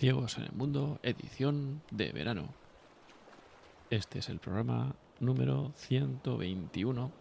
Ciegos 0.00 0.38
en 0.38 0.44
el 0.44 0.52
Mundo, 0.52 0.98
edición 1.02 1.82
de 1.90 2.10
verano. 2.12 2.54
Este 3.90 4.20
es 4.20 4.30
el 4.30 4.38
programa 4.38 4.94
número 5.18 5.72
121 5.76 7.12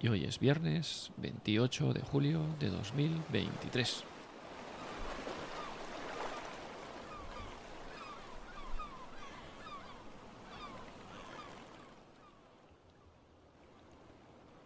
y 0.00 0.08
hoy 0.08 0.24
es 0.24 0.40
viernes 0.40 1.12
28 1.18 1.92
de 1.92 2.00
julio 2.00 2.44
de 2.58 2.70
2023. 2.70 4.02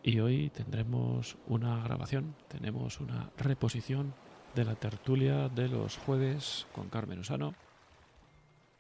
Y 0.05 0.21
hoy 0.21 0.49
tendremos 0.49 1.37
una 1.49 1.85
grabación, 1.85 2.35
tenemos 2.49 2.99
una 2.99 3.31
reposición 3.37 4.15
de 4.55 4.65
la 4.65 4.75
tertulia 4.75 5.49
de 5.49 5.69
los 5.69 5.97
jueves 5.97 6.67
con 6.73 6.89
Carmen 6.89 7.21
Usano. 7.21 7.55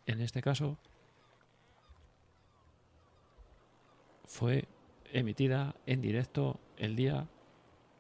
En 0.06 0.20
este 0.20 0.42
caso 0.42 0.76
fue 4.24 4.66
emitida 5.12 5.74
en 5.86 6.00
directo 6.00 6.60
el 6.76 6.96
día 6.96 7.28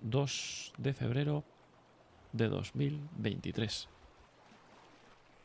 2 0.00 0.74
de 0.78 0.92
febrero 0.92 1.44
de 2.32 2.48
2023. 2.48 3.88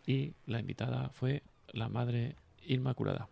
Y 0.05 0.33
la 0.45 0.59
invitada 0.59 1.09
fue 1.09 1.43
la 1.69 1.89
Madre 1.89 2.35
Inmaculada. 2.65 3.29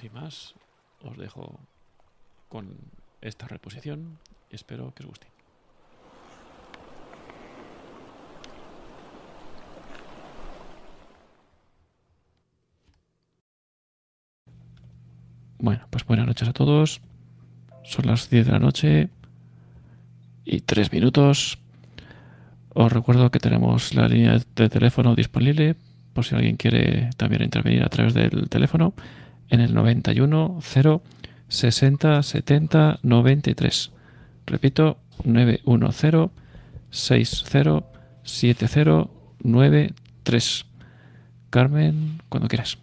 Sin 0.00 0.12
más, 0.14 0.54
os 1.02 1.16
dejo 1.18 1.60
con 2.48 2.74
esta 3.20 3.46
reposición 3.46 4.18
y 4.50 4.54
espero 4.54 4.94
que 4.94 5.02
os 5.02 5.08
guste. 5.10 5.26
Bueno, 15.58 15.86
pues 15.90 16.06
buenas 16.06 16.26
noches 16.26 16.48
a 16.48 16.54
todos. 16.54 17.02
Son 17.84 18.06
las 18.06 18.30
10 18.30 18.46
de 18.46 18.52
la 18.52 18.58
noche 18.58 19.10
y 20.46 20.60
3 20.60 20.92
minutos. 20.92 21.58
Os 22.72 22.90
recuerdo 22.90 23.30
que 23.30 23.38
tenemos 23.38 23.94
la 23.94 24.08
línea 24.08 24.38
de 24.56 24.68
teléfono 24.70 25.14
disponible 25.14 25.76
por 26.14 26.24
si 26.24 26.34
alguien 26.34 26.56
quiere 26.56 27.10
también 27.18 27.42
intervenir 27.42 27.82
a 27.82 27.90
través 27.90 28.14
del 28.14 28.48
teléfono 28.48 28.94
en 29.50 29.60
el 29.60 29.74
91 29.74 30.58
0 30.60 31.02
60 31.48 32.22
70 32.22 33.00
93. 33.02 33.92
Repito, 34.46 34.98
910 35.24 36.30
60 36.90 37.84
70 38.22 39.10
93. 39.42 40.66
Carmen, 41.50 42.22
cuando 42.28 42.48
quieras. 42.48 42.78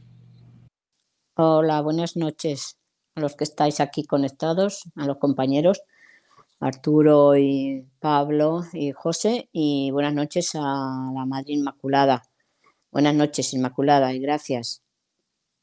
Hola, 1.35 1.81
buenas 1.81 2.17
noches 2.17 2.77
a 3.15 3.21
los 3.21 3.35
que 3.35 3.45
estáis 3.45 3.79
aquí 3.79 4.03
conectados, 4.03 4.83
a 4.95 5.05
los 5.05 5.17
compañeros 5.17 5.81
Arturo 6.59 7.37
y 7.37 7.85
Pablo 7.99 8.63
y 8.73 8.91
José, 8.91 9.47
y 9.51 9.91
buenas 9.91 10.13
noches 10.13 10.55
a 10.55 11.11
la 11.13 11.25
Madre 11.25 11.53
Inmaculada. 11.53 12.23
Buenas 12.91 13.13
noches, 13.13 13.53
Inmaculada, 13.53 14.13
y 14.13 14.19
gracias 14.19 14.81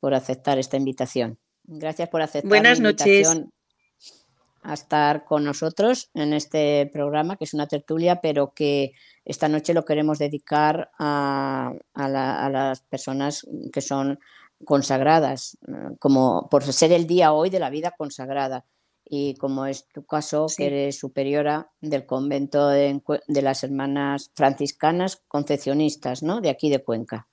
por 0.04 0.12
aceptar 0.12 0.59
esta 0.59 0.76
invitación. 0.76 1.38
Gracias 1.62 2.10
por 2.10 2.20
aceptar 2.20 2.47
Buenas 2.47 2.78
la 2.78 2.91
invitación 2.91 3.38
noches. 3.38 4.26
a 4.60 4.75
estar 4.75 5.25
con 5.25 5.44
nosotros 5.44 6.10
en 6.12 6.34
este 6.34 6.91
programa, 6.92 7.37
que 7.37 7.44
es 7.44 7.54
una 7.54 7.69
tertulia, 7.69 8.20
pero 8.20 8.53
que 8.53 8.92
esta 9.25 9.48
noche 9.48 9.72
lo 9.72 9.87
queremos 9.87 10.19
dedicar 10.19 10.91
a, 10.98 11.72
las 11.94 12.82
personas 12.82 13.47
que 13.72 13.81
son 13.81 14.19
consagradas, 14.66 15.56
como 15.98 16.50
por 16.50 16.65
ser 16.65 16.92
el 16.92 17.06
día 17.06 17.32
hoy 17.32 17.48
de 17.48 17.60
la 17.60 17.71
vida 17.71 17.94
consagrada. 17.97 18.66
Y 19.06 19.36
como 19.36 19.65
es 19.65 19.88
tu 19.88 20.04
caso, 20.04 20.48
que 20.54 20.66
eres 20.66 20.98
superiora 20.98 21.71
del 21.81 22.04
convento 22.04 22.69
de, 22.69 23.00
de, 23.26 23.41
las 23.41 23.65
hermanas 23.65 24.32
franciscanas 24.34 25.22
concepcionistas, 25.28 26.22
¿no? 26.22 26.42
De 26.42 26.50
aquí 26.50 26.69
de 26.69 26.84
Cuenca. 26.84 27.26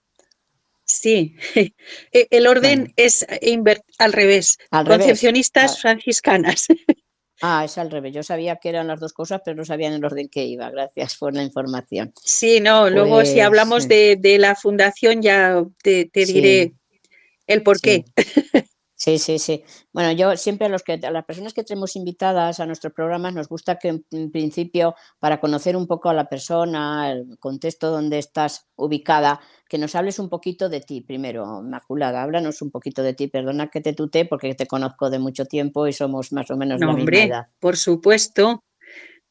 Sí, 1.01 1.35
e, 2.13 2.27
el 2.29 2.45
orden 2.45 2.93
es 2.95 3.25
al 3.97 4.13
revés. 4.13 4.59
Concepcionistas 4.69 5.73
ah. 5.73 5.79
franciscanas. 5.81 6.67
Ah, 7.43 7.65
es 7.65 7.79
al 7.79 7.89
revés. 7.89 8.13
Yo 8.13 8.21
sabía 8.21 8.57
que 8.57 8.69
eran 8.69 8.85
las 8.85 8.99
dos 8.99 9.13
cosas, 9.13 9.41
pero 9.43 9.57
no 9.57 9.65
sabía 9.65 9.87
en 9.87 9.93
el 9.93 10.05
orden 10.05 10.29
que 10.29 10.45
iba. 10.45 10.69
Gracias 10.69 11.17
por 11.17 11.33
la 11.33 11.41
información. 11.41 12.13
Sí, 12.23 12.59
no, 12.59 12.87
luego 12.87 13.25
si 13.25 13.31
pues, 13.31 13.43
hablamos 13.43 13.87
de, 13.87 14.37
la 14.37 14.55
fundación 14.55 15.23
ya 15.23 15.65
te, 15.81 16.07
diré 16.13 16.73
el 17.47 17.63
por 17.63 17.81
qué. 17.81 18.05
Sí, 18.15 18.23
sí, 19.17 19.39
sí. 19.39 19.63
Bueno, 19.93 20.11
yo 20.11 20.37
siempre 20.37 20.67
a, 20.67 20.69
los 20.69 20.83
que, 20.83 20.93
a 20.93 21.11
las 21.11 21.25
personas 21.25 21.53
que 21.53 21.63
tenemos 21.63 21.95
invitadas 21.95 22.59
a 22.59 22.65
nuestros 22.65 22.93
programas 22.93 23.33
nos 23.33 23.47
gusta 23.47 23.77
que 23.79 24.03
en 24.11 24.31
principio, 24.31 24.95
para 25.19 25.39
conocer 25.39 25.75
un 25.75 25.87
poco 25.87 26.09
a 26.09 26.13
la 26.13 26.29
persona, 26.29 27.11
el 27.11 27.39
contexto 27.39 27.89
donde 27.89 28.19
estás 28.19 28.67
ubicada, 28.75 29.39
que 29.67 29.77
nos 29.77 29.95
hables 29.95 30.19
un 30.19 30.29
poquito 30.29 30.69
de 30.69 30.81
ti 30.81 31.01
primero, 31.01 31.61
Maculada. 31.63 32.21
Háblanos 32.21 32.61
un 32.61 32.69
poquito 32.69 33.01
de 33.01 33.13
ti. 33.13 33.27
Perdona 33.27 33.69
que 33.69 33.81
te 33.81 33.93
tuté 33.93 34.25
porque 34.25 34.53
te 34.53 34.67
conozco 34.67 35.09
de 35.09 35.17
mucho 35.17 35.45
tiempo 35.45 35.87
y 35.87 35.93
somos 35.93 36.31
más 36.31 36.51
o 36.51 36.57
menos 36.57 36.79
de 36.79 36.85
la 36.85 36.93
misma 36.93 37.17
edad. 37.17 37.47
Por 37.59 37.77
supuesto 37.77 38.63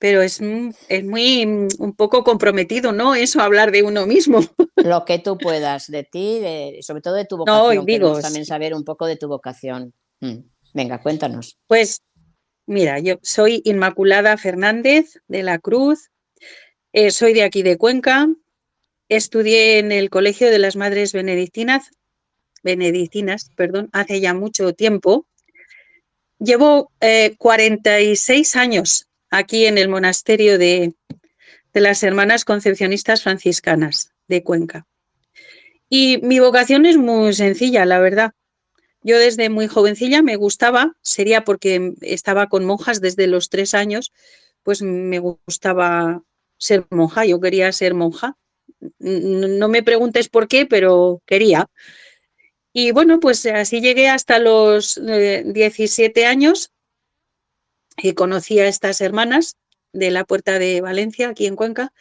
pero 0.01 0.23
es, 0.23 0.41
es, 0.89 1.05
muy 1.05 1.45
un 1.45 1.95
poco 1.95 2.25
comprometido, 2.25 2.91
¿no? 2.91 3.15
Eso, 3.15 3.43
hablar 3.43 3.71
de 3.71 3.83
uno 3.83 4.07
mismo. 4.07 4.41
Lo 4.77 5.05
que 5.05 5.19
tú 5.19 5.37
puedas 5.37 5.89
de 5.89 6.05
ti, 6.05 6.41
sobre 6.81 7.03
todo 7.03 7.15
de 7.15 7.27
tu 7.27 7.37
vocación. 7.37 7.77
No, 7.77 7.85
digo, 7.85 8.19
también 8.19 8.47
saber 8.47 8.75
un 8.75 8.83
poco 8.83 9.05
de 9.05 9.17
tu 9.17 9.29
vocación. 9.29 9.93
Mm, 10.21 10.39
venga, 10.73 11.03
cuéntanos. 11.03 11.59
Pues 11.67 12.01
mira, 12.65 12.99
yo 12.99 13.19
soy 13.23 13.61
Inmaculada 13.67 14.39
Fernández 14.39 15.21
de 15.29 15.43
la 15.43 15.59
Cruz, 15.59 16.11
eh, 16.95 17.11
soy 17.11 17.35
de 17.35 17.43
aquí 17.43 17.63
de 17.63 17.77
Cuenca, 17.77 18.27
estudié 19.11 19.81
en 19.81 19.93
el 19.93 20.09
Colegio 20.09 20.51
de 20.51 20.61
las 20.61 20.77
Madres 20.77 21.13
Benedictinas, 21.13 21.91
Benedictinas, 22.63 23.51
perdón, 23.55 23.91
hace 23.93 24.19
ya 24.23 24.33
mucho 24.33 24.73
tiempo. 24.73 25.27
Llevo 26.39 26.91
46 27.39 28.55
eh, 28.55 28.59
años 28.59 29.10
aquí 29.31 29.67
en 29.67 29.79
el 29.79 29.89
monasterio 29.89 30.59
de, 30.59 30.95
las 31.73 32.03
Hermanas 32.03 32.45
Concepcionistas 32.45 33.23
Franciscanas 33.23 34.13
de 34.29 34.43
Cuenca. 34.43 34.87
Y 35.89 36.19
mi 36.23 36.41
vocación 36.41 36.85
es 36.85 36.97
muy 36.97 37.33
sencilla, 37.33 37.85
la 37.87 38.01
verdad. 38.01 38.33
Yo 39.03 39.19
desde 39.19 39.49
muy 39.49 39.67
jovencilla 39.67 40.23
me 40.23 40.37
gustaba, 40.37 40.97
sería 41.01 41.45
porque 41.45 41.95
estaba 42.03 42.49
con 42.49 42.65
monjas 42.65 43.01
desde 43.01 43.27
los 43.29 43.49
tres 43.49 43.75
años, 43.75 44.13
pues 44.63 44.83
me 44.83 45.19
gustaba 45.21 46.23
ser 46.59 46.87
monja, 46.91 47.25
yo 47.25 47.41
quería 47.41 47.73
ser 47.73 47.95
monja. 47.95 48.37
No 48.99 49.69
me 49.69 49.83
preguntes 49.83 50.29
por 50.29 50.49
qué, 50.49 50.67
pero 50.67 51.23
quería. 51.25 51.71
Y 52.73 52.93
bueno, 52.93 53.21
pues 53.21 53.47
así 53.47 53.81
llegué 53.81 54.09
hasta 54.09 54.39
los 54.39 55.01
17 55.03 56.21
eh, 56.21 56.27
años 56.27 56.73
y 57.97 58.15
conocí 58.15 58.59
a 58.59 58.69
estas 58.69 59.01
hermanas 59.01 59.57
de 59.93 60.11
la 60.11 60.25
Puerta 60.25 60.59
de 60.59 60.81
Valencia, 60.81 61.29
aquí 61.29 61.47
en 61.47 61.57
Cuenca. 61.57 61.93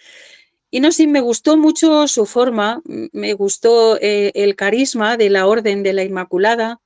Y 0.72 0.82
no 0.82 0.92
sé, 0.92 1.08
me 1.08 1.22
gustó 1.22 1.58
mucho 1.58 2.08
su 2.08 2.26
forma, 2.26 2.82
me 2.86 3.34
gustó 3.34 3.98
eh, 4.00 4.32
el 4.36 4.56
carisma 4.56 5.18
de 5.18 5.30
la 5.30 5.48
Orden 5.48 5.82
de 5.82 5.94
la 5.94 6.04
Inmaculada, 6.04 6.80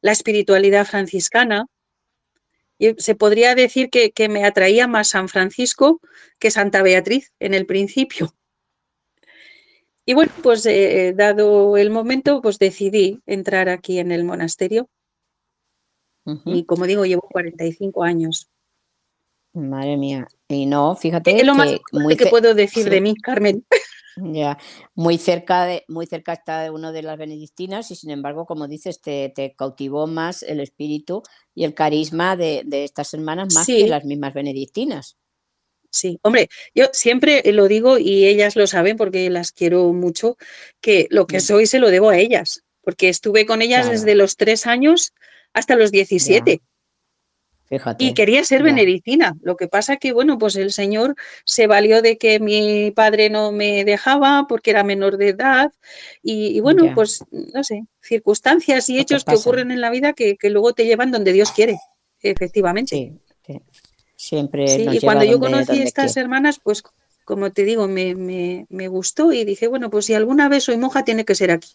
la 0.00 0.12
espiritualidad 0.12 0.86
franciscana. 0.86 1.66
Y 2.78 2.94
se 2.98 3.14
podría 3.14 3.54
decir 3.54 3.90
que, 3.90 4.28
me 4.28 4.44
atraía 4.44 4.88
más 4.88 5.08
San 5.08 5.28
Francisco 5.28 6.00
que 6.40 6.50
Santa 6.50 6.82
Beatriz 6.82 7.32
en 7.38 7.54
el 7.54 7.64
principio. 7.64 8.34
Y 10.04 10.14
bueno, 10.14 10.32
pues 10.42 10.66
eh, 10.66 11.12
dado 11.14 11.76
el 11.76 11.90
momento, 11.90 12.42
pues 12.42 12.58
decidí 12.58 13.20
entrar 13.24 13.68
aquí 13.68 14.00
en 14.00 14.10
el 14.10 14.24
monasterio 14.24 14.88
y 16.44 16.64
como 16.64 16.86
digo, 16.86 17.04
llevo 17.04 17.22
45 17.22 18.02
años. 18.02 18.48
Madre 19.52 19.96
mía. 19.96 20.26
Y 20.48 20.66
no, 20.66 20.96
fíjate. 20.96 21.36
Es 21.36 21.46
lo 21.46 21.54
más 21.54 21.78
muy 21.92 22.16
que 22.16 22.26
puedo 22.26 22.54
decir 22.54 22.88
de 22.88 23.00
mí, 23.00 23.14
Carmen. 23.16 23.64
Ya, 24.16 24.58
muy 24.94 25.16
cerca, 25.16 25.64
de, 25.64 25.86
muy 25.88 26.06
cerca 26.06 26.34
está 26.34 26.60
de 26.60 26.68
uno 26.68 26.92
de 26.92 27.00
las 27.00 27.16
benedictinas 27.16 27.90
y 27.90 27.94
sin 27.94 28.10
embargo, 28.10 28.44
como 28.44 28.68
dices, 28.68 29.00
te, 29.00 29.54
cautivó 29.56 30.06
más 30.06 30.42
el 30.42 30.60
espíritu 30.60 31.22
y 31.54 31.64
el 31.64 31.72
carisma 31.72 32.36
de, 32.36 32.62
estas 32.70 33.14
hermanas 33.14 33.54
más 33.54 33.66
que 33.66 33.88
las 33.88 34.04
mismas 34.04 34.34
benedictinas. 34.34 35.16
Sí, 35.88 36.18
hombre, 36.20 36.50
yo 36.74 36.90
siempre 36.92 37.40
lo 37.54 37.68
digo 37.68 37.96
y 37.96 38.26
ellas 38.26 38.54
lo 38.54 38.66
saben 38.66 38.98
porque 38.98 39.30
las 39.30 39.50
quiero 39.50 39.90
mucho, 39.94 40.36
que 40.82 41.06
lo 41.08 41.26
que 41.26 41.38
mm. 41.38 41.40
soy 41.40 41.64
se 41.64 41.78
lo 41.78 41.88
debo 41.88 42.10
a 42.10 42.18
ellas 42.18 42.64
porque 42.82 43.08
estuve 43.08 43.46
con 43.46 43.62
ellas 43.62 43.88
desde 43.88 44.14
los 44.14 44.36
tres 44.36 44.66
años 44.66 45.14
hasta 45.52 45.76
los 45.76 45.90
17. 45.90 46.62
Y 47.98 48.12
quería 48.12 48.44
ser 48.44 48.62
benedictina. 48.62 49.34
Lo 49.40 49.56
que 49.56 49.66
pasa 49.66 49.96
que, 49.96 50.12
bueno, 50.12 50.38
pues 50.38 50.56
el 50.56 50.72
Señor 50.72 51.14
se 51.46 51.66
valió 51.66 52.02
de 52.02 52.18
que 52.18 52.38
mi 52.38 52.90
padre 52.90 53.30
no 53.30 53.50
me 53.50 53.84
dejaba 53.84 54.46
porque 54.46 54.70
era 54.70 54.84
menor 54.84 55.16
de 55.16 55.30
edad. 55.30 55.72
Y, 56.22 56.60
bueno, 56.60 56.92
pues, 56.94 57.24
no 57.30 57.64
sé, 57.64 57.86
circunstancias 58.02 58.90
y 58.90 58.98
hechos 58.98 59.24
que 59.24 59.36
ocurren 59.36 59.70
en 59.70 59.80
la 59.80 59.90
vida 59.90 60.12
que, 60.12 60.36
luego 60.42 60.74
te 60.74 60.84
llevan 60.84 61.10
donde 61.10 61.32
Dios 61.32 61.50
quiere, 61.52 61.78
efectivamente. 62.20 62.94
Sí, 62.94 63.60
Siempre. 64.16 64.66
y 64.92 65.00
cuando 65.00 65.24
yo 65.24 65.40
conocí 65.40 65.80
a 65.80 65.84
estas 65.84 66.16
hermanas, 66.16 66.60
pues, 66.62 66.82
como 67.24 67.50
te 67.52 67.64
digo, 67.64 67.88
me, 67.88 68.14
me, 68.68 68.88
gustó 68.88 69.32
y 69.32 69.44
dije, 69.44 69.66
bueno, 69.66 69.88
pues 69.88 70.06
si 70.06 70.14
alguna 70.14 70.48
vez 70.48 70.64
soy 70.64 70.76
monja, 70.76 71.04
tiene 71.04 71.24
que 71.24 71.34
ser 71.34 71.50
aquí. 71.50 71.70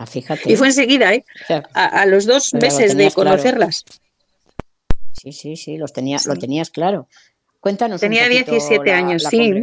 Ah, 0.00 0.06
fíjate. 0.06 0.50
Y 0.50 0.56
fue 0.56 0.68
enseguida, 0.68 1.12
¿eh? 1.12 1.26
A, 1.74 2.06
los 2.06 2.24
dos 2.24 2.54
meses 2.54 2.96
de 2.96 3.10
conocerlas. 3.10 3.84
Sí, 5.12 5.30
sí, 5.32 5.56
sí, 5.56 5.76
los 5.76 5.92
tenía, 5.92 6.16
lo 6.24 6.36
tenías 6.36 6.70
claro. 6.70 7.06
Cuéntanos. 7.60 8.00
Tenía 8.00 8.24
un 8.24 8.30
17 8.30 8.92
años, 8.92 9.24
sí. 9.24 9.60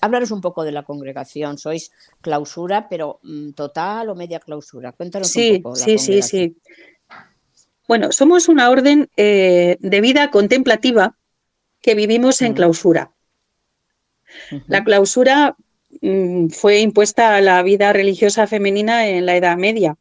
Háblanos 0.00 0.30
un 0.30 0.40
poco 0.40 0.62
de 0.62 0.70
la 0.70 0.84
congregación. 0.84 1.58
Sois 1.58 1.90
clausura, 2.20 2.88
pero 2.88 3.18
mm, 3.24 3.50
total 3.50 4.10
o 4.10 4.14
media 4.14 4.38
clausura. 4.38 4.92
Cuéntanos 4.92 5.34
un 5.34 5.60
poco. 5.60 5.74
sí, 5.74 5.98
sí, 5.98 6.22
sí. 6.22 6.56
Bueno, 7.88 8.12
somos 8.12 8.48
una 8.48 8.70
orden 8.70 9.10
eh, 9.16 9.76
de 9.80 10.00
vida 10.00 10.30
contemplativa 10.30 11.16
que 11.80 11.96
vivimos 11.96 12.42
en 12.42 12.54
clausura. 12.54 13.10
La 14.68 14.84
clausura 14.84 15.56
mm, 15.58 15.67
fue 16.50 16.80
impuesta 16.80 17.36
a 17.36 17.40
la 17.40 17.62
vida 17.62 17.92
religiosa 17.92 18.46
femenina 18.46 19.08
en 19.08 19.26
la 19.26 19.36
Edad 19.36 19.56
Media. 19.56 19.96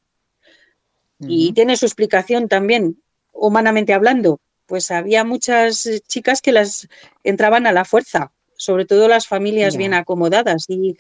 Y 1.20 1.54
tiene 1.54 1.78
su 1.78 1.86
explicación 1.86 2.48
también 2.48 3.02
humanamente 3.34 3.94
hablando, 3.94 4.40
pues 4.66 4.92
había 4.92 5.24
muchas 5.24 5.90
chicas 6.08 6.42
que 6.42 6.52
las 6.52 6.88
entraban 7.24 7.66
a 7.66 7.72
la 7.72 7.86
fuerza, 7.86 8.32
sobre 8.56 8.86
todo 8.86 9.08
las 9.08 9.28
familias 9.28 9.78
bien 9.78 9.94
acomodadas 9.94 10.66
y 10.68 10.98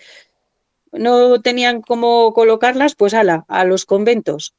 no 0.91 1.41
tenían 1.41 1.81
cómo 1.81 2.33
colocarlas, 2.33 2.95
pues 2.95 3.13
ala, 3.13 3.45
a 3.47 3.65
los 3.65 3.85
conventos. 3.85 4.55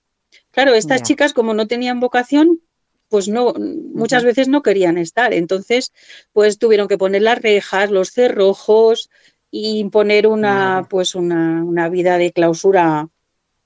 Claro, 0.51 0.75
estas 0.75 1.03
chicas 1.03 1.33
como 1.33 1.55
no 1.55 1.67
tenían 1.67 2.01
vocación, 2.01 2.61
pues 3.09 3.29
no, 3.29 3.55
muchas 3.55 4.25
veces 4.25 4.49
no 4.49 4.63
querían 4.63 4.99
estar. 4.99 5.33
Entonces, 5.33 5.93
pues 6.33 6.59
tuvieron 6.59 6.89
que 6.89 6.99
poner 6.99 7.23
las 7.23 7.41
rejas, 7.41 7.91
los 7.91 8.11
cerrojos 8.11 9.09
y 9.51 9.79
imponer 9.79 10.27
una, 10.27 10.87
pues 10.89 11.15
una, 11.15 11.63
una, 11.65 11.89
vida 11.89 12.19
de 12.19 12.33
clausura 12.33 13.09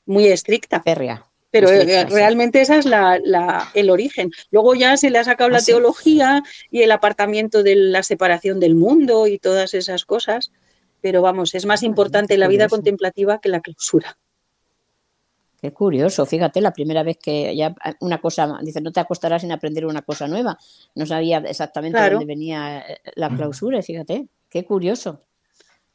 muy 0.06 0.26
estricta. 0.26 0.80
Férrea. 0.82 1.26
Pero 1.50 1.68
eh, 1.68 2.06
realmente 2.06 2.62
esa 2.62 2.78
es 2.78 2.86
la, 2.86 3.20
el 3.74 3.90
origen. 3.90 4.30
Luego 4.50 4.74
ya 4.74 4.96
se 4.96 5.10
le 5.10 5.18
ha 5.18 5.24
sacado 5.24 5.50
la 5.50 5.58
ah, 5.58 5.64
teología 5.64 6.42
y 6.70 6.80
el 6.80 6.90
apartamiento 6.90 7.62
de 7.62 7.76
la 7.76 8.02
separación 8.02 8.58
del 8.58 8.74
mundo 8.74 9.26
y 9.26 9.38
todas 9.38 9.74
esas 9.74 10.06
cosas. 10.06 10.50
Pero 11.02 11.20
vamos, 11.20 11.54
es 11.54 11.66
más 11.66 11.82
importante 11.82 12.38
la 12.38 12.48
vida 12.48 12.68
contemplativa 12.68 13.38
que 13.38 13.50
la 13.50 13.60
clausura. 13.60 14.16
Qué 15.60 15.72
curioso, 15.72 16.24
fíjate, 16.26 16.60
la 16.60 16.72
primera 16.72 17.02
vez 17.02 17.18
que 17.18 17.54
ya 17.54 17.74
una 18.00 18.18
cosa, 18.18 18.58
dice, 18.62 18.80
no 18.80 18.90
te 18.90 18.98
acostarás 18.98 19.42
sin 19.42 19.52
aprender 19.52 19.84
una 19.84 20.02
cosa 20.02 20.26
nueva. 20.26 20.58
No 20.94 21.06
sabía 21.06 21.38
exactamente 21.38 22.10
dónde 22.10 22.24
venía 22.24 22.80
eh, 22.80 22.98
la 23.14 23.28
clausura, 23.28 23.82
fíjate, 23.82 24.26
qué 24.48 24.64
curioso. 24.64 25.20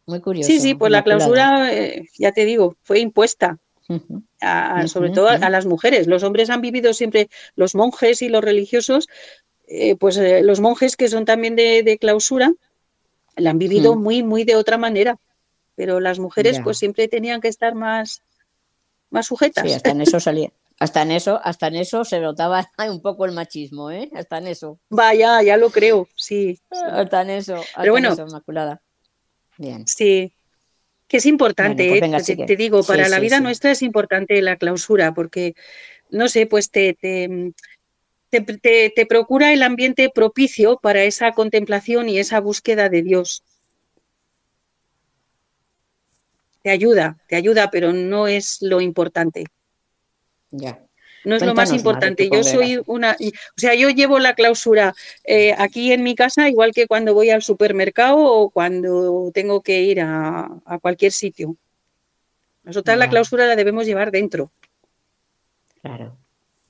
Muy 0.08 0.20
curioso. 0.22 0.48
Sí, 0.48 0.60
sí, 0.60 0.74
pues 0.74 0.92
la 0.92 1.04
clausura, 1.04 1.72
eh, 1.72 2.10
ya 2.18 2.32
te 2.32 2.46
digo, 2.46 2.76
fue 2.82 3.00
impuesta 3.00 3.60
sobre 4.88 5.12
todo 5.12 5.30
a, 5.30 5.50
las 5.50 5.66
mujeres. 5.66 6.08
Los 6.08 6.24
hombres 6.24 6.50
han 6.50 6.62
vivido 6.62 6.94
siempre, 6.94 7.30
los 7.56 7.76
monjes 7.76 8.22
y 8.22 8.30
los 8.30 8.44
religiosos, 8.44 9.08
eh, 9.68 9.96
pues 9.96 10.18
eh, 10.18 10.42
los 10.44 10.60
monjes 10.60 10.96
que 10.96 11.08
son 11.08 11.26
también 11.26 11.56
de, 11.56 11.98
clausura, 12.00 12.54
la 13.36 13.52
han 13.52 13.60
vivido 13.60 13.96
muy, 13.96 14.24
muy 14.24 14.44
de 14.44 14.56
otra 14.56 14.78
manera. 14.78 15.18
Pero 15.76 16.00
las 16.00 16.18
mujeres 16.18 16.60
pues 16.64 16.78
siempre 16.78 17.08
tenían 17.08 17.40
que 17.40 17.50
estar 17.50 17.76
más, 17.76 18.24
más 19.12 19.28
sujetas. 19.28 19.64
Sí, 19.64 19.74
hasta 19.74 19.92
en 19.92 20.02
eso 20.02 20.20
salía. 20.20 20.52
Hasta 20.80 21.04
en 21.04 21.12
eso, 21.12 21.40
hasta 21.44 21.68
en 21.68 21.76
eso 21.76 22.04
se 22.04 22.20
notaba 22.20 22.68
un 22.90 23.02
poco 23.02 23.26
el 23.26 23.32
machismo, 23.32 23.92
¿eh? 23.92 24.10
Hasta 24.16 24.40
en 24.40 24.48
eso. 24.48 24.80
Vaya, 24.90 25.42
ya 25.44 25.58
lo 25.58 25.70
creo, 25.70 26.08
sí. 26.16 26.60
Hasta 26.70 27.22
en 27.22 27.30
eso, 27.32 27.62
Pero 27.76 27.92
bueno, 27.92 28.16
Inmaculada. 28.18 28.82
Bien. 29.58 29.88
Sí, 29.88 30.34
que 31.08 31.18
es 31.18 31.26
importante, 31.26 31.88
pues 32.00 32.30
¿eh? 32.30 32.38
te, 32.46 32.56
digo, 32.56 32.84
para 32.84 33.08
la 33.10 33.20
vida 33.20 33.40
nuestra 33.40 33.72
es 33.72 33.82
importante 33.82 34.42
la 34.42 34.58
clausura, 34.58 35.14
porque, 35.14 35.56
no 36.10 36.28
sé, 36.28 36.46
pues 36.46 36.70
te, 36.70 36.94
te, 36.94 37.54
te, 38.30 39.06
procura 39.06 39.54
el 39.54 39.64
ambiente 39.64 40.10
propicio 40.14 40.80
para 40.82 41.04
esa 41.04 41.32
contemplación 41.32 42.10
y 42.10 42.20
esa 42.20 42.40
búsqueda 42.40 42.90
de 42.90 43.02
Dios. 43.04 43.44
Te 46.62 46.70
ayuda, 46.70 47.18
te 47.28 47.38
ayuda, 47.38 47.70
pero 47.72 47.94
no 47.94 48.28
es 48.28 48.58
lo 48.62 48.82
importante. 48.82 49.46
Ya 50.52 50.87
no 51.24 51.36
es 51.36 51.46
lo 51.46 51.54
más 51.54 51.74
importante. 51.74 52.30
Yo 52.32 52.44
soy 52.44 52.82
una, 52.86 53.18
o 53.20 53.60
sea, 53.60 53.76
yo 53.76 53.90
llevo 53.90 54.20
la 54.20 54.34
clausura 54.34 54.94
eh, 55.24 55.54
aquí 55.58 55.92
en 55.92 56.04
mi 56.04 56.16
casa 56.16 56.50
igual 56.50 56.72
que 56.74 56.88
cuando 56.88 57.14
voy 57.14 57.30
al 57.30 57.42
supermercado 57.42 58.18
o 58.18 58.50
cuando 58.50 59.32
tengo 59.34 59.62
que 59.62 59.82
ir 59.82 60.02
a, 60.02 60.50
cualquier 60.82 61.12
sitio. 61.12 61.56
Nosotras 62.64 62.98
la 62.98 63.10
clausura 63.10 63.46
la 63.46 63.56
debemos 63.56 63.86
llevar 63.86 64.12
dentro. 64.12 64.52
Claro, 65.82 66.18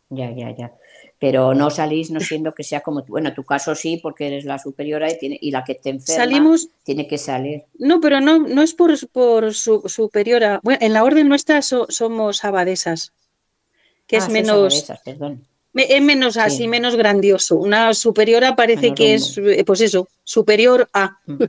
ya, 0.09 0.31
ya, 0.31 0.55
ya. 0.55 0.73
Pero 1.19 1.55
no 1.55 1.71
salís 1.71 2.11
no 2.11 2.19
siendo 2.19 2.53
que 2.53 2.63
sea 2.63 2.81
como, 2.81 3.03
bueno, 3.03 3.33
tu 3.33 3.43
caso 3.43 3.73
sí, 3.73 3.97
porque 3.97 4.27
eres 4.27 4.45
la 4.45 4.59
superiora 4.59 5.11
y, 5.11 5.17
tiene, 5.17 5.39
y 5.41 5.49
la 5.49 5.63
que 5.63 5.73
te 5.73 5.89
enferma 5.89 6.23
Salimos, 6.23 6.69
tiene 6.83 7.07
que 7.07 7.17
salir. 7.17 7.63
No, 7.79 7.99
pero 7.99 8.21
no, 8.21 8.37
no 8.37 8.61
es 8.61 8.75
por, 8.75 8.95
por 9.09 9.55
su, 9.55 9.81
superiora. 9.87 10.59
Bueno, 10.61 10.79
en 10.81 10.93
la 10.93 11.03
orden 11.03 11.27
nuestra 11.27 11.63
somos 11.63 12.45
abadesas 12.45 13.13
que 14.07 14.17
es 14.17 14.25
ah, 14.25 14.29
menos... 14.29 14.91
Es 15.83 16.01
menos 16.01 16.37
así, 16.37 16.67
menos 16.67 16.95
grandioso. 16.95 17.55
Una 17.55 17.93
superiora 17.93 18.55
parece 18.55 18.93
que 18.93 19.13
es, 19.13 19.37
eh, 19.37 19.63
pues 19.65 19.81
eso, 19.81 20.07
superior 20.23 20.89
a. 20.93 21.17
Mm. 21.25 21.43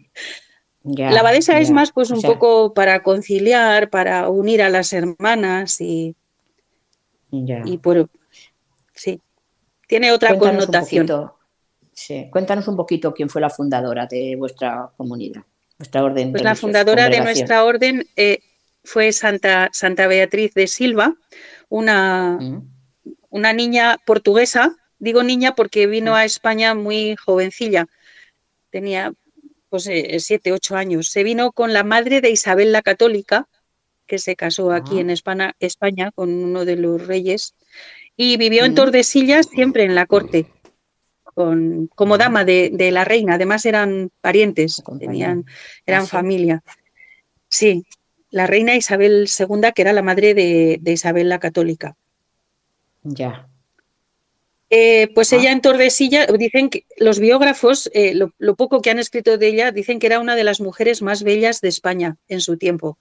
la 0.97 1.21
abadesa 1.21 1.59
es 1.61 1.71
más, 1.71 1.92
pues 1.92 2.11
un 2.11 2.21
poco 2.21 2.75
para 2.75 3.02
conciliar, 3.02 3.90
para 3.90 4.28
unir 4.28 4.62
a 4.62 4.68
las 4.68 4.92
hermanas 4.92 5.80
y. 5.80 6.14
Y 7.30 7.78
por. 7.78 8.09
Sí. 8.94 9.21
Tiene 9.87 10.12
otra 10.12 10.37
connotación. 10.37 11.30
sí. 11.92 12.28
Cuéntanos 12.30 12.68
un 12.68 12.76
poquito 12.76 13.14
quién 13.14 13.30
fue 13.30 13.40
la 13.40 13.50
fundadora 13.50 14.06
de 14.06 14.37
vuestra 14.37 14.90
comunidad, 14.97 15.42
vuestra 15.78 16.04
orden. 16.04 16.32
Pues 16.32 16.42
la 16.42 16.54
fundadora 16.54 17.09
de 17.09 17.21
nuestra 17.21 17.64
orden 17.64 18.06
eh, 18.16 18.40
fue 18.85 19.12
Santa, 19.12 19.71
Santa 19.73 20.06
Beatriz 20.06 20.52
de 20.52 20.66
Silva, 20.66 21.14
una, 21.68 22.38
mm. 22.40 22.70
una 23.30 23.52
niña 23.52 23.96
portuguesa, 24.06 24.76
digo 24.98 25.22
niña 25.22 25.54
porque 25.54 25.87
vino 25.87 26.14
a 26.14 26.25
España 26.25 26.75
muy 26.75 27.16
jovencilla, 27.16 27.87
tenía 28.70 29.12
pues 29.68 29.87
eh, 29.87 30.18
siete, 30.20 30.52
ocho 30.52 30.76
años. 30.76 31.08
Se 31.08 31.22
vino 31.25 31.52
con 31.52 31.72
la 31.72 31.84
madre 31.84 32.20
de 32.20 32.30
Isabel 32.30 32.72
la 32.72 32.82
Católica, 32.82 33.48
que 34.06 34.18
se 34.18 34.37
casó 34.37 34.72
aquí 34.72 34.98
ah. 34.98 35.00
en 35.00 35.10
España, 35.10 35.54
España, 35.60 36.10
con 36.12 36.30
uno 36.30 36.64
de 36.64 36.76
los 36.76 37.06
reyes, 37.06 37.54
y 38.16 38.37
vivió 38.37 38.64
en. 38.64 38.75
Tordesillas 38.75 39.46
siempre 39.46 39.84
en 39.84 39.94
la 39.94 40.06
corte, 40.06 40.46
con, 41.22 41.88
como 41.94 42.18
dama 42.18 42.44
de, 42.44 42.90
la 42.90 43.04
reina. 43.04 43.34
Además 43.34 43.66
eran 43.66 44.10
parientes, 44.20 44.82
tenían, 44.98 45.44
eran 45.87 46.04
ah, 46.04 46.06
familia. 46.06 46.62
Sí, 47.48 47.84
la 48.30 48.47
reina 48.47 48.76
Isabel 48.76 49.26
II, 49.26 49.73
que 49.75 49.82
era 49.82 49.92
la 49.92 50.02
madre 50.02 50.35
de, 50.35 50.80
Isabel 50.85 51.28
la 51.28 51.38
Católica. 51.38 51.97
Ya. 53.02 53.49
Eh, 54.70 55.08
pues 55.14 55.32
ella 55.32 55.49
ah. 55.49 55.52
en 55.52 55.62
Tordesillas, 55.62 56.26
dicen 56.38 56.68
que 56.68 56.85
los 56.99 57.20
biógrafos, 57.20 57.90
eh, 57.94 58.14
lo, 58.14 58.56
poco 58.56 58.82
que 58.82 58.90
han 58.90 58.99
escrito 58.99 59.38
de 59.38 59.49
ella, 59.49 59.73
dicen 59.73 59.99
que 59.99 60.08
era 60.08 60.20
una 60.20 60.37
de 60.37 60.44
las 60.44 60.61
mujeres 60.61 61.00
más 61.00 61.23
bellas 61.23 61.61
de 61.61 61.68
España 61.68 62.16
en 62.28 62.40
su 62.40 62.58
tiempo. 62.58 62.99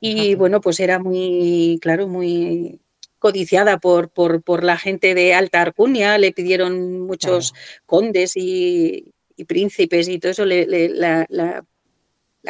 Y 0.00 0.36
bueno, 0.36 0.60
pues 0.60 0.78
era 0.78 0.98
muy, 1.00 1.78
claro, 1.80 2.06
muy 2.06 2.80
codiciada 3.18 3.78
por, 3.78 4.10
por, 4.10 4.62
la 4.62 4.76
gente 4.76 5.14
de 5.14 5.34
alta 5.34 5.60
arcunia, 5.60 6.18
le 6.18 6.30
pidieron 6.30 7.00
muchos 7.00 7.52
condes 7.84 8.34
y, 8.36 9.12
príncipes 9.48 10.08
y 10.08 10.18
todo 10.18 10.32
eso, 10.32 10.44
la, 10.44 11.26
la 11.28 11.64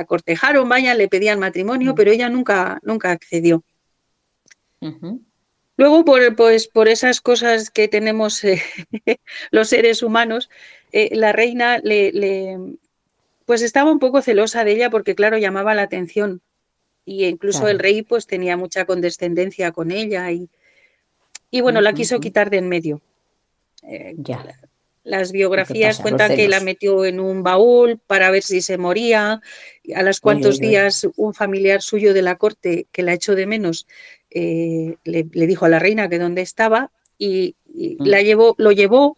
cortejaron, 0.05 0.69
vaya, 0.69 0.95
le 0.95 1.09
pedían 1.09 1.39
matrimonio, 1.39 1.93
mm. 1.93 1.95
pero 1.95 2.11
ella 2.11 2.29
nunca, 2.29 2.81
nunca 2.83 3.11
accedió. 3.11 3.63
Luego, 5.77 6.05
por, 6.05 6.37
pues, 6.37 6.69
por 6.69 6.89
esas 6.89 7.21
cosas 7.21 7.71
que 7.71 7.89
tenemos 7.89 8.43
eh, 8.45 8.63
los 9.51 9.69
seres 9.69 10.03
humanos, 10.03 10.51
eh, 10.93 11.15
la 11.15 11.33
reina 11.33 11.79
le, 11.79 12.59
pues 13.45 13.63
estaba 13.63 13.91
un 13.91 13.99
poco 13.99 14.23
celosa 14.23 14.65
de 14.65 14.73
ella 14.73 14.91
porque, 14.91 15.15
claro, 15.15 15.39
llamaba 15.39 15.75
la 15.75 15.83
atención. 15.83 16.41
y 17.05 17.25
incluso 17.25 17.69
el 17.69 17.79
rey 17.79 18.03
pues 18.03 18.27
tenía 18.27 18.57
mucha 18.57 18.85
condescendencia 18.85 19.73
con 19.73 19.91
ella 19.91 20.31
y, 20.31 20.51
y 21.51 21.61
bueno, 21.61 21.81
la 21.81 21.93
quiso 21.93 22.21
quitar 22.21 22.51
de 22.51 22.59
en 22.59 22.69
medio. 22.69 23.01
Eh, 23.83 24.15
las 25.05 25.33
biografías 25.33 26.01
cuentan 26.01 26.37
que 26.37 26.49
la 26.49 26.61
metió 26.61 27.05
en 27.05 27.21
un 27.21 27.43
baúl 27.43 27.99
para 28.07 28.31
ver 28.31 28.43
si 28.43 28.61
se 28.61 28.79
moría. 28.79 29.41
A 29.95 30.03
los 30.03 30.21
cuantos 30.21 30.59
días 30.59 31.07
un 31.17 31.35
familiar 31.35 31.83
suyo 31.83 32.13
de 32.13 32.23
la 32.23 32.37
corte 32.37 32.87
que 32.93 33.03
la 33.03 33.15
echó 33.15 33.35
de 33.35 33.47
menos 33.47 33.87
eh, 34.31 34.97
le, 35.05 35.23
dijo 35.25 35.65
a 35.65 35.69
la 35.71 35.79
reina 35.79 36.09
que 36.09 36.19
dónde 36.19 36.43
estaba 36.43 36.91
y, 37.17 37.57
mm. 37.73 38.05
la 38.05 38.21
llevó, 38.21 38.55
lo 38.59 38.73
llevó 38.73 39.17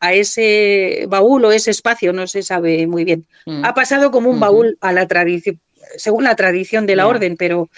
a 0.00 0.12
ese 0.14 1.06
baúl 1.08 1.44
o 1.44 1.52
ese 1.52 1.70
espacio, 1.70 2.12
no 2.12 2.26
se 2.26 2.42
sabe 2.42 2.86
muy 2.86 3.04
bien. 3.04 3.26
Mm. 3.46 3.64
Ha 3.64 3.74
pasado 3.74 4.10
como 4.10 4.30
un 4.30 4.40
baúl 4.40 4.78
a 4.80 4.92
la 4.92 5.06
tradición, 5.06 5.60
según 5.96 6.24
la 6.24 6.36
tradición 6.36 6.86
de 6.86 6.96
la 6.96 7.06
orden, 7.06 7.36
pero 7.36 7.70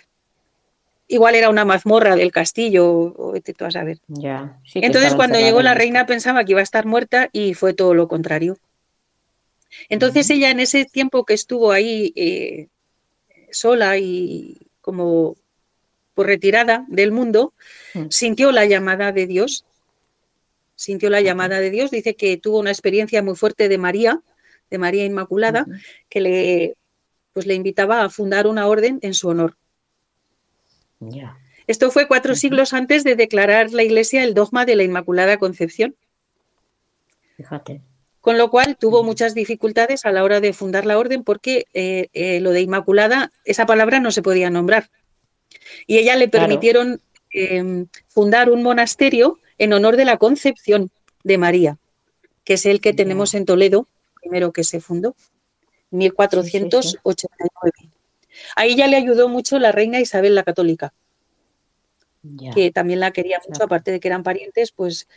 igual 1.13 1.35
era 1.35 1.51
una 1.51 1.67
mazmorra 1.67 2.17
del 2.17 2.33
castillo, 2.33 2.87
o 2.89 3.35
a 3.35 3.71
saber. 3.71 3.99
Ya. 4.09 4.59
Entonces, 4.75 5.15
cuando 5.15 5.39
llegó 5.39 5.61
la 5.61 5.75
reina 5.75 6.07
pensaba 6.07 6.45
que 6.45 6.53
iba 6.53 6.61
a 6.61 6.65
estar 6.65 6.87
muerta 6.87 7.29
y 7.33 7.53
fue 7.53 7.75
todo 7.75 7.93
lo 7.93 8.09
contrario. 8.09 8.57
Entonces, 9.91 10.31
ella 10.31 10.51
en 10.51 10.61
ese 10.61 10.87
tiempo 10.87 11.25
que 11.25 11.35
estuvo 11.35 11.71
ahí 11.71 12.13
eh, 12.17 12.69
sola 13.51 13.99
y 13.99 14.57
como 14.81 15.37
por 16.15 16.27
retirada 16.27 16.87
del 16.89 17.13
mundo, 17.13 17.53
mm. 17.93 18.07
sintió 18.09 18.51
la 18.51 18.65
llamada 18.65 19.13
de 19.13 19.27
Dios. 19.27 19.67
Sintió 20.77 21.11
la 21.11 21.21
llamada 21.21 21.61
de 21.61 21.71
Dios. 21.71 21.91
Dice 21.91 22.17
que 22.17 22.39
tuvo 22.39 22.59
una 22.59 22.71
experiencia 22.71 23.23
muy 23.23 23.37
fuerte 23.37 23.69
de 23.69 23.77
María, 23.77 24.23
de 24.71 24.79
María 24.79 25.05
Inmaculada, 25.05 25.67
que 26.09 26.21
le, 26.21 26.77
pues, 27.35 27.47
le 27.47 27.55
invitaba 27.55 28.03
a 28.03 28.09
fundar 28.09 28.47
una 28.47 28.67
orden 28.67 28.99
en 29.03 29.13
su 29.13 29.29
honor. 29.29 29.57
Esto 31.67 31.91
fue 31.91 32.09
cuatro 32.09 32.35
siglos 32.35 32.73
antes 32.73 33.05
de 33.05 33.17
declarar 33.17 33.73
la 33.73 33.83
Iglesia 33.83 34.25
el 34.25 34.35
dogma 34.35 34.65
de 34.65 34.77
la 34.77 34.83
Inmaculada 34.83 35.37
Concepción. 35.39 35.95
Fíjate. 37.37 37.81
Con 38.21 38.39
lo 38.39 38.51
cual 38.51 38.77
tuvo 38.77 39.03
muchas 39.03 39.35
dificultades 39.35 40.05
a 40.05 40.13
la 40.13 40.23
hora 40.23 40.41
de 40.41 40.53
fundar 40.53 40.87
la 40.87 40.99
orden 40.99 41.25
porque 41.25 41.67
eh, 41.75 42.09
eh, 42.13 42.41
lo 42.41 42.51
de 42.51 42.61
Inmaculada, 42.61 43.33
esa 43.45 43.67
palabra 43.67 44.01
no 44.01 44.13
se 44.13 44.23
podía 44.23 44.51
nombrar. 44.51 44.91
Y 45.87 45.99
ella 45.99 46.17
le 46.17 46.29
permitieron 46.29 47.01
em, 47.31 47.87
fundar 48.09 48.51
un 48.51 48.63
monasterio 48.63 49.39
en 49.59 49.73
honor 49.73 49.97
de 49.97 50.05
la 50.05 50.19
Concepción 50.19 50.91
de 51.25 51.39
María, 51.39 51.79
que 52.45 52.55
es 52.55 52.67
el 52.67 52.81
que 52.81 52.95
tenemos 52.95 53.35
en 53.35 53.45
Toledo, 53.45 53.89
primero 54.21 54.53
que 54.53 54.65
se 54.65 54.81
fundó, 54.81 55.17
1489. 55.91 57.73
Ahí 58.57 58.77
ya 58.77 58.87
le 58.87 58.97
ayudó 58.97 59.29
mucho 59.29 59.59
la 59.59 59.73
reina 59.73 60.01
Isabel 60.01 60.35
la 60.35 60.43
Católica, 60.43 60.93
que 62.55 62.71
también 62.71 63.01
la 63.01 63.11
quería 63.11 63.41
mucho, 63.47 63.65
aparte 63.65 63.91
de 63.91 64.01
que 64.01 64.09
eran 64.09 64.23
parientes, 64.23 64.73
pues 64.73 65.09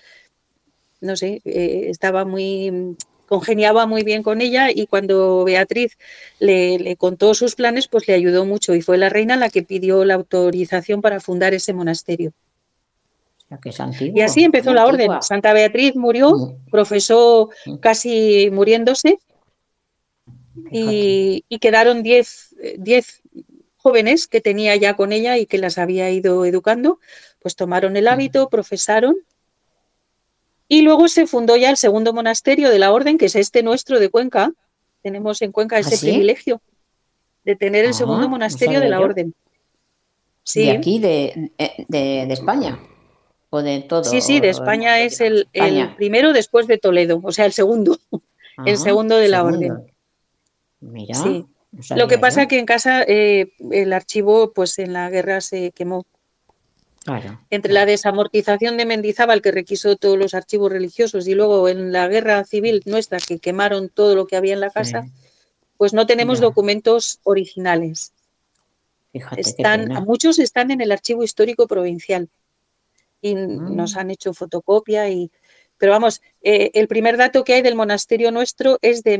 no 1.01 1.15
sé, 1.15 1.41
eh, 1.45 1.85
estaba 1.89 2.25
muy, 2.25 2.95
congeniaba 3.27 3.85
muy 3.85 4.03
bien 4.03 4.23
con 4.23 4.41
ella 4.41 4.69
y 4.73 4.87
cuando 4.87 5.43
Beatriz 5.43 5.97
le, 6.39 6.95
contó 6.97 7.33
sus 7.33 7.55
planes, 7.55 7.87
pues 7.87 8.07
le 8.07 8.13
ayudó 8.13 8.45
mucho 8.45 8.75
y 8.75 8.81
fue 8.81 8.97
la 8.97 9.09
reina 9.09 9.35
la 9.35 9.49
que 9.49 9.63
pidió 9.63 10.05
la 10.05 10.15
autorización 10.15 11.01
para 11.01 11.19
fundar 11.19 11.53
ese 11.53 11.73
monasterio. 11.73 12.33
y 13.99 14.21
así 14.21 14.43
empezó 14.43 14.73
la 14.73 14.85
orden. 14.85 15.11
Santa 15.21 15.53
Beatriz 15.53 15.95
murió, 15.95 16.57
profesó 16.71 17.49
casi 17.79 18.49
muriéndose 18.51 19.19
y, 20.71 21.43
quedaron 21.59 22.03
10 22.03 22.55
jóvenes 23.77 24.27
que 24.27 24.41
tenía 24.41 24.75
ya 24.75 24.95
con 24.95 25.11
ella 25.11 25.37
y 25.37 25.45
que 25.45 25.57
las 25.57 25.77
había 25.77 26.09
ido 26.09 26.45
educando, 26.45 26.99
pues 27.39 27.55
tomaron 27.55 27.97
el 27.97 28.07
hábito, 28.07 28.49
profesaron 28.49 29.15
y 30.67 30.81
luego 30.81 31.07
se 31.07 31.27
fundó 31.27 31.55
ya 31.57 31.69
el 31.69 31.77
segundo 31.77 32.13
monasterio 32.13 32.69
de 32.69 32.79
la 32.79 32.91
orden, 32.91 33.17
que 33.17 33.25
es 33.25 33.35
este 33.35 33.61
nuestro 33.61 33.99
de 33.99 34.09
Cuenca. 34.09 34.51
Tenemos 35.01 35.41
en 35.41 35.51
Cuenca 35.51 35.77
ese 35.77 35.95
¿Ah, 35.95 35.99
privilegio 36.01 36.61
de 37.43 37.55
tener 37.55 37.85
el 37.85 37.93
segundo 37.93 38.25
ah, 38.25 38.29
monasterio 38.29 38.79
de 38.79 38.89
la 38.89 38.99
orden. 38.99 39.35
Sí. 40.43 40.65
¿De 40.65 40.71
aquí, 40.71 40.99
de, 40.99 41.51
de, 41.87 42.33
España? 42.33 42.79
¿O 43.51 43.61
de 43.61 43.81
todo? 43.81 44.03
Sí, 44.03 44.21
sí, 44.21 44.39
de 44.39 44.49
España 44.49 44.99
es 45.01 45.21
el, 45.21 45.47
primero 45.95 46.33
después 46.33 46.65
de 46.67 46.77
Toledo, 46.77 47.21
o 47.23 47.31
sea, 47.31 47.45
el 47.45 47.53
segundo. 47.53 47.99
el 48.65 48.77
segundo 48.77 49.17
de 49.17 49.27
la 49.27 49.43
orden. 49.43 49.91
Mira. 50.79 51.15
Sí. 51.15 51.45
Lo 51.95 52.07
que 52.07 52.17
pasa 52.17 52.43
es 52.43 52.47
que 52.47 52.59
en 52.59 52.65
casa 52.65 53.03
eh, 53.03 53.51
el 53.71 53.93
archivo, 53.93 54.53
pues 54.53 54.79
en 54.79 54.93
la 54.93 55.09
guerra 55.09 55.41
se 55.41 55.71
quemó. 55.71 56.05
Entre 57.51 57.71
la 57.71 57.85
desamortización 57.85 58.77
de 58.77 58.85
Mendizábal, 58.85 59.43
que 59.43 59.51
requisó 59.51 59.95
todos 59.95 60.17
los 60.17 60.33
archivos 60.33 60.71
religiosos, 60.71 61.27
y 61.27 61.35
luego 61.35 61.69
en 61.69 61.91
la 61.91 62.07
guerra 62.07 62.43
civil 62.45 62.81
nuestra, 62.85 63.19
que 63.19 63.37
quemaron 63.37 63.89
todo 63.89 64.15
lo 64.15 64.25
que 64.25 64.35
había 64.35 64.53
en 64.53 64.59
la 64.59 64.71
casa, 64.71 65.05
pues 65.77 65.93
no 65.93 66.07
tenemos 66.07 66.39
documentos 66.39 67.19
originales. 67.23 68.11
están, 69.37 70.03
muchos 70.05 70.39
están 70.39 70.71
en 70.71 70.81
el 70.81 70.91
archivo 70.91 71.23
histórico 71.23 71.67
provincial 71.67 72.27
y 73.21 73.35
nos 73.35 73.93
mm. 73.93 73.97
han 73.99 74.11
hecho 74.11 74.33
fotocopia 74.33 75.07
y 75.09 75.31
pero 75.77 75.91
vamos, 75.91 76.21
eh, 76.41 76.71
el 76.73 76.87
primer 76.87 77.17
dato 77.17 77.43
que 77.43 77.53
hay 77.53 77.61
del 77.61 77.75
monasterio 77.75 78.31
nuestro 78.31 78.79
es 78.81 79.03
de 79.03 79.17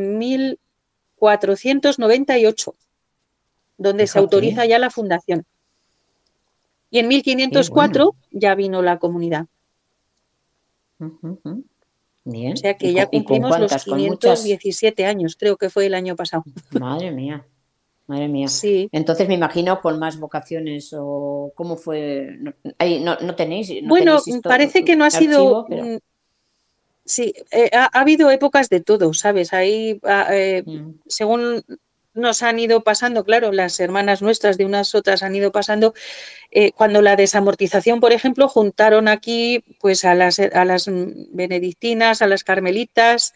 1498, 1.20 2.76
donde 3.78 4.08
se 4.08 4.20
autoriza 4.20 4.66
ya 4.66 4.80
la 4.80 4.90
fundación. 4.90 5.46
Y 6.90 7.00
en 7.00 7.08
1504 7.08 8.16
ya 8.32 8.56
vino 8.56 8.82
la 8.82 9.00
comunidad. 9.00 9.48
Bien. 12.24 12.54
O 12.54 12.58
sea 12.58 12.76
que 12.76 12.94
ya 12.94 13.08
cumplimos 13.08 13.60
los 13.60 13.84
517 13.84 15.06
años, 15.06 15.36
creo 15.38 15.58
que 15.58 15.70
fue 15.70 15.86
el 15.86 15.94
año 15.94 16.16
pasado. 16.16 16.44
Madre 16.80 17.12
mía, 17.12 17.46
madre 18.08 18.28
mía. 18.28 18.48
Sí. 18.48 18.90
Entonces 18.92 19.28
me 19.28 19.36
imagino 19.36 19.82
con 19.82 20.00
más 20.00 20.20
vocaciones 20.20 20.96
o 20.98 21.52
cómo 21.56 21.76
fue. 21.76 22.40
No, 22.40 23.36
tenéis. 23.36 23.72
bueno, 23.84 24.18
parece 24.42 24.84
que 24.84 24.96
no 24.96 25.06
ha 25.06 25.12
sido. 25.12 25.68
Sí, 27.06 27.36
eh, 27.52 27.70
ha, 27.72 27.86
habido 27.86 28.32
épocas 28.32 28.68
de 28.70 28.82
todo, 28.82 29.14
¿sabes? 29.14 29.54
Ahí, 29.54 30.00
ah, 30.04 30.28
eh, 30.32 30.64
mm. 30.66 31.02
según 31.08 31.64
nos 32.16 32.42
han 32.42 32.58
ido 32.60 32.82
pasando, 32.82 33.24
claro, 33.24 33.52
las 33.52 33.80
hermanas 33.80 34.22
nuestras 34.24 34.58
de 34.58 34.66
unas 34.66 34.96
otras 34.96 35.22
han 35.22 35.36
ido 35.36 35.52
pasando, 35.52 35.94
eh, 36.50 36.72
cuando 36.72 37.02
la 37.02 37.16
desamortización, 37.16 38.00
por 38.00 38.12
ejemplo, 38.12 38.48
juntaron 38.48 39.08
aquí 39.08 39.64
pues 39.80 40.04
a 40.04 40.16
las, 40.16 40.40
a 40.40 40.66
las 40.66 40.90
benedictinas, 40.90 42.22
a 42.22 42.28
las 42.28 42.44
carmelitas, 42.44 43.34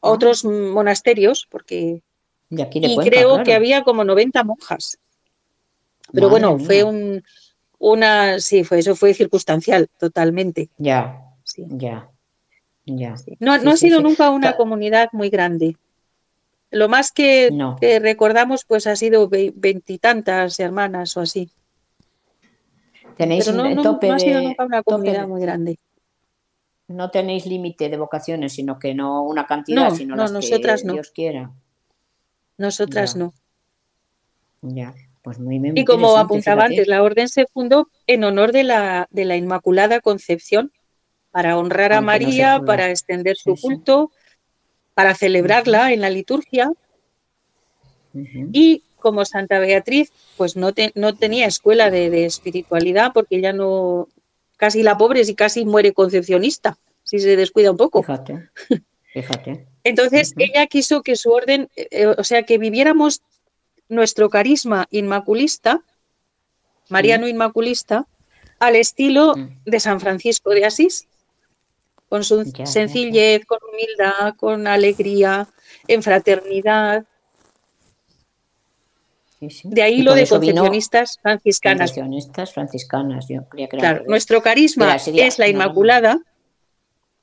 ah. 0.00 0.10
otros 0.10 0.44
monasterios, 0.44 1.46
porque... 1.50 2.02
Y, 2.50 2.96
creo 2.98 3.42
que 3.42 3.54
había 3.54 3.82
como 3.82 4.04
90 4.04 4.44
monjas. 4.44 4.98
Pero 6.12 6.28
bueno, 6.28 6.56
fue 6.60 6.84
un, 6.84 7.24
una, 7.78 8.38
sí, 8.38 8.62
fue, 8.62 8.78
eso 8.78 8.94
fue 8.94 9.12
circunstancial, 9.12 9.88
totalmente. 9.98 10.70
Ya, 10.78 11.20
sí. 11.42 11.64
ya. 11.70 12.13
No, 12.86 13.52
ha 13.52 13.76
sido 13.76 14.00
nunca 14.00 14.30
una 14.30 14.56
comunidad 14.56 15.08
muy 15.12 15.30
grande. 15.30 15.76
Lo 16.70 16.88
más 16.88 17.12
que, 17.12 17.50
recordamos, 18.02 18.64
pues 18.64 18.86
ha 18.86 18.96
sido 18.96 19.28
veintitantas 19.28 20.58
hermanas 20.60 21.16
o 21.16 21.20
así. 21.20 21.50
Tenéis 23.16 23.46
Pero 23.46 23.68
no, 23.68 23.82
tope 23.82 24.10
ha 24.10 24.18
sido 24.18 24.42
nunca 24.42 24.64
una 24.64 24.82
comunidad 24.82 25.28
muy 25.28 25.40
grande. 25.40 25.78
No 26.88 27.10
tenéis 27.10 27.46
límite 27.46 27.88
de 27.88 27.96
vocaciones, 27.96 28.52
sino 28.52 28.78
que 28.78 28.92
no 28.92 29.22
una 29.22 29.46
cantidad, 29.46 29.90
sino 29.94 30.16
las 30.16 30.32
nosotras 30.32 30.82
que 30.82 30.92
Dios 30.92 31.10
quiera. 31.10 31.52
Nosotras 32.58 33.16
no. 33.16 33.32
Ya, 34.60 34.94
pues 35.22 35.38
muy 35.38 35.58
bien. 35.58 35.78
Y 35.78 35.84
como 35.84 36.16
apuntaba 36.16 36.64
antes, 36.64 36.86
la 36.88 37.02
orden 37.02 37.28
se 37.28 37.46
fundó 37.46 37.88
en 38.06 38.24
honor 38.24 38.52
de 38.52 38.64
la, 38.64 39.08
de 39.10 39.24
la 39.24 39.36
Inmaculada 39.36 40.00
Concepción, 40.00 40.72
para 41.34 41.58
honrar 41.58 41.92
a 41.92 42.00
María, 42.00 42.60
para 42.64 42.90
extender 42.90 43.36
su 43.36 43.56
culto, 43.56 44.12
para 44.94 45.16
celebrarla 45.16 45.92
en 45.92 46.00
la 46.00 46.08
liturgia. 46.08 46.70
Y 48.52 48.84
como 49.00 49.24
Santa 49.24 49.58
Beatriz, 49.58 50.12
pues 50.36 50.54
no, 50.54 50.70
no 50.94 51.16
tenía 51.16 51.46
escuela 51.46 51.90
de, 51.90 52.24
espiritualidad 52.24 53.10
porque 53.12 53.38
ella 53.38 53.52
no, 53.52 54.06
casi 54.56 54.84
la 54.84 54.96
pobre 54.96 55.22
y 55.26 55.34
casi 55.34 55.64
muere 55.64 55.92
concepcionista, 55.92 56.78
si 57.02 57.18
se 57.18 57.34
descuida 57.34 57.72
un 57.72 57.78
poco. 57.78 58.04
Fíjate, 58.04 58.50
fíjate. 59.12 59.66
Entonces 59.82 60.34
ella 60.36 60.68
quiso 60.68 61.02
que 61.02 61.16
su 61.16 61.32
orden, 61.32 61.68
eh, 61.74 62.06
o 62.06 62.22
sea, 62.22 62.44
que 62.44 62.58
viviéramos 62.58 63.22
nuestro 63.88 64.30
carisma 64.30 64.86
inmaculista, 64.92 65.82
mariano 66.90 67.26
inmaculista, 67.26 68.06
al 68.60 68.76
estilo 68.76 69.34
mm. 69.36 69.64
de 69.64 69.80
San 69.80 69.98
Francisco 69.98 70.50
de 70.50 70.64
Asís, 70.64 71.08
con 72.08 72.24
su 72.24 72.44
sencillez, 72.64 73.44
con 73.46 73.58
humildad, 73.72 74.34
con 74.36 74.66
alegría, 74.66 75.48
en 75.88 76.02
fraternidad. 76.02 77.04
De 79.64 79.82
ahí 79.82 80.02
lo 80.02 80.14
de 80.14 80.26
concepcionistas 80.26 81.18
franciscanas. 81.20 81.90
Concepcionistas 81.90 82.52
franciscanas, 82.52 83.26
yo 83.28 83.48
creía 83.48 83.68
que 83.68 83.76
Claro, 83.76 84.04
nuestro 84.06 84.42
carisma 84.42 84.96
es 84.96 85.38
la 85.38 85.48
Inmaculada, 85.48 86.20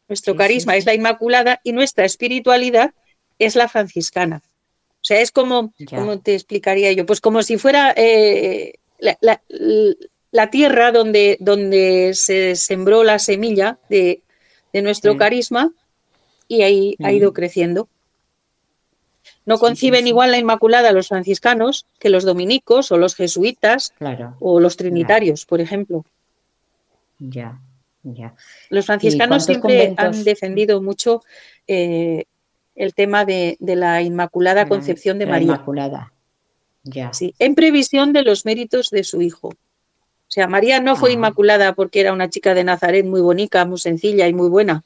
nuestro 0.07 0.35
carisma 0.35 0.75
es 0.75 0.85
la 0.85 0.93
Inmaculada 0.93 1.61
y 1.63 1.71
nuestra 1.71 2.05
espiritualidad 2.05 2.93
es 3.39 3.55
la 3.55 3.67
franciscana. 3.67 4.43
O 5.01 5.03
sea, 5.03 5.19
es 5.19 5.31
como, 5.31 5.73
¿cómo 5.89 6.19
te 6.19 6.35
explicaría 6.35 6.91
yo? 6.91 7.07
Pues 7.07 7.21
como 7.21 7.41
si 7.41 7.57
fuera 7.57 7.91
eh, 7.97 8.75
la, 8.99 10.49
tierra 10.51 10.91
donde, 10.91 11.37
donde 11.39 12.11
se 12.13 12.55
sembró 12.55 13.03
la 13.03 13.17
semilla 13.17 13.79
de, 13.89 14.21
nuestro 14.73 15.17
carisma 15.17 15.71
y 16.47 16.61
ahí 16.63 16.95
ha 17.03 17.11
ido 17.11 17.33
creciendo. 17.33 17.87
No 19.45 19.57
conciben 19.57 20.07
igual 20.07 20.31
la 20.31 20.37
Inmaculada 20.37 20.91
los 20.91 21.07
franciscanos 21.07 21.85
que 21.99 22.09
los 22.09 22.23
dominicos 22.23 22.91
o 22.91 22.97
los 22.97 23.15
jesuitas 23.15 23.93
o 24.39 24.59
los 24.59 24.77
trinitarios, 24.77 25.45
por 25.45 25.61
ejemplo. 25.61 26.05
Ya, 27.19 27.59
ya. 28.03 28.35
Los 28.69 28.85
franciscanos 28.85 29.45
siempre 29.45 29.93
han 29.97 30.23
defendido 30.23 30.81
mucho 30.81 31.23
eh, 31.67 32.25
el 32.75 32.93
tema 32.93 33.25
de, 33.25 33.57
la 33.59 34.01
Inmaculada 34.01 34.67
Concepción 34.67 35.19
de 35.19 35.25
María. 35.25 35.53
Inmaculada. 35.53 36.13
Ya. 36.83 37.13
Sí, 37.13 37.35
en 37.37 37.55
previsión 37.55 38.11
de 38.13 38.23
los 38.23 38.45
méritos 38.45 38.89
de 38.89 39.03
su 39.03 39.21
hijo. 39.21 39.53
O 40.31 40.33
sea, 40.33 40.47
María 40.47 40.79
no 40.79 40.95
fue 40.95 41.11
inmaculada 41.11 41.73
porque 41.73 41.99
era 41.99 42.13
una 42.13 42.29
chica 42.29 42.53
de 42.53 42.63
Nazaret 42.63 43.05
muy 43.05 43.19
bonita, 43.19 43.65
muy 43.65 43.77
sencilla 43.77 44.27
y 44.27 44.33
muy 44.33 44.47
buena 44.47 44.83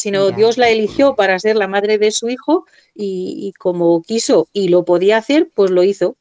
sino 0.00 0.30
Dios 0.30 0.56
la 0.58 0.70
eligió 0.70 1.14
para 1.14 1.38
ser 1.38 1.56
la 1.56 1.68
madre 1.68 1.98
de 1.98 2.10
su 2.10 2.28
hijo 2.28 2.66
y, 2.94 3.52
como 3.58 4.02
quiso 4.02 4.48
y 4.52 4.68
lo 4.68 4.84
podía 4.84 5.18
hacer, 5.18 5.50
pues 5.54 5.70
lo 5.70 5.82
hizo. 5.82 6.16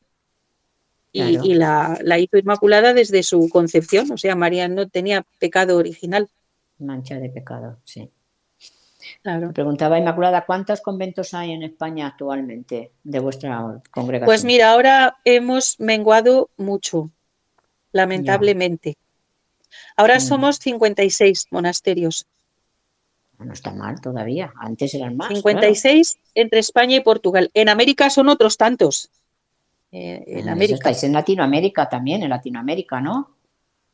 Y, 1.12 1.56
la, 1.56 1.98
hizo 2.20 2.38
inmaculada 2.38 2.94
desde 2.94 3.24
su 3.24 3.50
concepción, 3.50 4.12
o 4.12 4.18
sea, 4.18 4.36
María 4.36 4.68
no 4.68 4.88
tenía 4.88 5.26
pecado 5.40 5.78
original. 5.78 6.30
Mancha 6.78 7.20
de 7.20 7.30
pecado, 7.30 7.80
sí. 7.84 8.10
Claro. 9.24 9.52
preguntaba 9.54 9.98
Inmaculada, 9.98 10.46
¿cuántos 10.46 10.82
conventos 10.82 11.34
hay 11.34 11.52
en 11.52 11.64
España 11.64 12.08
actualmente 12.08 12.92
de 13.04 13.20
vuestra 13.20 13.82
congregación? 13.92 14.26
Pues 14.26 14.44
mira, 14.44 14.72
ahora 14.72 15.18
hemos 15.26 15.80
menguado 15.80 16.50
mucho, 16.58 17.10
lamentablemente. 17.92 18.98
Ahora 19.96 20.18
mm. 20.18 20.22
somos 20.22 20.58
56 20.58 21.48
monasterios. 21.52 22.26
No 23.38 23.54
está 23.54 23.72
mal 23.72 24.02
todavía. 24.02 24.52
Antes 24.58 24.94
eran 24.94 25.16
más. 25.16 25.30
56 25.30 26.18
entre 26.36 26.60
España 26.60 26.98
y 26.98 27.02
Portugal. 27.02 27.50
En 27.54 27.70
América 27.70 28.10
son 28.10 28.28
otros 28.30 28.58
tantos. 28.58 29.10
Eh, 29.92 30.24
en 30.28 30.50
América. 30.50 30.76
Estáis 30.76 31.04
en 31.04 31.14
Latinoamérica 31.14 31.88
también, 31.88 32.22
en 32.22 32.30
Latinoamérica, 32.30 33.00
¿no? 33.00 33.32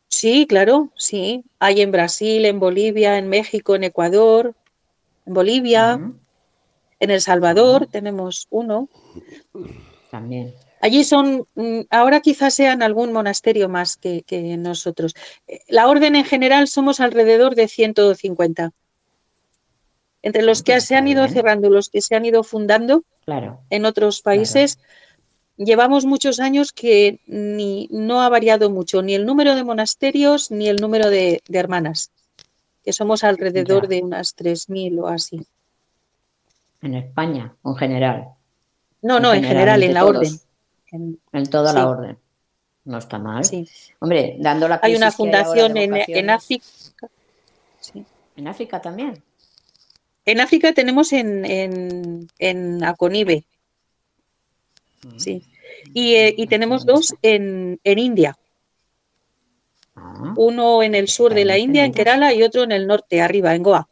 Sí, 0.08 0.46
claro, 0.48 0.90
sí. 0.96 1.44
Hay 1.60 1.82
en 1.82 1.92
Brasil, 1.92 2.46
en 2.46 2.60
Bolivia, 2.60 3.18
en 3.18 3.30
México, 3.30 3.76
en 3.76 3.84
Ecuador, 3.84 4.56
en 5.26 5.34
Bolivia, 5.34 6.00
en 7.00 7.12
El 7.12 7.22
Salvador 7.22 7.88
tenemos 7.88 8.48
uno. 8.50 8.90
También. 10.10 10.54
Allí 10.82 11.04
son, 11.04 11.48
mm, 11.56 11.82
ahora 11.90 12.20
quizás 12.20 12.54
sean 12.54 12.84
algún 12.84 13.12
monasterio 13.12 13.70
más 13.70 13.98
que, 13.98 14.24
que 14.24 14.58
nosotros. 14.58 15.16
Eh, 15.48 15.62
la 15.68 15.88
orden 15.88 16.16
en 16.16 16.26
general 16.26 16.68
somos 16.68 17.00
alrededor 17.00 17.56
de 17.56 17.68
150 17.68 18.72
entre 20.26 20.42
los 20.42 20.64
que 20.64 20.82
se 20.82 20.96
han 20.96 21.08
ido 21.08 21.28
cerrando, 21.28 21.70
los 21.70 21.90
que 21.90 22.02
se 22.02 22.16
han 22.16 22.26
ido 22.26 22.44
fundando 22.44 23.04
en 23.70 23.86
otros 23.86 24.24
países, 24.24 24.80
llevamos 25.56 26.06
muchos 26.06 26.40
años 26.40 26.74
que 26.74 27.20
ni, 27.28 27.88
no 27.92 28.24
ha 28.24 28.30
variado 28.30 28.72
mucho 28.72 29.04
ni 29.04 29.14
el 29.14 29.28
número 29.28 29.54
de 29.54 29.64
monasterios 29.64 30.50
ni 30.50 30.68
el 30.68 30.78
número 30.78 31.12
de, 31.12 31.44
hermanas, 31.54 32.12
que 32.84 32.92
somos 32.92 33.24
alrededor 33.24 33.88
de 33.88 34.02
unas 34.02 34.36
3.000 34.36 35.00
o 35.00 35.08
así. 35.08 35.46
En 36.82 36.96
España, 36.96 37.54
en 37.64 37.76
general. 37.76 38.30
No, 39.04 39.20
no, 39.20 39.32
en 39.32 39.44
general, 39.44 39.84
en 39.84 39.94
la 39.94 40.06
orden. 40.06 40.40
En, 41.32 41.50
toda 41.50 41.74
la 41.74 41.88
orden. 41.88 42.18
No 42.86 42.98
está 42.98 43.18
mal. 43.18 43.44
Sí. 43.44 43.68
Hombre, 44.00 44.38
dando 44.40 44.68
la 44.68 44.80
Hay 44.82 44.96
una 44.96 45.12
fundación 45.12 45.76
en, 45.78 45.96
en, 45.96 46.30
África. 46.30 46.66
¿En 48.36 48.48
África 48.48 48.82
también? 48.82 49.24
En 50.26 50.40
África 50.40 50.74
tenemos 50.74 51.14
en, 51.14 52.28
en, 52.40 52.84
Aconibe. 52.84 53.46
Mm. 55.04 55.20
Sí. 55.20 55.44
Y, 55.94 56.16
eh, 56.16 56.48
tenemos 56.50 56.86
dos 56.86 57.16
en, 57.22 57.80
India. 57.84 58.38
Ah. 59.96 60.34
Uno 60.36 60.84
en 60.84 60.96
el 60.96 61.08
sur 61.08 61.34
de 61.34 61.46
la 61.46 61.58
India, 61.58 61.86
en 61.86 61.94
Kerala, 61.94 62.34
y 62.34 62.44
otro 62.44 62.64
en 62.64 62.72
el 62.72 62.88
norte, 62.88 63.22
arriba, 63.22 63.56
en 63.56 63.64
Goa, 63.64 63.88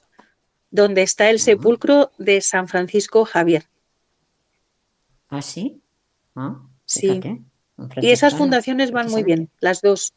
donde 0.72 1.04
está 1.04 1.30
el 1.30 1.38
ah. 1.38 1.40
sepulcro 1.40 2.12
de 2.18 2.42
San 2.42 2.68
Francisco 2.68 3.26
Javier. 3.26 3.66
¿Ah, 5.30 5.42
sí? 5.42 5.82
Ah, 6.36 6.62
sí. 6.86 7.22
Y 7.98 8.12
esas 8.12 8.36
fundaciones 8.36 8.92
van 8.92 9.10
muy 9.10 9.24
bien, 9.24 9.50
las 9.60 9.82
dos. 9.82 10.14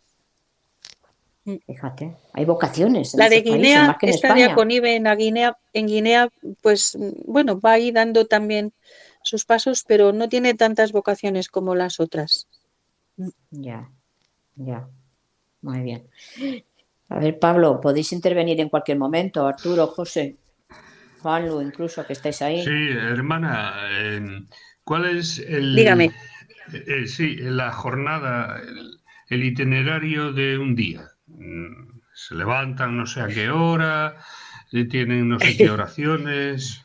Mm. 1.45 1.57
Fíjate, 1.67 2.17
hay 2.33 2.45
vocaciones. 2.45 3.15
la 3.15 3.29
de 3.29 3.41
Guinea, 3.41 3.97
esta 4.03 4.35
de 4.35 4.45
Aconive 4.45 4.97
en, 4.97 5.05
Guinea, 5.17 5.57
en 5.73 5.87
Guinea, 5.87 6.29
pues 6.61 6.99
bueno, 7.25 7.61
va 7.61 7.73
ahí 7.73 7.93
dando 7.93 8.27
también 8.27 8.73
sus 9.23 9.45
pasos, 9.45 9.85
pero 9.87 10.13
no 10.13 10.29
tiene 10.29 10.55
tantas 10.55 10.93
vocaciones 10.93 11.49
como 11.49 11.75
las 11.75 12.01
otras. 12.01 12.49
Mm. 13.17 13.29
Ya, 13.51 13.91
ya. 14.57 14.89
Muy 15.63 15.81
bien. 15.81 16.09
A 17.09 17.19
ver, 17.21 17.39
Pablo, 17.39 17.81
podéis 17.81 18.13
intervenir 18.13 18.61
en 18.61 18.69
cualquier 18.69 18.99
momento, 18.99 19.47
Arturo, 19.47 19.87
José, 19.87 20.37
Juanlu, 21.23 21.61
incluso 21.61 22.05
que 22.05 22.13
estáis 22.13 22.43
ahí. 22.43 22.65
Sí, 22.65 22.89
hermana, 22.91 23.75
em, 23.91 24.47
¿cuál 24.85 25.17
es 25.17 25.39
el. 25.39 25.77
Dígame. 25.77 26.13
Eh, 26.73 27.07
sí, 27.07 27.37
la 27.37 27.73
jornada, 27.73 28.61
el 29.29 29.45
itinerario 29.45 30.33
de 30.33 30.59
un 30.59 30.75
día 30.75 31.11
se 32.17 32.35
levantan 32.35 32.97
no 32.97 33.07
sé 33.07 33.21
a 33.21 33.29
qué 33.29 33.51
hora, 33.51 34.17
tienen 34.85 35.29
no 35.29 35.39
sé 35.39 35.57
qué 35.57 35.71
oraciones. 35.71 36.83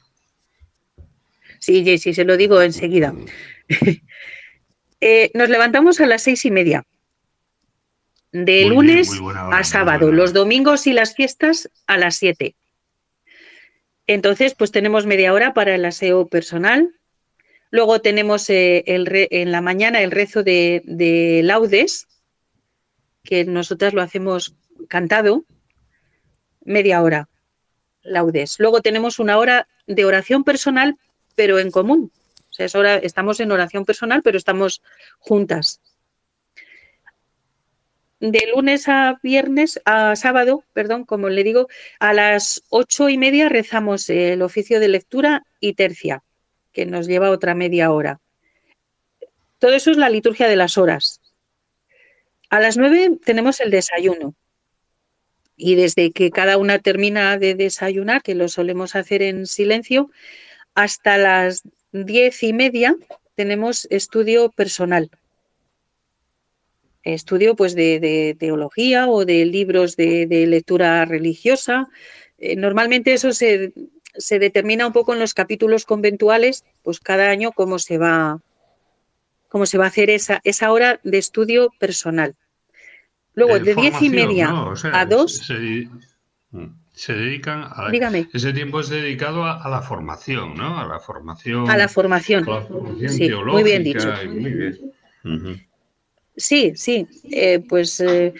Sí, 1.60 1.98
sí, 1.98 2.14
se 2.14 2.26
lo 2.26 2.38
digo 2.38 2.62
enseguida. 2.62 3.14
Eh, 5.04 5.32
nos 5.34 5.50
levantamos 5.50 6.00
a 6.00 6.06
las 6.06 6.22
seis 6.22 6.46
y 6.46 6.52
media. 6.52 6.84
De 8.32 8.66
lunes 8.66 9.10
a 9.52 9.64
sábado, 9.64 10.12
los 10.12 10.32
domingos 10.32 10.86
y 10.86 10.94
las 10.94 11.16
fiestas 11.16 11.72
a 11.88 11.98
las 11.98 12.18
siete. 12.18 12.56
Entonces, 14.06 14.54
pues 14.54 14.72
tenemos 14.72 15.08
media 15.08 15.34
hora 15.34 15.56
para 15.56 15.74
el 15.74 15.86
aseo 15.86 16.28
personal. 16.28 16.94
Luego 17.72 18.02
tenemos 18.02 18.50
eh, 18.50 18.84
en 18.86 19.52
la 19.52 19.62
mañana 19.62 20.02
el 20.02 20.12
rezo 20.12 20.44
de, 20.44 20.84
de 20.86 21.42
laudes, 21.44 22.08
que 23.24 23.46
nosotras 23.46 23.94
lo 23.94 24.02
hacemos 24.02 24.56
cantado, 24.90 25.46
media 26.64 27.02
hora, 27.02 27.30
laudes. 28.04 28.60
Luego 28.60 28.82
tenemos 28.82 29.20
una 29.20 29.38
hora 29.38 29.68
de 29.88 30.06
oración 30.06 30.44
personal, 30.44 30.96
pero 31.36 31.60
en 31.60 31.72
común. 31.72 32.12
O 32.50 32.54
sea, 32.54 32.66
es 32.66 32.76
hora, 32.76 32.98
estamos 32.98 33.40
en 33.40 33.52
oración 33.52 33.86
personal, 33.86 34.22
pero 34.22 34.38
estamos 34.38 34.82
juntas. 35.20 35.80
De 38.20 38.48
lunes 38.54 38.88
a 38.88 39.20
viernes, 39.24 39.82
a 39.86 40.16
sábado, 40.16 40.64
perdón, 40.74 41.06
como 41.06 41.30
le 41.30 41.44
digo, 41.44 41.68
a 42.00 42.14
las 42.14 42.64
ocho 42.70 43.10
y 43.10 43.18
media 43.18 43.50
rezamos 43.50 44.10
el 44.10 44.42
oficio 44.42 44.80
de 44.80 44.90
lectura 44.90 45.44
y 45.60 45.74
tercia, 45.74 46.22
que 46.72 46.86
nos 46.86 47.08
lleva 47.08 47.32
otra 47.32 47.56
media 47.56 47.92
hora. 47.92 48.20
Todo 49.60 49.74
eso 49.74 49.92
es 49.92 49.98
la 49.98 50.10
liturgia 50.10 50.48
de 50.48 50.56
las 50.56 50.78
horas. 50.78 51.22
A 52.50 52.60
las 52.60 52.78
nueve 52.78 53.18
tenemos 53.24 53.60
el 53.60 53.72
desayuno. 53.72 54.36
Y 55.56 55.76
desde 55.76 56.12
que 56.12 56.32
cada 56.32 56.58
una 56.58 56.80
termina 56.80 57.38
de 57.38 57.54
desayunar, 57.56 58.24
que 58.24 58.36
lo 58.36 58.48
solemos 58.48 58.96
hacer 58.96 59.22
en 59.22 59.46
silencio, 59.46 60.10
hasta 60.74 61.18
las 61.18 61.64
diez 61.92 62.42
y 62.44 62.54
media 62.54 62.96
tenemos 63.36 63.88
estudio 63.90 64.50
personal. 64.50 65.10
Estudio 67.04 67.56
pues 67.56 67.74
de, 67.76 68.36
teología 68.40 69.08
o 69.08 69.26
de 69.26 69.46
libros 69.46 69.96
de, 69.96 70.46
lectura 70.48 71.06
religiosa. 71.06 71.88
Eh, 72.38 72.56
normalmente 72.56 73.14
eso 73.14 73.32
se, 73.32 73.74
se, 74.18 74.40
determina 74.40 74.88
un 74.88 74.94
poco 74.94 75.14
en 75.14 75.20
los 75.20 75.34
capítulos 75.34 75.86
conventuales, 75.86 76.66
pues 76.84 77.00
cada 77.00 77.30
año 77.30 77.52
cómo 77.52 77.80
se 77.80 77.98
va, 77.98 78.40
cómo 79.50 79.66
se 79.66 79.78
va 79.78 79.86
a 79.86 79.88
hacer 79.88 80.10
esa, 80.10 80.42
esa 80.44 80.72
hora 80.72 81.00
de 81.04 81.18
estudio 81.18 81.70
personal. 81.80 82.36
Luego, 83.34 83.60
de 83.60 83.76
diez 83.76 84.02
y 84.02 84.10
media 84.10 84.54
a 84.94 85.06
dos. 85.06 85.48
Se, 86.94 87.14
dedican 87.14 87.64
a. 87.64 87.90
Dígame. 87.90 88.28
Ese 88.34 88.52
tiempo 88.52 88.82
es 88.82 88.90
dedicado 88.90 89.46
a, 89.46 89.68
la 89.70 89.82
formación, 89.82 90.56
¿no? 90.56 90.78
A 90.78 90.86
la 90.86 91.00
formación. 91.00 91.70
A 91.70 91.78
la 91.78 91.88
formación. 91.88 92.46
sí, 93.08 93.30
muy 93.30 93.64
bien 93.64 93.84
dicho. 93.84 94.14
Sí, 96.36 96.74
sí, 96.76 97.08
eh, 97.30 97.60
pues 97.68 98.00
eh, 98.00 98.34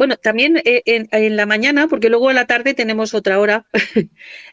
bueno, 0.00 0.16
también 0.16 0.56
eh, 0.64 0.80
en, 0.86 1.36
la 1.36 1.44
mañana, 1.44 1.86
porque 1.86 2.08
luego 2.08 2.30
a 2.30 2.32
la 2.32 2.46
tarde 2.46 2.72
tenemos 2.72 3.12
otra 3.12 3.38
hora. 3.38 3.66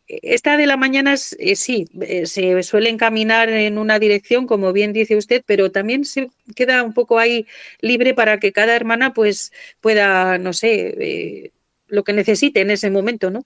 Esta 0.09 0.57
de 0.57 0.67
la 0.67 0.75
mañana 0.75 1.15
sí, 1.15 1.85
se 2.25 2.63
suele 2.63 2.89
encaminar 2.89 3.47
en 3.47 3.77
una 3.77 3.97
dirección, 3.97 4.45
como 4.45 4.73
bien 4.73 4.91
dice 4.91 5.15
usted, 5.15 5.43
pero 5.45 5.71
también 5.71 6.03
se 6.03 6.27
queda 6.53 6.83
un 6.83 6.93
poco 6.93 7.17
ahí 7.17 7.47
libre 7.79 8.13
para 8.13 8.41
que 8.41 8.51
cada 8.51 8.75
hermana 8.75 9.13
pues 9.13 9.53
pueda, 9.79 10.37
no 10.37 10.51
sé, 10.51 11.53
lo 11.87 12.03
que 12.03 12.11
necesite 12.11 12.59
en 12.59 12.71
ese 12.71 12.91
momento, 12.91 13.29
¿no? 13.29 13.45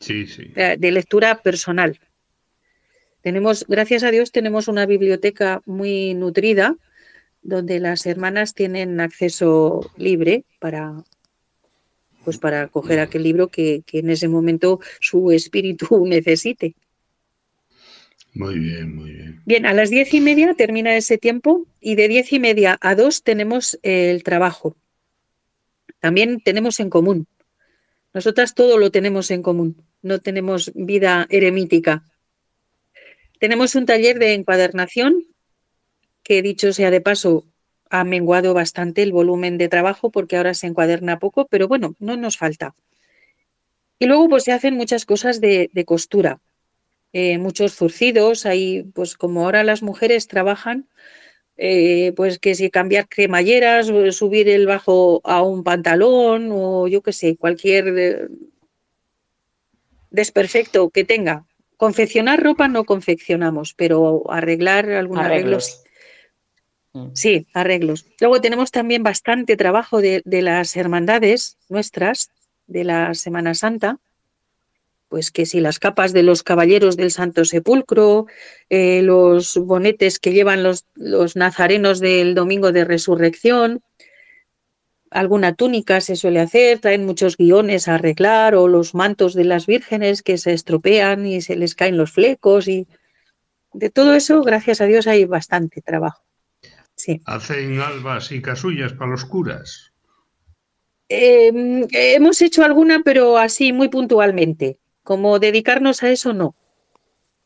Sí, 0.00 0.26
sí. 0.26 0.54
De 0.54 0.90
lectura 0.90 1.42
personal. 1.42 2.00
Tenemos, 3.20 3.66
gracias 3.68 4.04
a 4.04 4.10
Dios, 4.10 4.32
tenemos 4.32 4.68
una 4.68 4.86
biblioteca 4.86 5.60
muy 5.66 6.14
nutrida 6.14 6.78
donde 7.42 7.80
las 7.80 8.06
hermanas 8.06 8.54
tienen 8.54 9.00
acceso 9.00 9.90
libre 9.96 10.44
para, 10.58 11.04
pues 12.24 12.38
para 12.38 12.68
coger 12.68 13.00
aquel 13.00 13.24
libro 13.24 13.48
que, 13.48 13.82
en 13.92 14.10
ese 14.10 14.28
momento 14.28 14.80
su 15.00 15.30
espíritu 15.32 15.86
necesite. 16.06 16.74
Muy 18.34 18.58
bien, 18.58 18.96
muy 18.96 19.12
bien. 19.12 19.42
Bien, 19.44 19.66
a 19.66 19.74
las 19.74 19.90
diez 19.90 20.14
y 20.14 20.20
media 20.20 20.54
termina 20.54 20.96
ese 20.96 21.18
tiempo 21.18 21.66
y 21.80 21.96
de 21.96 22.08
diez 22.08 22.32
y 22.32 22.38
media 22.38 22.78
a 22.80 22.94
dos 22.94 23.22
tenemos 23.22 23.78
el 23.82 24.22
trabajo. 24.22 24.76
También 26.00 26.40
tenemos 26.40 26.80
en 26.80 26.88
común. 26.88 27.26
Nosotras 28.14 28.54
todo 28.54 28.78
lo 28.78 28.90
tenemos 28.90 29.30
en 29.30 29.42
común. 29.42 29.84
No 30.00 30.20
tenemos 30.20 30.72
vida 30.74 31.26
eremítica. 31.28 32.04
Tenemos 33.38 33.74
un 33.74 33.86
taller 33.86 34.18
de 34.18 34.34
encuadernación 34.34 35.26
que, 36.22 36.42
dicho 36.42 36.72
sea 36.72 36.90
de 36.90 37.00
paso, 37.00 37.44
ha 37.90 38.04
menguado 38.04 38.54
bastante 38.54 39.02
el 39.02 39.12
volumen 39.12 39.58
de 39.58 39.68
trabajo 39.68 40.10
porque 40.10 40.36
ahora 40.36 40.54
se 40.54 40.66
encuaderna 40.66 41.18
poco, 41.18 41.46
pero 41.46 41.68
bueno, 41.68 41.94
no 41.98 42.16
nos 42.16 42.38
falta. 42.38 42.74
Y 43.98 44.06
luego 44.06 44.28
pues 44.28 44.44
se 44.44 44.52
hacen 44.52 44.74
muchas 44.74 45.04
cosas 45.04 45.40
de, 45.40 45.70
costura, 45.86 46.40
eh, 47.12 47.38
muchos 47.38 47.74
zurcidos, 47.74 48.46
ahí 48.46 48.84
pues 48.94 49.16
como 49.16 49.44
ahora 49.44 49.62
las 49.62 49.82
mujeres 49.82 50.26
trabajan, 50.26 50.88
eh, 51.56 52.12
pues 52.16 52.38
que 52.38 52.54
si 52.54 52.70
cambiar 52.70 53.08
cremalleras, 53.08 53.88
subir 54.16 54.48
el 54.48 54.66
bajo 54.66 55.20
a 55.24 55.42
un 55.42 55.62
pantalón 55.62 56.48
o 56.50 56.88
yo 56.88 57.02
qué 57.02 57.12
sé, 57.12 57.36
cualquier 57.36 57.98
eh, 57.98 58.28
desperfecto 60.10 60.88
que 60.90 61.04
tenga, 61.04 61.44
Confeccionar 61.82 62.40
ropa 62.40 62.68
no 62.68 62.84
confeccionamos, 62.84 63.74
pero 63.74 64.30
arreglar 64.30 64.88
algunos 64.88 65.24
arreglos. 65.24 65.81
Mm. 66.94 67.08
Sí, 67.14 67.46
arreglos. 67.54 68.06
Luego 68.20 68.40
tenemos 68.40 68.70
también 68.70 69.02
bastante 69.02 69.56
trabajo 69.56 70.00
de, 70.00 70.22
las 70.24 70.76
hermandades 70.76 71.56
nuestras, 71.68 72.30
de 72.66 72.84
la 72.84 73.14
Semana 73.14 73.54
Santa, 73.54 73.98
pues 75.08 75.30
que 75.30 75.44
si 75.44 75.60
las 75.60 75.78
capas 75.78 76.12
de 76.12 76.22
los 76.22 76.42
caballeros 76.42 76.96
del 76.96 77.10
Santo 77.10 77.44
Sepulcro, 77.44 78.26
eh, 78.70 79.02
los 79.02 79.56
bonetes 79.56 80.18
que 80.18 80.32
llevan 80.32 80.62
los, 80.62 80.86
los, 80.94 81.36
nazarenos 81.36 82.00
del 82.00 82.34
Domingo 82.34 82.72
de 82.72 82.84
Resurrección, 82.84 83.82
alguna 85.10 85.54
túnica 85.54 86.00
se 86.00 86.16
suele 86.16 86.40
hacer, 86.40 86.78
traen 86.78 87.04
muchos 87.04 87.36
guiones 87.36 87.88
a 87.88 87.96
arreglar 87.96 88.54
o 88.54 88.68
los 88.68 88.94
mantos 88.94 89.34
de 89.34 89.44
las 89.44 89.66
vírgenes 89.66 90.22
que 90.22 90.38
se 90.38 90.54
estropean 90.54 91.26
y 91.26 91.42
se 91.42 91.56
les 91.56 91.74
caen 91.74 91.98
los 91.98 92.12
flecos 92.12 92.66
y 92.68 92.86
de 93.74 93.90
todo 93.90 94.14
eso, 94.14 94.42
gracias 94.42 94.80
a 94.80 94.86
Dios, 94.86 95.06
hay 95.06 95.24
bastante 95.24 95.80
trabajo. 95.80 96.22
Sí. 97.02 97.20
¿Hacen 97.24 97.80
albas 97.80 98.30
y 98.30 98.40
casullas 98.40 98.92
para 98.92 99.10
los 99.10 99.24
curas? 99.24 99.92
Em, 101.08 101.88
hemos 101.90 102.40
hecho 102.40 102.62
alguna, 102.62 103.02
pero 103.04 103.38
así 103.38 103.72
muy 103.72 103.88
puntualmente. 103.88 104.78
Como 105.02 105.40
dedicarnos 105.40 106.04
a 106.04 106.10
eso, 106.10 106.32
no. 106.32 106.54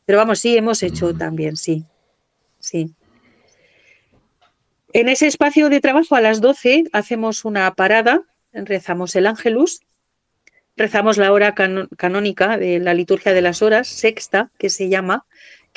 Pero 0.05 0.19
vamos, 0.19 0.41
sí, 0.41 0.55
hemos 0.55 0.83
hecho 0.83 1.11
mm. 1.11 1.17
también, 1.17 1.57
sí. 1.57 1.85
Sí. 2.59 2.93
En 4.93 5.09
ese 5.09 5.25
espacio 5.25 5.69
de 5.69 5.81
trabajo 5.81 6.15
a 6.15 6.21
las 6.21 6.39
12 6.39 6.83
hacemos 6.93 7.43
una 7.43 7.73
parada, 7.73 8.21
rezamos 8.53 9.15
el 9.15 9.25
ángelus, 9.25 9.81
rezamos 10.75 11.17
la 11.17 11.31
hora 11.31 11.55
canónica 11.55 12.59
de 12.59 12.77
la 12.77 12.93
liturgia 12.93 13.33
de 13.33 13.41
las 13.41 13.63
horas, 13.63 13.87
sexta, 13.87 14.51
que 14.59 14.69
se 14.69 14.87
llama, 14.87 15.25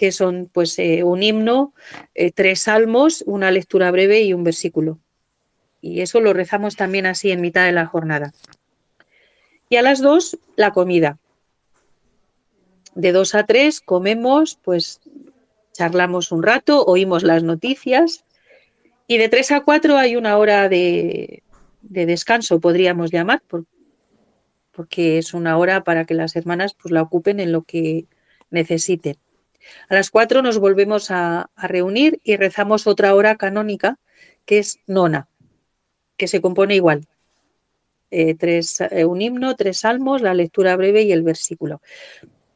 que 0.00 0.12
son 0.12 0.48
pues 0.50 0.78
eh, 0.78 1.04
un 1.04 1.22
himno, 1.22 1.74
eh, 2.14 2.32
tres 2.32 2.60
salmos, 2.60 3.22
una 3.26 3.50
lectura 3.50 3.90
breve 3.90 4.22
y 4.22 4.32
un 4.32 4.44
versículo. 4.44 4.98
Y 5.82 6.00
eso 6.00 6.22
lo 6.22 6.32
rezamos 6.32 6.74
también 6.74 7.04
así 7.04 7.30
en 7.30 7.42
mitad 7.42 7.66
de 7.66 7.72
la 7.72 7.84
jornada. 7.84 8.32
Y 9.68 9.76
a 9.76 9.82
las 9.82 10.00
dos, 10.00 10.38
la 10.56 10.70
comida. 10.70 11.18
De 12.94 13.12
dos 13.12 13.34
a 13.34 13.44
tres 13.44 13.82
comemos, 13.82 14.58
pues 14.64 15.02
charlamos 15.74 16.32
un 16.32 16.44
rato, 16.44 16.82
oímos 16.86 17.22
las 17.22 17.42
noticias 17.42 18.24
y 19.06 19.18
de 19.18 19.28
3 19.28 19.50
a 19.50 19.60
4 19.60 19.98
hay 19.98 20.16
una 20.16 20.38
hora 20.38 20.70
de, 20.70 21.42
descanso, 21.82 22.58
podríamos 22.58 23.10
llamar, 23.10 23.42
porque 24.72 25.18
es 25.18 25.34
una 25.34 25.58
hora 25.58 25.84
para 25.84 26.06
que 26.06 26.14
las 26.14 26.36
hermanas 26.36 26.72
pues, 26.72 26.90
la 26.90 27.02
ocupen 27.02 27.38
en 27.38 27.52
lo 27.52 27.64
que 27.64 28.06
necesiten. 28.50 29.16
A 29.88 29.94
las 29.94 30.10
4 30.10 30.42
nos 30.42 30.58
volvemos 30.58 31.10
a, 31.10 31.50
reunir 31.56 32.20
y 32.24 32.36
rezamos 32.36 32.86
otra 32.86 33.14
hora 33.14 33.36
canónica, 33.36 33.98
que 34.44 34.58
es 34.58 34.80
nona, 34.86 35.28
que 36.16 36.28
se 36.28 36.40
compone 36.40 36.74
igual. 36.74 37.06
Eh, 38.10 38.34
tres, 38.34 38.80
eh, 38.80 39.04
un 39.04 39.22
himno, 39.22 39.54
tres 39.54 39.78
salmos, 39.78 40.20
la 40.20 40.34
lectura 40.34 40.74
breve 40.76 41.02
y 41.02 41.12
el 41.12 41.22
versículo. 41.22 41.80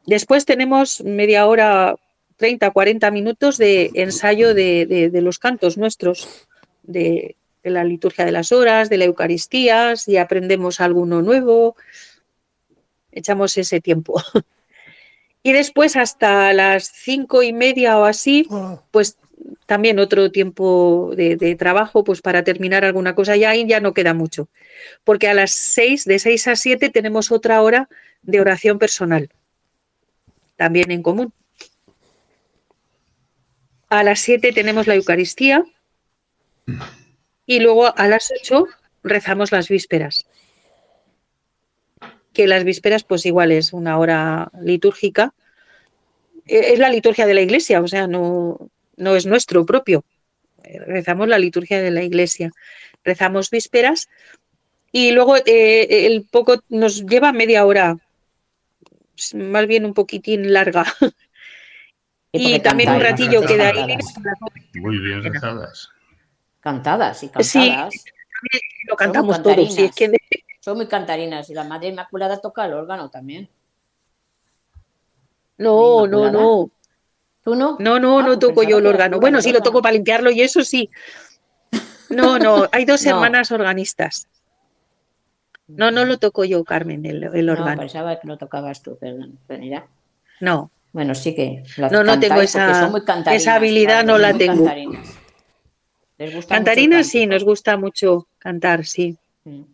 Después 0.06 0.44
tenemos 0.44 1.02
media 1.02 1.46
hora 1.46 1.96
30, 2.36 2.70
40 2.70 3.10
minutos 3.10 3.58
de 3.58 3.90
ensayo 3.94 4.54
de, 4.54 5.10
los 5.22 5.38
cantos 5.38 5.78
nuestros, 5.78 6.46
de, 6.82 7.36
la 7.62 7.84
liturgia 7.84 8.24
de 8.24 8.32
las 8.32 8.52
horas, 8.52 8.90
de 8.90 8.98
la 8.98 9.04
Eucaristía, 9.04 9.96
si 9.96 10.16
aprendemos 10.16 10.80
alguno 10.80 11.22
nuevo, 11.22 11.76
echamos 13.12 13.56
ese 13.56 13.80
tiempo. 13.80 14.20
Y 15.44 15.52
después 15.52 15.94
hasta 15.94 16.52
las 16.54 16.90
cinco 16.90 17.42
y 17.42 17.52
media 17.52 17.98
o 17.98 18.04
así, 18.04 18.48
ah. 18.50 18.80
pues 18.90 19.18
también 19.66 19.98
otro 19.98 20.32
tiempo 20.32 21.12
de, 21.14 21.54
trabajo, 21.58 22.02
pues 22.02 22.22
para 22.22 22.44
terminar 22.44 22.82
alguna 22.84 23.14
cosa. 23.14 23.36
Ya 23.36 23.50
ahí 23.50 23.66
ya 23.66 23.78
no 23.78 23.92
queda 23.92 24.14
mucho, 24.14 24.48
porque 25.04 25.28
a 25.28 25.34
las 25.34 25.50
seis, 25.52 26.06
de 26.06 26.18
seis 26.18 26.48
a 26.48 26.56
siete, 26.56 26.88
tenemos 26.88 27.30
otra 27.30 27.60
hora 27.60 27.90
de 28.22 28.40
oración 28.40 28.78
personal, 28.78 29.28
también 30.56 30.90
en 30.90 31.02
común. 31.02 31.32
A 33.90 34.02
las 34.02 34.20
7 34.20 34.52
tenemos 34.52 34.88
la 34.88 34.96
Eucaristía 34.96 35.62
y 37.46 37.60
luego 37.60 37.96
a 37.96 38.08
las 38.08 38.32
8 38.40 38.66
rezamos 39.04 39.52
las 39.52 39.68
vísperas. 39.68 40.26
Que 42.34 42.46
las 42.46 42.64
vísperas, 42.64 43.04
pues 43.04 43.24
igual 43.24 43.52
es 43.52 43.72
una 43.72 43.98
hora 43.98 44.50
litúrgica. 44.60 45.32
E, 46.46 46.74
es 46.74 46.78
la 46.78 46.90
liturgia 46.90 47.26
de 47.26 47.34
la 47.34 47.40
iglesia, 47.40 47.80
o 47.80 47.88
sea, 47.88 48.06
no, 48.06 48.58
no 48.96 49.16
es 49.16 49.24
nuestro 49.24 49.64
propio. 49.64 50.04
Rezamos 50.62 51.28
la 51.28 51.38
liturgia 51.38 51.80
de 51.80 51.90
la 51.90 52.02
iglesia. 52.02 52.50
Rezamos 53.04 53.50
vísperas 53.50 54.08
y 54.92 55.12
luego 55.12 55.36
eh, 55.36 56.06
el 56.06 56.26
poco 56.30 56.62
nos 56.68 57.06
lleva 57.06 57.32
media 57.32 57.64
hora, 57.66 57.98
más 59.34 59.66
bien 59.66 59.84
un 59.84 59.94
poquitín 59.94 60.52
larga, 60.52 60.84
Y, 62.36 62.58
también 62.58 62.90
un 62.90 63.00
ratillo 63.00 63.42
queda 63.42 63.68
ahí. 63.68 63.96
Muy 64.74 64.98
bien 64.98 65.22
rezadas. 65.22 65.88
Cantadas 66.58 67.22
y 67.22 67.28
cantadas. 67.28 67.94
Sí, 67.94 68.10
lo 68.88 68.96
cantamos 68.96 69.40
todos. 69.40 69.72
Sí, 69.72 69.84
es 69.84 69.94
que... 69.94 70.10
Son 70.64 70.78
muy 70.78 70.86
cantarinas. 70.86 71.50
Y 71.50 71.54
la 71.54 71.64
Madre 71.64 71.88
Inmaculada 71.88 72.38
toca 72.38 72.64
el 72.64 72.72
órgano 72.72 73.10
también. 73.10 73.50
No, 75.58 76.06
no, 76.06 76.30
no. 76.30 76.70
¿Tú 77.42 77.54
no? 77.54 77.76
No, 77.78 78.00
no, 78.00 78.20
no 78.20 78.20
ah, 78.20 78.24
pues 78.24 78.38
toco 78.38 78.62
yo 78.62 78.78
el 78.78 78.86
órgano. 78.86 79.20
Bueno, 79.20 79.42
sí 79.42 79.52
lo 79.52 79.60
toco 79.60 79.82
para 79.82 79.92
limpiarlo 79.92 80.30
y 80.30 80.40
eso 80.40 80.64
sí. 80.64 80.88
No, 82.08 82.38
no, 82.38 82.66
hay 82.72 82.86
dos 82.86 83.04
hermanas 83.06 83.52
organistas. 83.52 84.26
No, 85.66 85.90
no 85.90 86.06
lo 86.06 86.16
toco 86.16 86.46
yo, 86.46 86.64
Carmen, 86.64 87.04
el, 87.04 87.24
el 87.24 87.50
órgano. 87.50 87.72
No, 87.72 87.80
pensaba 87.80 88.18
que 88.18 88.26
lo 88.26 88.38
tocabas 88.38 88.80
tú, 88.82 88.96
perdón. 88.96 89.38
Mira. 89.50 89.86
No, 90.40 90.70
bueno, 90.92 91.14
sí 91.14 91.34
que. 91.34 91.62
no, 91.76 92.02
no 92.02 92.18
tengo 92.18 92.40
esa, 92.40 92.90
esa 93.32 93.56
habilidad, 93.56 94.02
no 94.02 94.16
la 94.16 94.32
tengo. 94.32 94.64
Cantarinas, 94.64 96.46
cantarinas 96.48 97.06
sí, 97.06 97.26
nos 97.26 97.44
gusta 97.44 97.76
mucho 97.76 98.28
cantar, 98.38 98.86
sí. 98.86 99.18
Mm. 99.44 99.73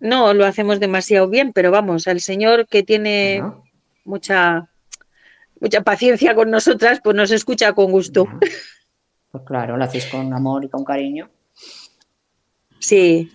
No 0.00 0.34
lo 0.34 0.44
hacemos 0.44 0.80
demasiado 0.80 1.28
bien, 1.28 1.52
pero 1.52 1.70
vamos, 1.70 2.08
al 2.08 2.20
Señor 2.20 2.66
que 2.66 2.82
tiene 2.82 3.42
mucha, 4.04 4.68
mucha 5.60 5.82
paciencia 5.82 6.34
con 6.34 6.50
nosotras, 6.50 7.00
pues 7.02 7.16
nos 7.16 7.30
escucha 7.30 7.72
con 7.72 7.90
gusto. 7.90 8.26
Pues 9.30 9.44
claro, 9.44 9.76
lo 9.76 9.84
hacéis 9.84 10.06
con 10.06 10.32
amor 10.32 10.64
y 10.64 10.68
con 10.68 10.84
cariño. 10.84 11.30
Sí. 12.78 13.30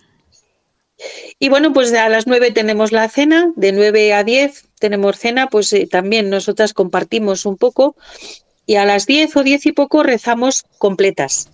Y 1.38 1.48
bueno, 1.48 1.72
pues 1.72 1.92
a 1.94 2.08
las 2.08 2.26
nueve 2.26 2.50
tenemos 2.50 2.92
la 2.92 3.08
cena, 3.08 3.52
de 3.56 3.72
nueve 3.72 4.12
a 4.12 4.24
diez 4.24 4.68
tenemos 4.78 5.18
cena, 5.18 5.48
pues 5.48 5.72
eh, 5.72 5.86
también 5.86 6.30
nosotras 6.30 6.74
compartimos 6.74 7.46
un 7.46 7.56
poco 7.56 7.96
y 8.66 8.76
a 8.76 8.84
las 8.84 9.06
diez 9.06 9.34
o 9.36 9.42
diez 9.42 9.64
y 9.66 9.72
poco 9.72 10.02
rezamos 10.02 10.66
completas, 10.78 11.50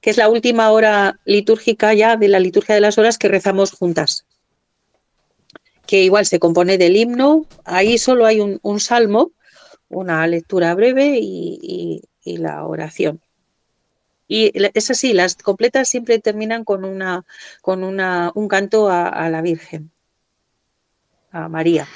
que 0.00 0.10
es 0.10 0.16
la 0.16 0.28
última 0.28 0.70
hora 0.70 1.20
litúrgica 1.24 1.94
ya 1.94 2.16
de 2.16 2.28
la 2.28 2.40
liturgia 2.40 2.74
de 2.74 2.80
las 2.80 2.98
horas 2.98 3.18
que 3.18 3.28
rezamos 3.28 3.72
juntas, 3.72 4.26
que 5.86 6.02
igual 6.02 6.26
se 6.26 6.38
compone 6.38 6.78
del 6.78 6.96
himno, 6.96 7.46
ahí 7.64 7.98
solo 7.98 8.26
hay 8.26 8.40
un, 8.40 8.80
salmo, 8.80 9.32
una 9.88 10.26
lectura 10.26 10.74
breve 10.74 11.18
y 11.20 12.02
la 12.24 12.64
oración. 12.64 13.20
Y 14.32 14.52
es 14.54 14.88
así, 14.88 15.12
las 15.12 15.34
completas 15.34 15.88
siempre 15.88 16.20
terminan 16.20 16.62
con 16.62 16.84
una 16.84 17.26
con 17.62 17.82
una, 17.82 18.30
un 18.36 18.46
canto 18.46 18.88
a, 18.88 19.28
la 19.28 19.42
Virgen, 19.42 19.90
a 21.32 21.48
María. 21.48 21.88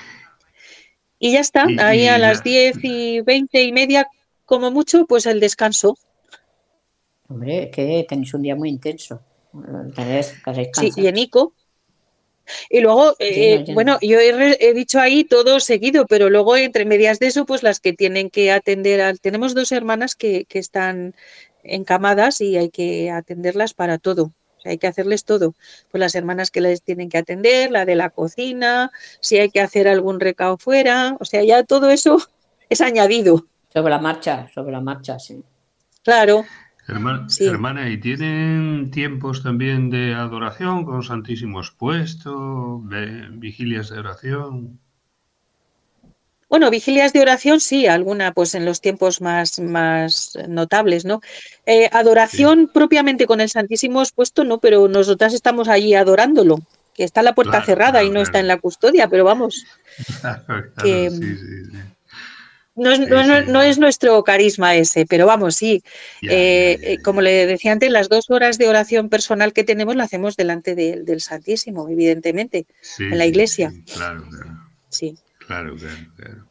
Y 1.20 1.34
ya 1.34 1.38
está, 1.38 1.68
ahí 1.78 2.08
a 2.08 2.18
las 2.18 2.42
10 2.42 2.78
y 2.82 3.20
20 3.20 3.62
y 3.62 3.70
media, 3.70 4.08
como 4.44 4.72
mucho, 4.72 5.06
pues 5.06 5.26
el 5.26 5.38
descanso. 5.38 5.96
Hombre, 7.28 7.70
que 7.70 8.04
tenéis 8.08 8.34
un 8.34 8.42
día 8.42 8.54
muy 8.54 8.68
intenso. 8.68 9.20
sí, 10.72 10.90
y 10.96 11.06
en 11.06 11.16
ICO. 11.16 11.54
Y 12.68 12.80
luego, 12.80 13.14
eh, 13.18 13.64
bueno, 13.72 13.98
yo 14.02 14.20
he, 14.20 14.74
dicho 14.74 15.00
ahí 15.00 15.24
todo 15.24 15.60
seguido, 15.60 16.06
pero 16.06 16.28
luego 16.28 16.56
entre 16.56 16.84
medias 16.84 17.18
de 17.18 17.28
eso, 17.28 17.46
pues 17.46 17.62
las 17.62 17.80
que 17.80 17.94
tienen 17.94 18.28
que 18.28 18.52
atender 18.52 19.00
al... 19.00 19.18
Tenemos 19.18 19.54
dos 19.54 19.72
hermanas 19.72 20.14
que, 20.14 20.44
que 20.44 20.58
están 20.58 21.14
encamadas 21.62 22.40
y 22.40 22.56
hay 22.56 22.70
que 22.70 23.10
atenderlas 23.10 23.74
para 23.74 23.98
todo. 23.98 24.32
hay 24.64 24.78
que 24.78 24.86
hacerles 24.86 25.24
todo. 25.24 25.54
Pues 25.90 26.00
las 26.00 26.14
hermanas 26.14 26.50
que 26.50 26.60
les 26.60 26.82
tienen 26.82 27.08
que 27.08 27.18
atender, 27.18 27.70
la 27.70 27.84
de 27.84 27.96
la 27.96 28.10
cocina, 28.10 28.90
si 29.20 29.38
hay 29.38 29.50
que 29.50 29.60
hacer 29.60 29.88
algún 29.88 30.20
recao 30.20 30.58
fuera, 30.58 31.16
o 31.20 31.24
sea, 31.24 31.42
ya 31.42 31.64
todo 31.64 31.90
eso 31.90 32.18
es 32.68 32.80
añadido. 32.80 33.46
Sobre 33.72 33.90
la 33.90 33.98
marcha, 33.98 34.48
sobre 34.54 34.72
la 34.72 34.80
marcha, 34.80 35.18
sí. 35.18 35.42
Claro. 36.02 36.44
Hermana, 36.86 37.88
¿y 37.88 37.98
tienen 37.98 38.90
tiempos 38.90 39.42
también 39.42 39.88
de 39.88 40.14
adoración 40.14 40.84
con 40.84 41.02
santísimos 41.02 41.70
puestos, 41.70 42.82
vigilias 43.32 43.88
de 43.88 43.98
oración? 43.98 44.78
Bueno, 46.48 46.70
vigilias 46.70 47.12
de 47.12 47.22
oración 47.22 47.58
sí, 47.58 47.86
alguna 47.86 48.32
pues 48.32 48.54
en 48.54 48.64
los 48.64 48.80
tiempos 48.80 49.20
más, 49.20 49.58
más 49.58 50.38
notables, 50.46 51.04
¿no? 51.04 51.20
Eh, 51.64 51.88
adoración 51.90 52.70
propiamente 52.72 53.26
con 53.26 53.40
el 53.40 53.48
Santísimo 53.48 54.02
expuesto, 54.02 54.44
no, 54.44 54.58
pero 54.58 54.86
nosotras 54.86 55.32
estamos 55.32 55.68
allí 55.68 55.94
adorándolo, 55.94 56.60
que 56.94 57.04
está 57.04 57.22
la 57.22 57.34
puerta 57.34 57.64
cerrada 57.64 58.04
y 58.04 58.10
no 58.10 58.20
está 58.20 58.40
en 58.40 58.46
la 58.46 58.58
custodia, 58.58 59.08
pero 59.08 59.24
vamos. 59.24 59.64
no, 62.76 63.62
es, 63.62 63.78
nuestro 63.78 64.24
carisma 64.24 64.74
ese, 64.74 65.06
pero 65.06 65.26
vamos, 65.26 65.56
sí. 65.56 65.82
Eh, 66.22 66.78
eh, 66.82 66.98
como 67.02 67.20
le 67.20 67.46
decía 67.46 67.72
antes, 67.72 67.90
las 67.90 68.08
dos 68.08 68.30
horas 68.30 68.58
de 68.58 68.68
oración 68.68 69.08
personal 69.08 69.52
que 69.52 69.64
tenemos 69.64 69.94
la 69.94 70.04
hacemos 70.04 70.36
delante 70.36 70.74
del 70.74 71.20
Santísimo, 71.20 71.88
evidentemente, 71.88 72.66
en 72.98 73.18
la 73.18 73.26
iglesia. 73.26 73.72
claro, 73.94 74.24
claro. 74.28 74.64
Sí. 74.88 75.16
Claro, 75.46 75.76
claro, 75.76 76.46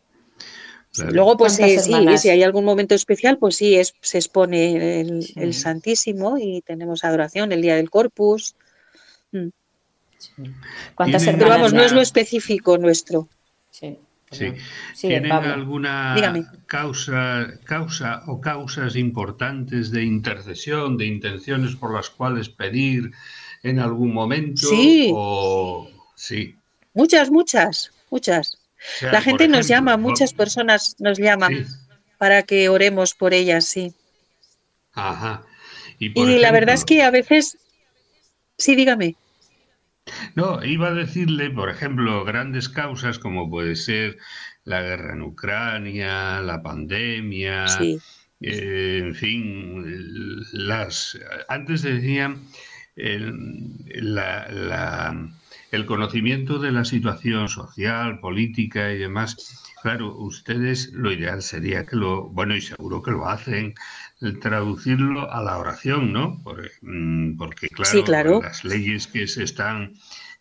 Luego, 1.12 1.38
pues 1.38 1.54
sí, 1.54 1.80
si 1.80 2.30
hay 2.30 2.44
algún 2.44 2.66
momento 2.66 2.94
especial, 2.94 3.40
pues 3.40 3.56
sí, 3.56 3.76
es, 3.76 3.96
se 4.02 4.20
expone 4.20 5.02
el, 5.02 5.54
Santísimo 5.54 6.38
y 6.38 6.62
tenemos 6.62 7.04
adoración 7.04 7.52
el 7.52 7.64
día 7.64 7.76
del 7.76 7.90
Corpus. 7.90 8.56
Mm. 9.32 9.48
¿Cuántas 10.94 11.26
Pero 11.26 11.50
vamos, 11.50 11.74
no 11.74 11.82
es 11.82 11.92
lo 11.92 12.02
específico 12.02 12.78
nuestro. 12.78 13.28
Sí. 13.72 13.98
¿Tienen 15.00 15.32
alguna 15.32 16.16
causa, 16.66 17.48
causa 17.64 18.24
o 18.28 18.42
causas 18.42 18.96
importantes 18.96 19.92
de 19.92 20.04
intercesión, 20.04 20.98
de 20.98 21.06
intenciones 21.06 21.76
por 21.76 21.94
las 21.94 22.10
cuales 22.10 22.50
pedir 22.50 23.12
en 23.64 23.80
algún 23.80 24.14
momento? 24.14 24.68
Sí. 24.68 25.14
Sí. 26.16 26.56
Muchas, 26.94 27.32
muchas, 27.32 27.92
muchas 28.10 28.58
la 29.02 29.22
gente 29.22 29.48
nos 29.48 29.68
llama, 29.68 29.98
muchas 29.98 30.34
personas 30.34 30.96
nos 31.00 31.18
llaman 31.18 31.66
para 32.18 32.44
que 32.44 32.70
oremos 32.70 33.14
por 33.14 33.34
ellas, 33.34 33.66
sí. 33.66 33.94
Ajá. 34.94 35.44
Y, 36.00 36.40
la 36.40 36.52
verdad 36.52 36.76
es 36.76 36.86
que 36.86 37.02
a 37.02 37.10
veces, 37.10 37.58
sí, 38.58 38.76
dígame. 38.76 39.16
No, 40.36 40.64
iba 40.64 40.88
a 40.90 40.94
decirle, 40.94 41.50
por 41.50 41.70
ejemplo, 41.70 42.26
grandes 42.26 42.70
causas 42.70 43.20
como 43.20 43.50
puede 43.50 43.76
ser 43.76 44.18
la 44.64 44.82
guerra 44.82 45.14
en 45.14 45.22
Ucrania, 45.22 46.42
la 46.42 46.62
pandemia, 46.62 47.66
eh, 48.42 49.02
en 49.04 49.16
fin, 49.16 50.44
las 50.52 51.18
antes 51.48 51.82
decían 51.84 52.44
la 52.96 54.50
el 55.74 55.88
conocimiento 55.88 56.60
de 56.60 56.72
la 56.72 56.86
situación 56.86 57.50
social, 57.50 58.20
política 58.20 58.92
y 58.92 59.00
demás. 59.00 59.64
Claro, 59.82 60.16
ustedes 60.16 60.94
lo 60.94 61.12
ideal 61.12 61.42
sería 61.42 61.84
que 61.88 61.96
lo, 61.96 62.30
bueno, 62.30 62.56
y 62.56 62.62
seguro 62.62 63.02
que 63.02 63.10
lo 63.10 63.28
hacen, 63.28 63.74
traducirlo 64.32 65.32
a 65.32 65.44
la 65.44 65.58
oración, 65.58 66.14
¿no? 66.14 66.42
Mm, 66.82 67.36
porque, 67.38 67.68
claro, 67.70 68.42
las 68.42 68.64
leyes 68.64 69.08
que 69.08 69.28
se 69.28 69.44
están 69.44 69.94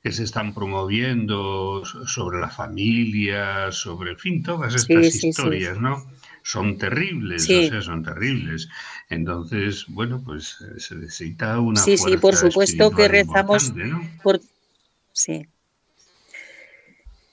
que 0.03 0.11
se 0.11 0.25
están 0.25 0.53
promoviendo 0.53 1.85
sobre 1.85 2.41
la 2.41 2.49
familia, 2.49 3.71
sobre, 3.71 4.13
en 4.13 4.19
fin, 4.19 4.43
todas 4.43 4.75
estas 4.75 5.25
historias, 5.25 5.79
¿no? 5.81 6.05
Son 6.43 6.77
terribles, 6.77 7.49
o 7.49 7.69
sea, 7.69 7.83
son 7.83 8.03
terribles. 8.03 8.69
Entonces, 9.09 9.85
bueno, 9.87 10.21
pues 10.25 10.57
eh, 10.61 10.81
se 10.81 10.97
necesita 10.97 11.61
una. 11.61 11.81
Sí, 11.81 11.97
sí, 11.97 12.17
por 12.17 12.35
supuesto 12.35 12.91
que 12.91 13.07
rezamos 13.07 13.73
por 14.25 14.41
Sí. 15.13 15.47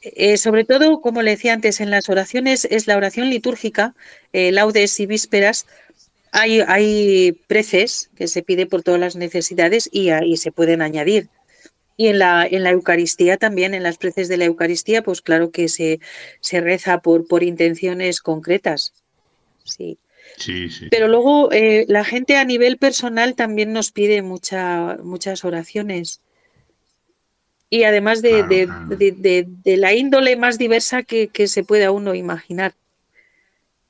Eh, 0.02 0.38
sobre 0.38 0.64
todo, 0.64 1.02
como 1.02 1.22
le 1.22 1.32
decía 1.32 1.54
antes, 1.54 1.82
en 1.82 1.90
las 1.90 2.10
oraciones 2.10 2.66
es 2.66 2.88
la 2.88 2.96
oración 2.96 3.30
litúrgica, 3.30 3.96
eh, 4.32 4.52
laudes 4.52 5.00
y 5.00 5.06
vísperas. 5.06 5.66
Hay, 6.32 6.62
hay 6.62 7.32
preces 7.48 8.10
que 8.16 8.28
se 8.28 8.44
pide 8.44 8.66
por 8.66 8.84
todas 8.84 9.00
las 9.00 9.16
necesidades 9.16 9.90
y 9.92 10.10
ahí 10.10 10.38
se 10.38 10.52
pueden 10.52 10.82
añadir. 10.82 11.30
Y 11.98 12.08
en 12.08 12.20
la, 12.20 12.48
en 12.50 12.64
la 12.64 12.70
Eucaristía 12.70 13.38
también, 13.38 13.74
en 13.74 13.84
las 13.84 13.98
preces 13.98 14.30
de 14.30 14.38
la 14.38 14.46
Eucaristía, 14.46 15.04
pues 15.04 15.22
claro 15.22 15.52
que 15.52 15.68
se, 15.68 16.00
se 16.40 16.62
reza 16.62 17.02
por, 17.02 17.28
por 17.28 17.44
intenciones 17.44 18.22
concretas. 18.22 18.94
Sí. 19.64 19.98
Sí, 20.38 20.70
sí. 20.70 20.88
Pero 20.92 21.08
luego 21.08 21.52
eh, 21.52 21.86
la 21.88 22.06
gente 22.06 22.38
a 22.38 22.46
nivel 22.46 22.78
personal 22.78 23.36
también 23.36 23.74
nos 23.74 23.92
pide 23.92 24.22
mucha, 24.22 24.98
muchas 25.04 25.44
oraciones 25.44 26.22
y 27.70 27.84
además 27.84 28.22
de, 28.22 29.48
la 29.66 29.94
índole 29.94 30.36
más 30.36 30.58
diversa 30.58 31.04
que, 31.04 31.30
se 31.48 31.64
pueda 31.64 31.92
uno 31.92 32.16
imaginar. 32.16 32.74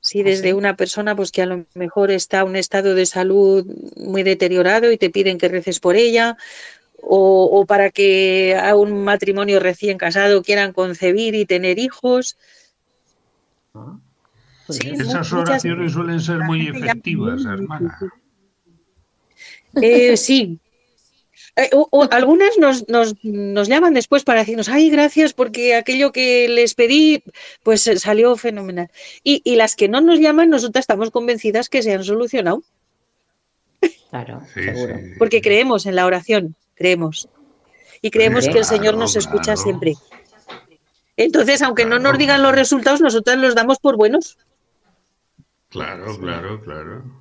Si 0.00 0.20
¿Ah, 0.20 0.24
desde 0.24 0.54
una 0.54 0.76
persona 0.76 1.14
pues 1.14 1.30
que 1.30 1.42
a 1.42 1.46
lo 1.46 1.66
mejor 1.74 2.10
está 2.10 2.40
en 2.40 2.48
un 2.48 2.56
estado 2.56 2.94
de 2.94 3.06
salud 3.06 3.66
muy 3.96 4.22
deteriorado 4.22 4.90
y 4.90 4.96
te 4.96 5.10
piden 5.10 5.38
que 5.38 5.48
reces 5.48 5.80
por 5.80 5.96
ella, 5.96 6.36
o, 7.02 7.64
para 7.66 7.90
que 7.90 8.56
a 8.56 8.76
un 8.76 9.04
matrimonio 9.04 9.58
recién 9.60 9.98
casado 9.98 10.42
quieran 10.42 10.72
concebir 10.72 11.34
y 11.34 11.46
tener 11.46 11.78
hijos. 11.78 12.36
Ah, 13.74 13.98
pues 14.66 14.80
esas 14.84 15.32
oraciones 15.32 15.92
suelen 15.92 16.20
ser 16.20 16.40
muy 16.40 16.68
efectivas, 16.68 17.44
hermana. 17.44 17.98
Eh, 19.80 20.16
sí, 20.16 20.58
eh, 21.56 21.70
algunas 22.10 22.58
nos, 22.58 22.88
nos, 22.88 23.14
nos, 23.22 23.68
llaman 23.68 23.94
después 23.94 24.24
para 24.24 24.40
decirnos, 24.40 24.68
ay, 24.68 24.90
gracias 24.90 25.32
porque 25.32 25.74
aquello 25.74 26.12
que 26.12 26.48
les 26.48 26.74
pedí, 26.74 27.22
pues 27.62 27.86
eh, 27.86 27.98
salió 27.98 28.36
fenomenal. 28.36 28.90
Y, 29.24 29.42
y 29.44 29.56
las 29.56 29.76
que 29.76 29.88
no 29.88 30.00
nos 30.00 30.20
llaman, 30.20 30.50
nosotras 30.50 30.84
estamos 30.84 31.10
convencidas 31.10 31.68
que 31.68 31.82
se 31.82 31.92
han 31.92 32.04
solucionado. 32.04 32.62
Claro, 34.10 34.42
seguro. 34.52 34.96
Porque 35.18 35.40
creemos 35.40 35.86
en 35.86 35.96
la 35.96 36.06
oración, 36.06 36.56
creemos. 36.74 37.28
Y 38.02 38.10
creemos 38.10 38.48
que 38.48 38.58
el 38.58 38.64
Señor 38.64 38.96
nos 38.96 39.16
escucha 39.16 39.56
siempre. 39.56 39.94
Entonces, 41.16 41.60
aunque 41.62 41.84
no 41.84 41.98
nos 41.98 42.16
digan 42.16 42.42
los 42.42 42.54
resultados, 42.54 43.00
nosotras 43.00 43.36
los 43.38 43.54
damos 43.54 43.78
por 43.78 43.96
buenos. 43.96 44.38
Claro, 45.68 46.18
claro, 46.18 46.60
claro. 46.62 47.19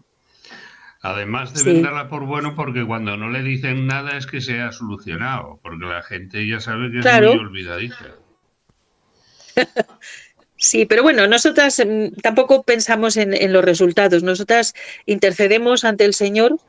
Además 1.02 1.54
de 1.54 1.64
venderla 1.74 2.10
por 2.10 2.26
bueno 2.26 2.56
porque 2.56 2.86
cuando 2.86 3.16
no 3.16 3.30
le 3.30 3.42
dicen 3.42 3.88
nada 3.88 4.18
es 4.18 4.28
que 4.28 4.42
se 4.42 4.60
ha 4.60 4.72
solucionado, 4.72 5.60
porque 5.64 5.86
la 5.86 6.02
gente 6.02 6.46
ya 6.46 6.60
sabe 6.60 6.92
que 6.92 7.00
es 7.00 7.06
muy 7.06 7.40
olvidadiza. 7.40 8.06
Sí, 10.62 10.86
pero 10.86 11.04
bueno, 11.04 11.26
nosotras 11.26 11.82
mm, 11.84 12.20
tampoco 12.22 12.64
pensamos 12.64 13.16
en, 13.16 13.54
los 13.54 13.64
resultados. 13.64 14.24
Nosotras 14.24 14.76
intercedemos 15.06 15.86
ante 15.86 16.04
el 16.04 16.14
Señor 16.14 16.60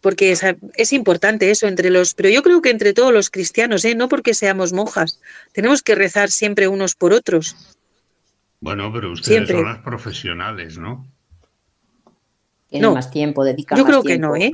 porque 0.00 0.32
es, 0.32 0.92
importante 0.94 1.50
eso 1.50 1.66
entre 1.66 1.90
los, 1.90 2.14
pero 2.14 2.30
yo 2.30 2.42
creo 2.42 2.62
que 2.62 2.70
entre 2.70 2.94
todos 2.94 3.12
los 3.12 3.28
cristianos, 3.28 3.84
¿eh? 3.84 3.94
no 3.94 4.08
porque 4.08 4.32
seamos 4.32 4.72
monjas, 4.72 5.20
tenemos 5.52 5.82
que 5.82 5.94
rezar 5.96 6.30
siempre 6.30 6.66
unos 6.66 6.94
por 6.94 7.12
otros. 7.12 7.76
Bueno, 8.60 8.90
pero 8.90 9.12
ustedes 9.12 9.48
son 9.48 9.64
las 9.64 9.80
profesionales, 9.80 10.78
¿no? 10.78 11.06
Tienen 12.68 12.92
más 12.92 13.10
tiempo, 13.10 13.44
dedican 13.44 13.78
Yo 13.78 13.84
creo 13.84 14.02
que 14.02 14.18
no, 14.18 14.36
¿eh? 14.36 14.50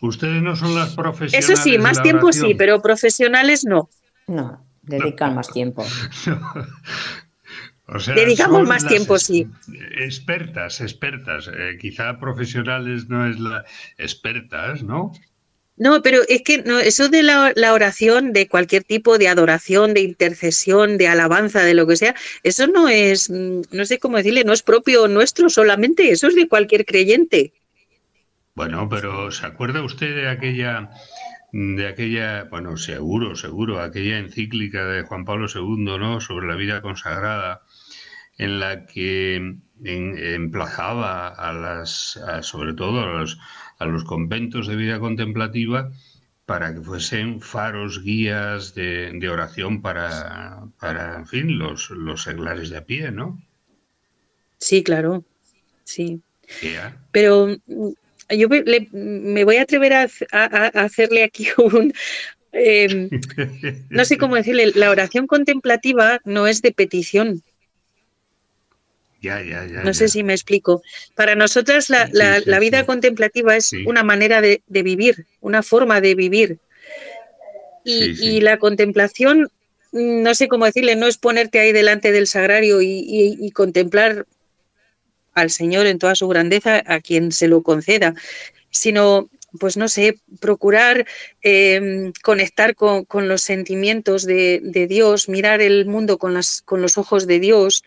ustedes 0.00 0.40
no 0.40 0.54
son 0.54 0.74
las 0.76 0.94
profesionales. 0.94 1.50
Eso 1.50 1.60
sí, 1.60 1.78
más 1.78 2.00
tiempo 2.00 2.32
sí, 2.32 2.54
pero 2.54 2.80
profesionales 2.80 3.64
no. 3.64 3.90
No, 4.28 4.64
dedican 4.82 5.34
más 5.34 5.48
tiempo. 5.48 5.84
Dedicamos 8.14 8.66
más 8.66 8.86
tiempo, 8.86 9.18
sí. 9.18 9.46
Expertas, 9.98 10.80
expertas. 10.80 11.48
Eh, 11.48 11.76
quizá 11.78 12.18
profesionales 12.18 13.08
no 13.08 13.28
es 13.28 13.38
la 13.38 13.64
expertas, 13.98 14.82
¿no? 14.82 15.12
No, 15.76 16.02
pero 16.02 16.20
es 16.28 16.42
que 16.42 16.62
no, 16.62 16.78
eso 16.78 17.08
de 17.08 17.24
la, 17.24 17.72
oración, 17.72 18.32
de 18.32 18.48
cualquier 18.48 18.84
tipo 18.84 19.18
de 19.18 19.26
adoración, 19.28 19.92
de 19.92 20.02
intercesión, 20.02 20.98
de 20.98 21.08
alabanza, 21.08 21.64
de 21.64 21.74
lo 21.74 21.86
que 21.86 21.96
sea, 21.96 22.14
eso 22.44 22.68
no 22.68 22.88
es, 22.88 23.28
mm, 23.28 23.62
no 23.72 23.84
sé 23.84 23.98
cómo 23.98 24.16
decirle, 24.16 24.44
no 24.44 24.52
es 24.52 24.62
propio 24.62 25.08
nuestro 25.08 25.50
solamente, 25.50 26.10
eso 26.10 26.28
es 26.28 26.36
de 26.36 26.48
cualquier 26.48 26.84
creyente. 26.84 27.52
Bueno, 28.54 28.88
pero 28.88 29.32
¿se 29.32 29.46
acuerda 29.46 29.82
usted 29.82 30.14
de 30.14 30.28
aquella, 30.28 30.90
de 31.50 31.88
aquella, 31.88 32.44
bueno, 32.44 32.76
seguro, 32.76 33.34
seguro, 33.34 33.80
aquella 33.80 34.18
encíclica 34.18 34.84
de 34.84 35.02
Juan 35.02 35.24
Pablo 35.24 35.48
II, 35.52 35.98
¿no? 35.98 36.20
Sobre 36.20 36.46
la 36.46 36.54
vida 36.54 36.82
consagrada, 36.82 37.62
en 38.38 38.60
la 38.60 38.86
que 38.86 39.56
emplazaba 39.82 41.28
a 41.28 41.52
las, 41.52 42.20
sobre 42.42 42.74
todo 42.74 43.00
a 43.00 43.06
los 43.06 43.38
a 43.78 43.86
los 43.86 44.04
conventos 44.04 44.66
de 44.66 44.76
vida 44.76 44.98
contemplativa 44.98 45.90
para 46.46 46.74
que 46.74 46.80
fuesen 46.80 47.40
faros, 47.40 48.02
guías 48.02 48.74
de, 48.74 49.28
oración 49.30 49.80
para, 49.80 50.66
para, 50.78 51.16
en 51.16 51.26
fin, 51.26 51.58
los, 51.58 51.90
los 51.90 52.22
seglares 52.22 52.70
de 52.70 52.76
a 52.76 52.84
pie, 52.84 53.10
¿no? 53.10 53.40
Sí, 54.58 54.82
claro, 54.82 55.24
sí. 55.84 56.20
Pero 57.12 57.48
mm, 57.66 57.88
yo 58.30 58.48
me, 58.48 59.44
voy 59.44 59.56
a 59.56 59.62
atrever 59.62 59.92
a, 59.92 60.08
hacerle 60.74 61.24
aquí 61.24 61.48
un... 61.58 61.92
Em, 62.52 63.10
no 63.90 64.04
sé 64.04 64.16
cómo 64.16 64.36
decirle, 64.36 64.70
la 64.76 64.90
oración 64.90 65.26
contemplativa 65.26 66.20
no 66.24 66.46
es 66.46 66.62
de 66.62 66.70
petición, 66.70 67.42
no 69.84 69.94
sé 69.94 70.08
si 70.08 70.22
me 70.22 70.32
explico. 70.32 70.82
Para 71.14 71.34
nosotras 71.34 71.90
la, 71.90 72.58
vida 72.58 72.84
contemplativa 72.86 73.56
es 73.56 73.72
una 73.86 74.02
manera 74.02 74.40
de, 74.40 74.62
vivir, 74.68 75.26
una 75.40 75.62
forma 75.62 76.00
de 76.00 76.14
vivir. 76.14 76.58
Y, 77.84 78.40
la 78.40 78.58
contemplación, 78.58 79.50
no 79.92 80.34
sé 80.34 80.48
cómo 80.48 80.64
decirle, 80.64 80.96
no 80.96 81.06
es 81.06 81.18
ponerte 81.18 81.60
ahí 81.60 81.72
delante 81.72 82.12
del 82.12 82.26
sagrario 82.26 82.80
y, 82.80 83.50
contemplar 83.52 84.26
al 85.34 85.50
Señor 85.50 85.86
en 85.86 85.98
toda 85.98 86.14
su 86.14 86.28
grandeza, 86.28 86.82
a 86.86 87.00
quien 87.00 87.32
se 87.32 87.48
lo 87.48 87.62
conceda, 87.62 88.14
sino 88.70 89.28
pues 89.58 89.76
no 89.76 89.88
sé, 89.88 90.18
procurar 90.40 91.06
em, 91.42 92.12
conectar 92.22 92.74
con, 92.74 93.06
los 93.28 93.42
sentimientos 93.42 94.24
de, 94.24 94.60
de, 94.62 94.86
Dios, 94.86 95.28
mirar 95.28 95.62
el 95.62 95.86
mundo 95.86 96.18
con, 96.18 96.34
las, 96.34 96.62
con 96.62 96.82
los 96.82 96.98
ojos 96.98 97.26
de 97.26 97.38
Dios, 97.38 97.84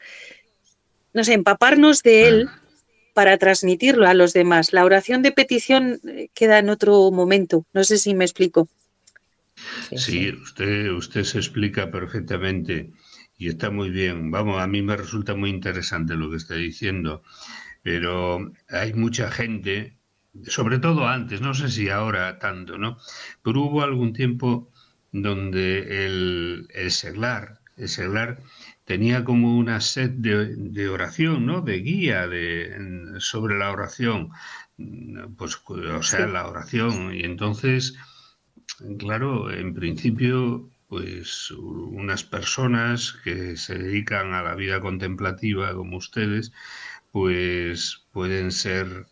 no 1.13 1.23
sé, 1.23 1.33
empaparnos 1.33 2.03
de 2.03 2.27
él 2.27 2.49
para 3.13 3.37
transmitirlo 3.37 4.07
a 4.07 4.13
los 4.13 4.33
demás. 4.33 4.73
La 4.73 4.85
oración 4.85 5.23
de 5.23 5.31
petición 5.31 5.99
eh, 6.07 6.29
queda 6.35 6.59
en 6.59 6.69
otro 6.69 7.09
momento. 7.11 7.65
No 7.73 7.83
sé 7.83 7.97
si 7.97 8.13
me 8.13 8.25
explico. 8.25 8.69
Sí, 9.95 10.29
usted, 10.29 10.91
usted 10.91 11.23
se 11.23 11.39
explica 11.39 11.89
perfectamente 11.89 12.91
y 13.37 13.47
está 13.49 13.71
muy 13.71 13.89
bien. 13.89 14.29
Vamos, 14.29 14.61
a 14.61 14.67
mí 14.67 14.81
me 14.81 14.95
resulta 14.95 15.33
muy 15.35 15.49
interesante 15.49 16.15
lo 16.15 16.29
que 16.29 16.37
está 16.37 16.55
diciendo, 16.55 17.23
pero 17.81 18.51
hay 18.69 18.93
mucha 18.93 19.31
gente, 19.31 19.97
sobre 20.45 20.77
todo 20.79 21.07
antes, 21.07 21.41
no 21.41 21.53
sé 21.53 21.69
si 21.69 21.89
ahora 21.89 22.37
tanto, 22.37 22.77
¿no? 22.77 22.97
Pero 23.43 23.61
hubo 23.61 23.81
algún 23.81 24.13
tiempo 24.13 24.71
donde 25.11 26.05
el, 26.05 26.67
el 26.73 26.91
seglar, 26.91 27.61
el 27.77 27.89
seglar 27.89 28.43
tenía 28.87 29.25
como 29.25 29.57
una 29.57 29.81
sed 29.81 30.11
de, 30.11 30.87
oración, 30.87 31.45
¿no? 31.45 31.59
De 31.61 31.79
guía 31.79 32.25
de, 32.25 33.15
sobre 33.19 33.57
la 33.57 33.71
oración, 33.71 34.29
pues, 35.37 35.61
o 35.67 36.01
sea, 36.01 36.25
la 36.25 36.47
oración. 36.47 37.13
Y 37.13 37.23
entonces, 37.25 37.95
claro, 38.97 39.51
en 39.51 39.73
principio, 39.73 40.71
pues 40.87 41.51
unas 41.51 42.23
personas 42.23 43.11
que 43.25 43.57
se 43.57 43.77
dedican 43.77 44.33
a 44.33 44.41
la 44.41 44.55
vida 44.55 44.79
contemplativa, 44.79 45.75
como 45.75 45.97
ustedes, 45.97 46.53
pues 47.11 48.07
pueden 48.13 48.53
ser 48.53 49.05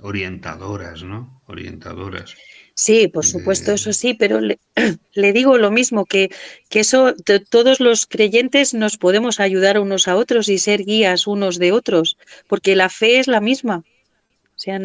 orientadoras, 0.00 1.04
¿no? 1.04 1.40
Orientadoras. 1.46 2.36
Sí, 2.74 3.08
por 3.08 3.26
supuesto, 3.26 3.72
eso 3.72 3.92
sí, 3.92 4.14
pero 4.14 4.40
le, 5.14 5.32
digo 5.32 5.58
lo 5.58 5.70
mismo, 5.70 6.06
que, 6.06 6.30
que 6.68 6.80
eso, 6.80 7.14
todos 7.50 7.80
los 7.80 8.06
creyentes 8.06 8.74
nos 8.74 8.96
podemos 8.96 9.40
ayudar 9.40 9.78
unos 9.78 10.08
a 10.08 10.16
otros 10.16 10.48
y 10.48 10.58
ser 10.58 10.84
guías 10.84 11.26
unos 11.26 11.58
de 11.58 11.72
otros, 11.72 12.16
porque 12.48 12.76
la 12.76 12.88
fe 12.88 13.18
es 13.18 13.26
la 13.26 13.40
misma. 13.40 13.84
O 14.56 14.62
sea, 14.62 14.78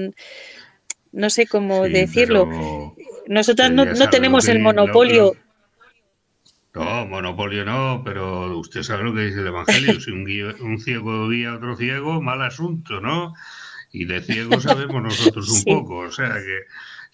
no 1.11 1.29
sé 1.29 1.47
cómo 1.47 1.83
decirlo. 1.83 2.47
Nosotros 3.27 3.71
no, 3.71 4.09
tenemos 4.09 4.47
el 4.47 4.59
monopolio. 4.59 5.33
no, 6.73 7.05
monopolio 7.07 7.65
no, 7.65 8.01
pero 8.03 8.57
usted 8.57 8.83
sabe 8.83 9.03
lo 9.03 9.13
que 9.13 9.21
dice 9.21 9.39
el 9.39 9.47
Evangelio. 9.47 9.99
Si 10.01 10.11
un, 10.11 10.25
un 10.61 10.79
ciego 10.79 11.29
guía 11.29 11.51
a 11.51 11.55
otro 11.55 11.75
ciego, 11.77 12.21
mal 12.21 12.41
asunto, 12.41 12.99
¿no? 12.99 13.33
Y 13.91 14.05
de 14.05 14.21
ciego 14.21 14.59
sabemos 14.59 15.01
nosotros 15.01 15.49
un 15.49 15.63
poco, 15.63 15.99
o 15.99 16.11
sea 16.11 16.33
que 16.33 16.63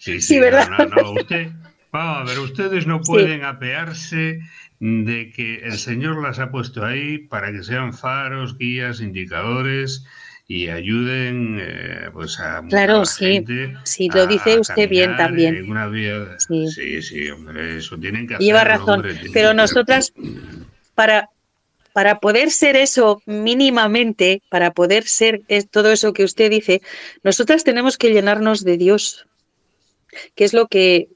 Sí, 0.02 0.20
sí, 0.20 0.40
¿verdad? 0.40 0.68
No, 0.68 1.12
usted, 1.12 1.52
vamos 1.92 2.18
a 2.18 2.24
ver, 2.24 2.40
ustedes 2.40 2.88
no 2.88 3.00
pueden 3.02 3.44
apearse 3.44 4.40
de 4.80 5.30
que 5.30 5.60
el 5.62 5.78
Señor 5.78 6.20
las 6.20 6.40
ha 6.40 6.50
puesto 6.50 6.84
ahí 6.84 7.18
para 7.18 7.52
que 7.52 7.62
sean 7.62 7.92
faros, 7.92 8.58
guías, 8.58 9.00
indicadores 9.00 10.04
y 10.48 10.70
ayuden 10.70 11.58
eh, 11.60 12.10
pues 12.12 12.40
a 12.40 12.64
claro 12.68 13.06
sí 13.06 13.44
sí 13.84 14.08
lo 14.12 14.26
dice 14.26 14.58
usted 14.58 14.88
bien 14.88 15.16
también 15.16 15.64
sí. 16.38 17.00
sí. 17.00 17.30
hombre 17.30 17.78
eso 17.78 17.96
tienen 17.96 18.26
que 18.26 18.34
hacer 18.34 18.44
lleva 18.44 18.64
razón 18.64 19.04
pero 19.32 19.54
nosotras 19.54 20.12
para 20.96 21.30
para 21.92 22.18
poder 22.18 22.50
ser 22.50 22.74
eso 22.74 23.22
mínimamente 23.24 24.42
para 24.50 24.72
poder 24.72 25.04
ser 25.04 25.42
todo 25.70 25.92
eso 25.92 26.12
que 26.12 26.24
usted 26.24 26.50
dice 26.50 26.82
nosotras 27.22 27.62
tenemos 27.62 27.96
que 27.96 28.12
llenarnos 28.12 28.64
de 28.64 28.76
Dios 28.76 29.26
que 30.34 30.44
es 30.44 30.52
lo 30.52 30.66
que, 30.68 31.08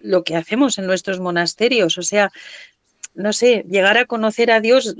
lo 0.00 0.24
que 0.24 0.36
hacemos 0.36 0.78
en 0.78 0.86
nuestros 0.86 1.20
monasterios. 1.20 1.98
O 1.98 2.02
sea, 2.02 2.32
no 3.14 3.32
sé, 3.32 3.64
llegar 3.68 3.96
a 3.98 4.06
conocer 4.06 4.50
a 4.50 4.60
Dios 4.60 4.96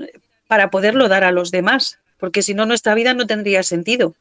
para 0.47 0.71
poderlo 0.71 1.09
dar 1.09 1.25
a 1.25 1.33
los 1.33 1.51
demás, 1.51 1.99
porque 2.19 2.43
si 2.43 2.55
no, 2.55 2.67
nuestra 2.67 2.95
vida 2.95 3.15
no 3.15 3.27
tendría 3.27 3.63
sentido. 3.63 4.15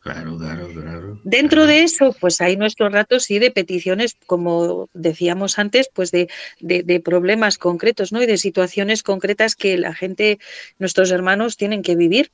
Claro, 0.00 0.38
claro, 0.38 0.68
claro. 0.72 1.20
Dentro 1.24 1.66
de 1.66 1.82
eso, 1.82 2.14
pues 2.20 2.40
hay 2.40 2.56
nuestros 2.56 2.92
ratos 2.92 3.24
sí 3.24 3.40
de 3.40 3.50
peticiones, 3.50 4.16
como 4.26 4.88
decíamos 4.94 5.58
antes, 5.58 5.90
pues 5.92 6.12
de, 6.12 6.28
de, 6.60 7.00
problemas 7.00 7.58
concretos, 7.58 8.12
¿no? 8.12 8.22
Y 8.22 8.26
de 8.26 8.38
situaciones 8.38 9.02
concretas 9.02 9.56
que 9.56 9.76
la 9.76 9.94
gente, 9.94 10.38
nuestros 10.78 11.10
hermanos, 11.10 11.56
tienen 11.56 11.82
que 11.82 11.96
vivir 11.96 12.30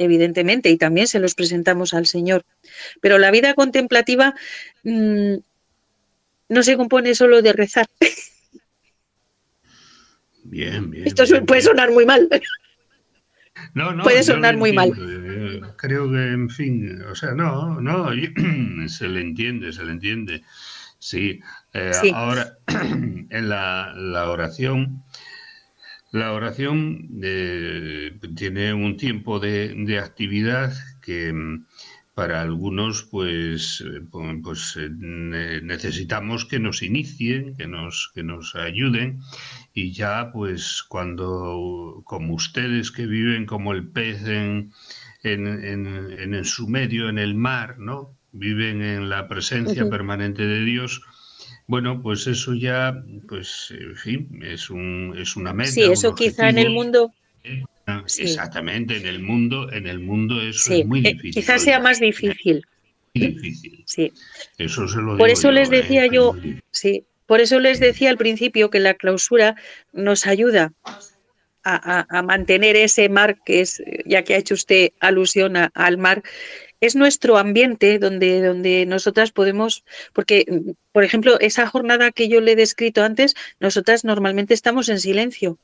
evidentemente, 0.00 0.70
y 0.70 0.78
también 0.78 1.06
se 1.06 1.20
los 1.20 1.34
presentamos 1.34 1.92
al 1.94 2.06
Señor. 2.06 2.44
Pero 3.00 3.18
la 3.18 3.30
vida 3.30 3.54
contemplativa 3.54 4.34
mm, 4.82 5.34
no 6.48 6.62
se 6.62 6.76
compone 6.76 7.14
solo 7.14 7.42
de 7.42 7.52
rezar. 7.52 7.86
Bien, 10.42 10.90
bien. 10.90 11.06
Esto 11.06 11.22
puede 11.44 11.60
sonar 11.60 11.92
muy 11.92 12.04
mal. 12.06 12.28
No, 13.74 13.92
no, 13.92 14.02
puede 14.02 14.22
sonar 14.24 14.56
muy 14.56 14.72
mal. 14.72 14.90
Creo 15.76 16.10
que, 16.10 16.16
en 16.16 16.48
fin, 16.48 17.02
o 17.02 17.14
sea, 17.14 17.32
no, 17.32 17.80
no, 17.80 18.08
se 18.88 19.06
le 19.06 19.20
entiende, 19.20 19.72
se 19.72 19.84
le 19.84 19.92
entiende. 19.92 20.42
Sí, 20.98 21.40
eh, 21.72 21.92
ahora 22.12 22.58
en 22.66 23.48
la, 23.48 23.92
la 23.94 24.30
oración 24.30 25.04
la 26.12 26.32
oración 26.32 27.08
eh, 27.22 28.18
tiene 28.34 28.74
un 28.74 28.96
tiempo 28.96 29.38
de, 29.38 29.98
actividad 30.02 30.72
que 31.00 31.32
mm, 31.32 31.66
para 32.14 32.42
algunos 32.42 33.04
pues, 33.04 33.84
eh, 33.86 34.00
pues 34.42 34.76
eh, 34.76 34.90
necesitamos 35.62 36.44
que 36.44 36.58
nos 36.58 36.82
inicien, 36.82 37.56
que 37.56 37.68
nos, 37.68 38.10
que 38.14 38.24
nos 38.24 38.56
ayuden 38.56 39.20
y 39.72 39.92
ya 39.92 40.32
pues 40.32 40.82
cuando, 40.82 42.02
como 42.04 42.34
ustedes 42.34 42.90
que 42.90 43.06
viven 43.06 43.46
como 43.46 43.72
el 43.72 43.86
pez 43.86 44.26
en, 44.26 44.72
en, 45.22 46.44
su 46.44 46.66
medio, 46.66 47.08
en 47.08 47.18
el 47.18 47.34
mar, 47.34 47.78
¿no? 47.78 48.16
Viven 48.32 48.82
en 48.82 49.08
la 49.08 49.28
presencia 49.28 49.88
permanente 49.88 50.46
de 50.46 50.64
Dios. 50.64 51.02
Bueno, 51.70 52.02
pues 52.02 52.26
eso 52.26 52.52
ya, 52.52 53.00
pues, 53.28 53.68
en 53.70 53.94
fin, 53.94 54.42
es, 54.42 54.70
un, 54.70 55.14
es 55.16 55.36
una 55.36 55.52
meta. 55.52 55.70
Sí, 55.70 55.84
eso 55.84 56.16
quizá 56.16 56.48
en 56.48 56.58
el 56.58 56.70
mundo. 56.70 57.12
Exactamente, 58.18 58.96
en 58.96 59.06
el 59.06 59.20
mundo, 59.20 59.70
en 59.70 59.86
el 59.86 60.00
mundo 60.00 60.42
eso 60.42 60.72
es 60.74 60.84
muy 60.84 60.98
eh, 60.98 61.12
difícil. 61.12 61.32
Quizás 61.32 61.62
sea 61.62 61.78
más 61.78 62.00
difícil. 62.00 62.66
difícil. 63.14 63.84
Sí. 63.86 64.12
Eso 64.58 64.88
se 64.88 65.00
lo 65.00 65.16
Por 65.16 65.30
eso 65.30 65.52
les 65.52 65.68
¿eh? 65.68 65.76
decía 65.76 66.08
yo, 66.08 66.34
sí, 66.72 67.04
por 67.26 67.40
eso 67.40 67.60
les 67.60 67.78
decía 67.78 68.10
al 68.10 68.18
principio 68.18 68.68
que 68.68 68.80
la 68.80 68.94
clausura 68.94 69.54
nos 69.92 70.26
ayuda 70.26 70.72
a, 71.62 72.22
mantener 72.24 72.74
ese 72.74 73.08
mar 73.08 73.38
que 73.44 73.60
es, 73.60 73.80
ya 74.06 74.24
que 74.24 74.34
ha 74.34 74.38
hecho 74.38 74.54
usted 74.54 74.90
alusión 74.98 75.54
al 75.56 75.98
mar, 75.98 76.24
es 76.80 76.96
nuestro 76.96 77.38
ambiente 77.38 77.98
donde, 77.98 78.42
donde 78.42 78.86
nosotras 78.86 79.30
podemos, 79.32 79.84
porque, 80.12 80.46
por 80.92 81.04
ejemplo, 81.04 81.38
esa 81.40 81.66
jornada 81.66 82.10
que 82.10 82.28
yo 82.28 82.40
le 82.40 82.52
he 82.52 82.56
descrito 82.56 83.04
antes, 83.04 83.34
nosotras 83.60 84.04
normalmente 84.04 84.54
estamos 84.54 84.88
en 84.88 85.00
silencio. 85.00 85.58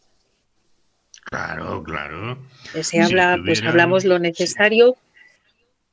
Claro, 1.24 1.82
claro. 1.82 2.38
Se 2.82 3.00
habla, 3.00 3.38
pues 3.44 3.62
hablamos 3.62 4.04
lo 4.04 4.18
necesario. 4.18 4.96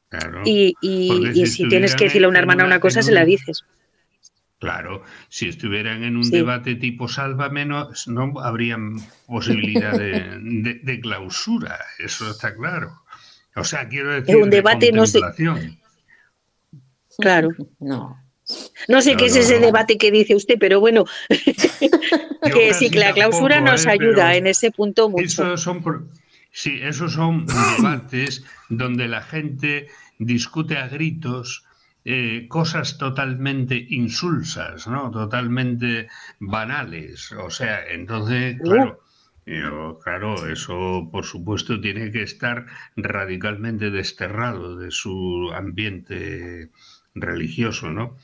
Claro. 0.09 0.43
Y, 0.45 0.75
y, 0.81 1.45
si, 1.47 1.67
tienes 1.67 1.95
que 1.95 2.03
decirle 2.03 2.27
a 2.27 2.29
una 2.29 2.39
hermana 2.39 2.65
una 2.65 2.79
cosa, 2.79 3.01
se 3.01 3.11
la 3.11 3.25
dices. 3.25 3.63
Claro, 4.63 5.03
si 5.27 5.49
estuvieran 5.49 6.05
en 6.05 6.15
un 6.15 6.29
debate 6.29 6.75
tipo 6.75 7.09
Sálvame, 7.09 7.65
no, 7.65 7.89
no 8.07 8.33
habría 8.39 8.77
posibilidad 9.27 9.91
de, 9.91 10.99
clausura, 11.01 11.77
eso 11.99 12.31
está 12.31 12.55
claro. 12.55 13.02
O 13.55 13.63
sea, 13.63 13.87
quiero 13.87 14.13
decir, 14.13 14.35
un 14.37 14.49
debate 14.49 14.91
no 14.91 15.05
sé. 15.05 15.21
Claro. 17.17 17.49
No. 17.79 18.19
No 18.89 19.01
sé 19.01 19.15
qué 19.15 19.27
es 19.27 19.35
ese 19.35 19.59
debate 19.59 19.97
que 19.97 20.11
dice 20.11 20.35
usted, 20.35 20.55
pero 20.59 20.79
bueno, 20.79 21.05
que 21.29 22.73
sí, 22.73 22.89
que 22.89 22.99
la 22.99 23.13
clausura 23.13 23.61
nos 23.61 23.85
¿eh? 23.85 23.91
ayuda 23.91 24.35
en 24.35 24.47
ese 24.47 24.71
punto 24.71 25.09
mucho. 25.09 25.55
son, 25.55 26.09
sí, 26.51 26.79
esos 26.81 27.13
son 27.13 27.45
debates 27.77 28.43
donde 28.69 29.07
la 29.07 29.21
gente 29.21 29.87
discute 30.19 30.77
a 30.77 30.87
gritos 30.87 31.63
eh, 32.05 32.47
cosas 32.49 32.97
totalmente 32.97 33.77
insulsas, 33.89 34.87
¿no? 34.87 35.09
Totalmente 35.09 36.09
banales. 36.39 37.31
O 37.31 37.49
sea, 37.49 37.85
entonces, 37.87 38.57
claro, 38.61 38.99
claro, 40.03 40.49
eso 40.49 41.09
por 41.11 41.25
supuesto 41.25 41.79
tiene 41.81 42.11
que 42.11 42.23
estar 42.23 42.65
radicalmente 42.95 43.91
desterrado 43.91 44.77
de 44.77 44.91
su 44.91 45.51
ambiente 45.53 46.69
religioso, 47.13 47.89
¿no? 47.91 48.17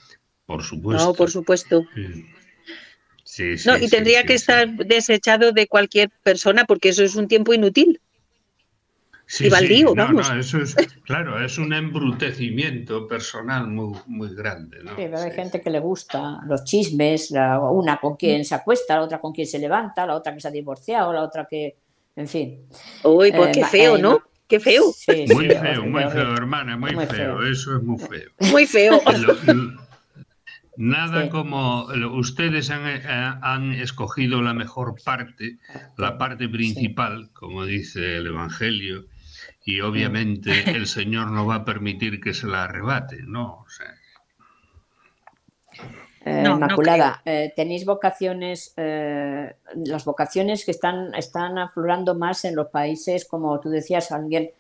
Por 0.46 0.64
supuesto. 0.64 1.06
No, 1.06 1.14
por 1.14 1.30
supuesto. 1.30 1.86
Sí, 3.24 3.58
sí, 3.58 3.70
no, 3.70 3.78
y 3.78 3.88
tendría 3.88 4.24
que 4.24 4.34
estar 4.34 4.68
desechado 4.76 5.52
de 5.52 5.68
cualquier 5.68 6.10
persona 6.24 6.66
porque 6.66 6.90
eso 6.90 7.04
es 7.04 7.16
un 7.16 7.28
tiempo 7.28 7.54
inútil 7.54 8.02
y 9.40 9.50
baldío, 9.50 9.94
vamos. 9.94 10.30
eso 10.32 10.60
es, 10.60 10.76
claro, 11.06 11.44
es 11.44 11.58
un 11.58 11.72
embrutecimiento 11.74 13.08
personal 13.08 13.68
muy, 13.68 13.98
muy 14.08 14.34
grande. 14.36 14.84
¿no? 14.84 14.92
Sí, 14.92 15.04
pero 15.06 15.20
hay 15.20 15.32
gente 15.32 15.62
que 15.62 15.70
le 15.70 15.80
gusta 15.80 16.40
los 16.48 16.64
chismes, 16.64 17.32
una 17.32 17.98
con 17.98 18.16
quien 18.16 18.44
se 18.44 18.56
acuesta, 18.56 18.96
la 18.96 19.04
otra 19.04 19.22
con 19.22 19.32
quien 19.32 19.48
se 19.48 19.60
levanta, 19.60 20.06
la 20.06 20.16
otra 20.16 20.34
que 20.34 20.40
se 20.40 20.48
ha 20.48 20.52
divorciado, 20.52 21.14
la 21.14 21.22
otra 21.22 21.48
que, 21.50 21.78
en 22.16 22.28
fin. 22.28 22.68
Uy, 23.04 23.32
pues 23.32 23.56
qué 23.56 23.62
eh, 23.62 23.66
feo, 23.66 23.98
¿no? 23.98 24.24
Qué 24.48 24.60
feo. 24.60 24.86
muy 25.32 25.48
feo, 25.48 25.86
muy 25.86 26.04
feo, 26.06 26.34
hermana, 26.34 26.76
muy, 26.76 26.96
feo. 27.06 27.46
Eso 27.46 27.78
es 27.78 27.84
muy 27.84 28.00
feo. 28.00 28.32
Muy 28.52 28.66
feo. 28.66 29.00
Nada 30.76 31.30
como 31.30 31.88
ustedes 32.18 32.70
han, 32.70 32.88
eh, 32.88 33.02
han, 33.06 33.74
escogido 33.74 34.42
la 34.42 34.54
mejor 34.54 34.96
parte, 35.04 35.58
la 35.98 36.18
parte 36.18 36.48
principal, 36.48 37.30
como 37.34 37.66
dice 37.66 38.16
el 38.16 38.28
Evangelio, 38.28 39.06
y 39.70 39.82
obviamente 39.82 40.52
el 40.76 40.88
Señor 40.88 41.30
no 41.32 41.46
va 41.46 41.56
a 41.56 41.66
permitir 41.66 42.20
que 42.20 42.34
se 42.34 42.48
la 42.48 42.64
arrebate, 42.64 43.18
¿no? 43.22 43.66
Eh, 46.26 46.44
Inmaculada, 46.46 47.22
eh, 47.24 47.54
tenéis 47.56 47.86
vocaciones, 47.86 48.74
eh, 48.78 49.56
las 49.86 50.06
vocaciones 50.06 50.66
que 50.66 50.72
están, 50.72 51.14
están 51.16 51.58
aflorando 51.58 52.16
más 52.16 52.46
en 52.46 52.56
los 52.56 52.68
países, 52.68 53.26
como 53.26 53.60
tú 53.60 53.70
decías, 53.70 54.12
alguien 54.12 54.52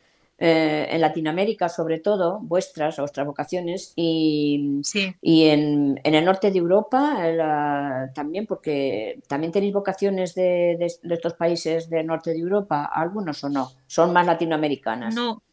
eh, 0.41 0.87
en 0.89 1.01
Latinoamérica 1.01 1.67
sobre 1.67 1.99
todo, 1.99 2.39
vuestras, 2.39 2.95
vuestras 2.97 3.27
vocaciones, 3.27 3.91
y, 3.97 4.81
y 5.21 5.47
en, 5.47 5.99
en, 6.01 6.15
el 6.15 6.23
norte 6.23 6.49
de 6.49 6.59
Europa 6.59 8.09
también, 8.15 8.47
porque 8.47 9.19
también 9.27 9.51
tenéis 9.51 9.73
vocaciones 9.73 10.35
de, 10.35 10.77
de, 10.79 11.13
estos 11.13 11.33
países 11.33 11.89
del 11.89 12.07
norte 12.07 12.31
de 12.31 12.39
Europa, 12.39 12.85
algunos 12.85 13.43
o 13.43 13.49
no, 13.49 13.73
son 13.87 14.13
más 14.13 14.25
latinoamericanas. 14.25 15.13
No, 15.13 15.43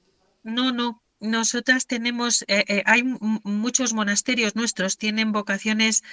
no, 0.45 0.71
no. 0.71 1.03
Nosotras 1.19 1.89
tenemos, 1.89 2.43
eh, 2.43 2.65
eh, 2.69 2.83
hay 2.87 3.03
muchos 3.03 3.93
monasterios 3.93 4.55
nuestros, 4.55 4.99
tienen 4.99 5.33
vocaciones 5.33 6.05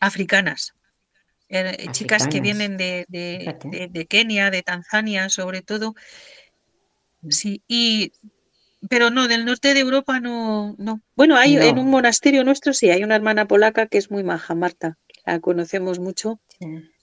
africanas. 0.00 0.74
chicas 1.90 2.28
que 2.28 2.40
vienen 2.40 2.76
de, 2.76 3.04
de, 3.08 3.88
de, 3.90 4.06
Kenia, 4.06 4.50
de 4.50 4.62
Tanzania, 4.62 5.28
sobre 5.28 5.60
todo, 5.62 5.96
Sí, 7.28 7.62
y 7.68 8.12
pero 8.88 9.10
no, 9.10 9.28
del 9.28 9.44
norte 9.44 9.74
de 9.74 9.80
Europa 9.80 10.18
no, 10.20 10.74
no. 10.78 11.00
Bueno, 11.14 11.36
hay 11.36 11.56
en 11.56 11.78
un 11.78 11.88
monasterio 11.88 12.44
nuestro 12.44 12.72
sí, 12.72 12.90
hay 12.90 13.04
una 13.04 13.14
hermana 13.14 13.46
polaca 13.46 13.86
que 13.86 13.98
es 13.98 14.10
muy 14.10 14.24
maja, 14.24 14.54
Marta, 14.54 14.98
la 15.24 15.40
conocemos 15.40 15.98
mucho, 16.00 16.40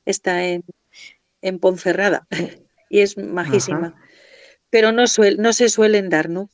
está 0.06 0.46
en, 0.46 0.64
en, 1.42 1.60
Ponferrada 1.60 2.28
y 2.90 3.00
es 3.00 3.18
majísima. 3.18 3.96
Pero 4.70 4.92
no, 4.92 5.06
no 5.38 5.54
se 5.54 5.70
suelen 5.70 6.10
dar, 6.10 6.30
¿no? 6.30 6.50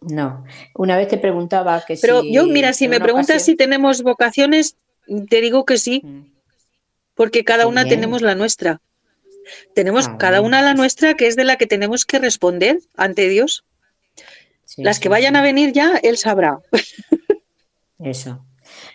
No, 0.00 0.44
una 0.74 0.96
vez 0.96 1.08
te 1.08 1.18
preguntaba 1.18 1.82
que 1.86 1.98
Pero 2.00 2.22
yo, 2.24 2.46
mira, 2.46 2.72
si 2.72 2.88
me 2.88 3.00
preguntas 3.00 3.44
si 3.44 3.56
tenemos 3.56 4.02
vocaciones, 4.02 4.76
te 5.28 5.40
digo 5.40 5.66
que 5.66 5.76
sí, 5.76 6.02
mm. 6.02 6.32
porque 7.14 7.44
cada 7.44 7.66
una 7.66 7.84
tenemos 7.84 8.22
la 8.22 8.34
nuestra. 8.34 8.80
Tenemos 9.74 10.08
ah, 10.08 10.16
cada 10.18 10.40
una 10.40 10.62
la 10.62 10.74
nuestra, 10.74 11.14
que 11.14 11.26
es 11.26 11.36
de 11.36 11.44
la 11.44 11.56
que 11.56 11.66
tenemos 11.66 12.04
que 12.04 12.18
responder 12.18 12.78
ante 12.96 13.28
Dios. 13.28 13.64
Las 14.76 15.00
que 15.00 15.08
vayan 15.08 15.36
a 15.36 15.42
venir 15.42 15.72
ya, 15.72 15.98
Él 16.02 16.16
sabrá. 16.16 16.60
Eso. 17.98 18.44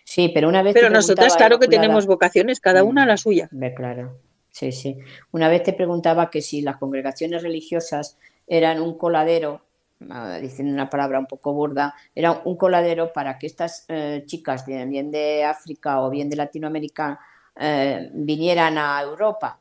Sí, 0.03 0.31
pero 0.33 0.47
una 0.47 0.63
vez. 0.63 0.73
Pero 0.73 0.89
nosotras, 0.89 1.35
claro 1.35 1.59
que 1.59 1.67
tenemos 1.67 2.05
vocaciones, 2.05 2.59
cada 2.59 2.83
una 2.83 3.05
la 3.05 3.17
suya. 3.17 3.49
Claro. 3.75 4.19
Sí, 4.49 4.71
sí. 4.71 4.97
Una 5.31 5.49
vez 5.49 5.63
te 5.63 5.73
preguntaba 5.73 6.29
que 6.29 6.41
si 6.41 6.61
las 6.61 6.77
congregaciones 6.77 7.43
religiosas 7.43 8.17
eran 8.47 8.81
un 8.81 8.97
coladero, 8.97 9.65
ah, 10.09 10.37
diciendo 10.41 10.73
una 10.73 10.89
palabra 10.89 11.19
un 11.19 11.25
poco 11.25 11.53
burda, 11.53 11.93
era 12.13 12.41
un 12.45 12.55
coladero 12.55 13.11
para 13.11 13.37
que 13.37 13.47
estas 13.47 13.85
eh, 13.89 14.23
chicas, 14.25 14.65
bien 14.65 15.11
de 15.11 15.43
África 15.43 16.01
o 16.01 16.09
bien 16.09 16.29
de 16.29 16.37
Latinoamérica, 16.37 17.19
eh, 17.57 18.09
vinieran 18.13 18.77
a 18.77 19.01
Europa 19.01 19.59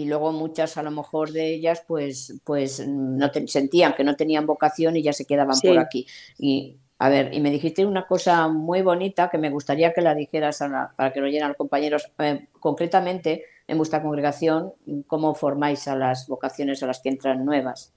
y 0.00 0.06
luego 0.06 0.32
muchas 0.32 0.78
a 0.78 0.82
lo 0.82 0.90
mejor 0.90 1.30
de 1.30 1.52
ellas 1.52 1.84
pues 1.86 2.34
pues 2.42 2.86
no 2.88 3.30
sentían 3.46 3.94
que 3.94 4.02
no 4.02 4.16
tenían 4.16 4.46
vocación 4.46 4.96
y 4.96 5.02
ya 5.02 5.12
se 5.12 5.26
quedaban 5.26 5.58
por 5.60 5.78
aquí. 5.78 6.06
Y 6.38 6.78
a 6.98 7.10
ver 7.10 7.34
y 7.34 7.40
me 7.40 7.50
dijiste 7.50 7.84
una 7.84 8.06
cosa 8.06 8.48
muy 8.48 8.80
bonita 8.80 9.28
que 9.28 9.36
me 9.36 9.50
gustaría 9.50 9.92
que 9.92 10.00
la 10.00 10.14
dijeras 10.14 10.60
para 10.96 11.12
que 11.12 11.20
lo 11.20 11.26
oyeran 11.26 11.48
los 11.48 11.58
compañeros. 11.58 12.10
Eh, 12.18 12.46
concretamente 12.58 13.44
en 13.68 13.76
vuestra 13.76 14.00
congregación 14.00 14.72
cómo 15.06 15.34
formáis 15.34 15.86
a 15.86 15.96
las 15.96 16.26
vocaciones 16.26 16.82
a 16.82 16.86
las 16.86 17.00
que 17.00 17.10
entran 17.10 17.44
nuevas 17.44 17.92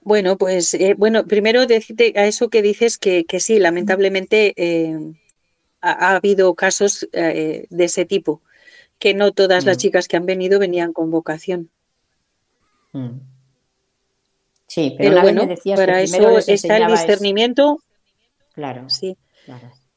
bueno 0.00 0.38
pues 0.38 0.72
eh, 0.72 0.94
bueno 0.96 1.26
primero 1.26 1.66
decirte 1.66 2.14
a 2.16 2.26
eso 2.26 2.48
que 2.48 2.62
dices 2.62 2.96
que, 2.96 3.26
que 3.26 3.40
sí 3.40 3.58
lamentablemente 3.58 4.54
eh, 4.56 4.98
ha, 5.82 6.16
habido 6.16 6.54
casos 6.54 7.06
de 7.12 7.66
ese 7.70 8.06
tipo 8.06 8.40
que 8.98 9.14
no 9.14 9.32
todas 9.32 9.64
las 9.64 9.76
mm. 9.76 9.80
chicas 9.80 10.08
que 10.08 10.16
han 10.16 10.26
venido 10.26 10.58
venían 10.58 10.92
con 10.92 11.10
vocación. 11.10 11.70
Mm. 12.92 13.18
Sí, 14.66 14.94
pero, 14.98 15.22
bueno, 15.22 15.48
para 15.76 16.02
eso 16.02 16.38
está 16.38 16.76
el 16.78 16.88
discernimiento. 16.88 17.80
Claro. 18.52 18.88
Sí. 18.90 19.16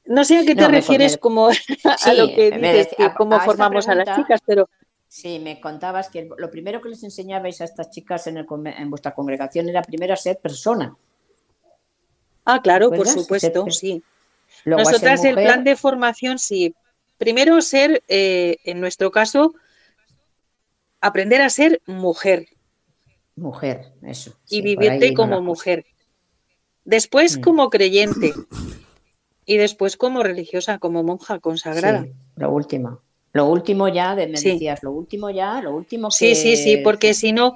No 0.06 0.24
sé 0.24 0.40
a 0.40 0.46
qué 0.46 0.56
te 0.56 0.68
refieres 0.68 1.18
como 1.18 1.50
a 2.06 2.14
lo 2.14 2.28
que 2.28 2.52
dices, 2.52 2.96
cómo 3.18 3.40
formamos 3.40 3.88
a 3.88 3.96
las 3.96 4.16
chicas, 4.16 4.42
pero... 4.46 4.70
Sí, 5.08 5.40
me 5.40 5.60
contabas 5.60 6.10
que 6.10 6.30
lo 6.38 6.52
primero 6.52 6.82
que 6.82 6.90
les 6.90 7.04
enseñabais 7.04 7.62
a 7.62 7.66
estas 7.66 7.90
chicas 7.90 8.28
en, 8.28 8.38
en 8.38 8.90
vuestra 8.92 9.16
congregación 9.16 9.68
era 9.68 9.82
primero 9.82 10.14
a 10.14 10.18
ser 10.18 10.38
persona. 10.38 10.96
Ah, 12.46 12.62
claro, 12.62 12.92
por 12.92 13.08
supuesto, 13.08 13.66
sí. 13.70 14.04
Nosotras 14.66 15.24
el 15.24 15.36
plan 15.36 15.64
de 15.64 15.76
formación 15.76 16.40
sí, 16.40 16.76
primero 17.20 17.62
ser, 17.62 18.02
eh, 18.08 18.58
en 18.64 18.80
nuestro 18.80 19.12
caso, 19.12 19.54
aprender 21.02 21.42
a 21.42 21.50
ser 21.52 21.82
mujer. 21.86 22.48
Mujer, 23.36 23.94
eso. 24.02 24.32
Y 24.50 24.58
sí, 24.58 24.62
vivirte 24.64 25.14
como 25.14 25.42
mujer. 25.42 25.86
Después 26.86 27.38
Mm. 27.38 27.42
como 27.42 27.70
creyente. 27.70 28.34
Y 29.46 29.58
después 29.58 29.98
como 29.98 30.24
religiosa, 30.24 30.80
como 30.80 31.04
monja 31.04 31.40
consagrada. 31.40 32.04
Sí, 32.04 32.12
lo 32.38 32.52
último. 32.52 33.02
Lo 33.34 33.46
último 33.46 33.88
ya, 33.88 34.16
de, 34.16 34.28
me 34.28 34.38
Sí. 34.38 34.52
decías, 34.54 34.82
lo 34.82 34.92
último 34.92 35.30
ya, 35.30 35.62
lo 35.62 35.76
último 35.76 36.10
Sí, 36.12 36.30
que... 36.30 36.36
sí, 36.36 36.56
sí, 36.58 36.78
porque 36.78 37.14
si 37.14 37.32
no, 37.32 37.56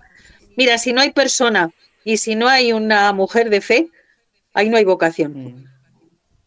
mira, 0.55 0.77
si 0.77 0.93
no 0.93 1.01
hay 1.01 1.11
persona 1.11 1.71
y 2.03 2.17
si 2.17 2.35
no 2.35 2.47
hay 2.47 2.73
una 2.73 3.11
mujer 3.13 3.49
de 3.49 3.61
fe, 3.61 3.89
ahí 4.53 4.69
no 4.69 4.77
hay 4.77 4.85
vocación. 4.85 5.33
Mm, 5.33 5.65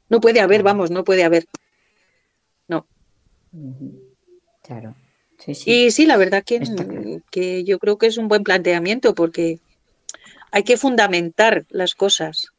No 0.09 0.21
puede 0.21 0.41
haber, 0.41 0.63
vamos, 0.63 0.91
no 0.93 1.03
puede 1.03 1.25
haber. 1.25 1.47
Claro. 4.63 4.95
Sí, 5.39 5.55
sí. 5.55 5.71
Y 5.71 5.91
sí, 5.91 6.07
la 6.07 6.17
verdad 6.17 6.43
que, 6.45 6.61
claro. 6.61 7.23
que 7.31 7.65
yo 7.65 7.79
creo 7.79 7.99
que 7.99 8.07
es 8.07 8.19
un 8.19 8.29
buen 8.29 8.43
planteamiento 8.43 9.15
porque 9.15 9.61
hay 10.51 10.63
que 10.63 10.77
fundamentar 10.77 11.67
las 11.69 11.95
cosas. 11.95 12.53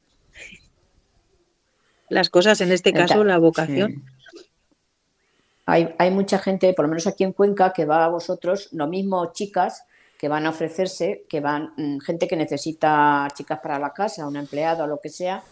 Las 2.09 2.29
cosas, 2.29 2.61
en 2.61 2.71
este 2.71 2.93
caso, 2.93 3.23
la 3.23 3.37
vocación. 3.37 3.91
Sí. 3.91 4.41
Hay, 5.65 5.93
hay 5.97 6.11
mucha 6.11 6.39
gente, 6.39 6.73
por 6.73 6.85
lo 6.85 6.89
menos 6.89 7.07
aquí 7.07 7.25
en 7.25 7.33
Cuenca, 7.33 7.73
que 7.73 7.85
va 7.85 8.05
a 8.05 8.09
vosotros, 8.09 8.69
lo 8.71 8.87
mismo 8.87 9.33
chicas 9.33 9.83
que 10.17 10.27
van 10.27 10.45
a 10.45 10.49
ofrecerse, 10.49 11.25
que 11.29 11.39
van, 11.41 11.73
mm, 11.77 11.99
gente 11.99 12.27
que 12.27 12.35
necesita 12.35 13.27
chicas 13.35 13.59
para 13.61 13.77
la 13.77 13.93
casa, 13.93 14.27
un 14.27 14.35
empleado 14.35 14.85
o 14.85 14.87
lo 14.87 14.99
que 14.99 15.09
sea, 15.09 15.43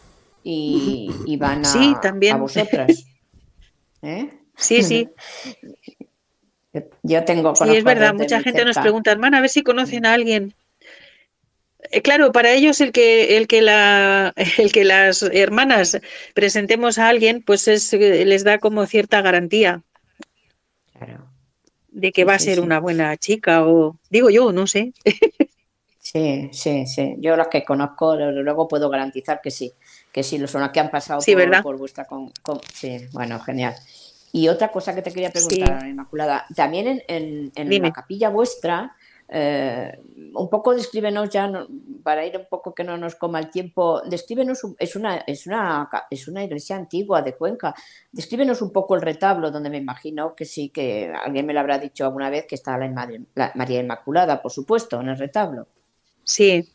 y, 0.43 1.09
y 1.25 1.37
van 1.37 1.61
a, 1.61 1.65
Sí, 1.65 1.95
también. 2.01 2.35
a 2.35 2.39
vosotras. 2.39 3.05
¿Eh? 4.01 4.29
Sí, 4.57 4.83
sí, 4.83 5.09
Yo- 7.03 7.23
tengo 7.23 7.55
sí, 7.55 7.75
es 7.75 7.83
verdad. 7.83 8.13
Mucha 8.13 8.41
gente 8.41 8.65
nos 8.65 8.77
pregunta, 8.77 9.11
hermana, 9.11 9.37
a 9.37 9.41
ver 9.41 9.49
si 9.49 9.63
conocen 9.63 10.05
a 10.05 10.13
alguien. 10.13 10.53
Eh, 11.91 12.01
Claro, 12.01 12.31
para 12.31 12.51
ellos 12.51 12.81
el 12.81 12.91
que, 12.91 13.37
el 13.37 13.47
que 13.47 13.61
la, 13.61 14.33
el 14.57 14.71
que 14.71 14.83
las 14.83 15.23
hermanas 15.23 15.99
presentemos 16.33 16.97
a 16.97 17.09
alguien, 17.09 17.43
pues 17.43 17.67
es, 17.67 17.93
eh, 17.93 18.25
les 18.25 18.43
da 18.43 18.59
como 18.59 18.85
cierta 18.85 19.21
garantía 19.21 19.83
Claro. 20.97 21.29
de 21.89 22.11
que 22.11 22.21
Sí, 22.21 22.25
va 22.25 22.35
a 22.35 22.39
ser 22.39 22.55
sí. 22.55 22.61
una 22.61 22.79
buena 22.79 23.15
chica, 23.17 23.65
o 23.65 23.97
digo 24.09 24.29
yo, 24.29 24.51
no 24.51 24.67
sé. 24.67 24.93
Sí, 25.99 26.49
sí, 26.53 26.85
sí. 26.85 27.15
Yo 27.19 27.35
las 27.35 27.47
que 27.47 27.65
conozco, 27.65 28.15
luego 28.15 28.67
puedo 28.67 28.89
garantizar 28.89 29.41
que 29.41 29.49
sí, 29.49 29.73
que 30.11 30.21
sí, 30.23 30.37
lo 30.37 30.47
son 30.47 30.61
las 30.61 30.69
que 30.69 30.79
han 30.79 30.91
pasado 30.91 31.19
Sí, 31.19 31.33
por, 31.33 31.39
¿verdad? 31.41 31.63
por 31.63 31.77
vuestra... 31.77 32.05
Con, 32.05 32.29
con- 32.43 32.61
Sí, 32.73 33.07
bueno, 33.11 33.39
genial. 33.39 33.73
Y 34.37 34.49
otra 34.49 34.69
cosa 34.69 34.93
que 34.93 35.01
te 35.01 35.11
quería 35.13 35.29
preguntar, 35.31 35.79
Sí. 35.81 35.87
Inmaculada, 35.91 36.45
también 36.53 36.87
en, 36.87 37.03
en- 37.07 37.51
en 37.55 37.69
Dime. 37.69 37.87
la 37.87 37.93
capilla 37.93 38.27
vuestra, 38.29 38.93
eh, 39.29 39.97
un 40.33 40.49
poco 40.49 40.75
descríbenos 40.75 41.29
ya, 41.29 41.47
no- 41.47 41.67
para 42.03 42.25
ir 42.25 42.35
un 42.37 42.45
poco 42.49 42.75
que 42.75 42.83
no 42.83 42.97
nos 42.97 43.15
coma 43.15 43.39
el 43.39 43.49
tiempo, 43.49 44.01
descríbenos, 44.01 44.59
es 44.77 44.95
una, 44.97 45.23
es 45.25 45.47
una, 45.47 45.89
es 46.11 46.27
una 46.27 46.43
iglesia 46.43 46.75
antigua 46.75 47.21
de 47.21 47.33
Cuenca, 47.35 47.73
descríbenos 48.11 48.61
un 48.61 48.73
poco 48.73 48.95
el 48.95 49.01
retablo, 49.01 49.51
donde 49.51 49.69
me 49.69 49.77
imagino 49.77 50.35
que 50.35 50.43
sí, 50.43 50.67
que 50.69 51.13
alguien 51.23 51.45
me 51.45 51.53
lo 51.53 51.61
habrá 51.61 51.79
dicho 51.79 52.03
alguna 52.03 52.29
vez, 52.29 52.45
que 52.45 52.55
está 52.55 52.77
la, 52.77 52.87
Inma- 52.87 53.25
la 53.35 53.53
María 53.55 53.79
Inmaculada, 53.79 54.41
por 54.41 54.51
supuesto, 54.51 54.99
en 54.99 55.07
el 55.07 55.17
retablo. 55.17 55.67
Sí. 56.25 56.67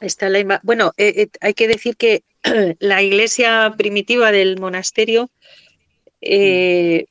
Está 0.00 0.28
la 0.28 0.40
ima- 0.40 0.60
bueno, 0.64 0.90
eh, 0.96 1.12
eh, 1.16 1.28
hay 1.40 1.54
que 1.54 1.68
decir 1.68 1.96
que 1.96 2.24
la 2.80 3.00
iglesia 3.00 3.72
primitiva 3.78 4.32
del 4.32 4.58
monasterio, 4.58 5.30
eh, 6.22 7.06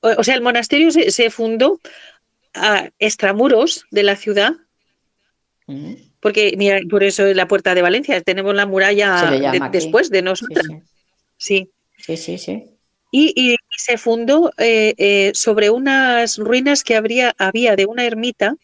o, 0.00 0.08
o 0.18 0.24
sea, 0.24 0.34
el 0.34 0.42
monasterio 0.42 0.90
se, 0.90 1.10
se 1.10 1.30
fundó 1.30 1.80
a 2.54 2.90
extramuros 2.98 3.84
de 3.90 4.02
la 4.02 4.16
ciudad, 4.16 4.52
Mm. 5.66 5.94
porque 6.20 6.54
mira, 6.56 6.80
por 6.88 7.04
eso 7.04 7.26
es 7.26 7.36
la 7.36 7.46
puerta 7.46 7.74
de 7.74 7.82
Valencia, 7.82 8.20
tenemos 8.22 8.54
la 8.54 8.64
muralla 8.64 9.30
de- 9.30 9.60
después 9.70 10.08
de 10.10 10.22
nosotros. 10.22 10.66
sí. 10.66 10.82
Sí. 11.36 11.70
Sí, 11.98 12.16
sí, 12.16 12.38
sí. 12.38 12.64
Y, 13.10 13.32
y 13.36 13.56
se 13.76 13.98
fundó 13.98 14.50
eh, 14.58 14.94
eh, 14.98 15.32
sobre 15.34 15.68
unas 15.70 16.38
ruinas 16.38 16.84
que 16.84 16.94
habría, 16.96 17.34
había 17.38 17.74
de 17.76 17.86
una 17.86 18.04
ermita 18.04 18.54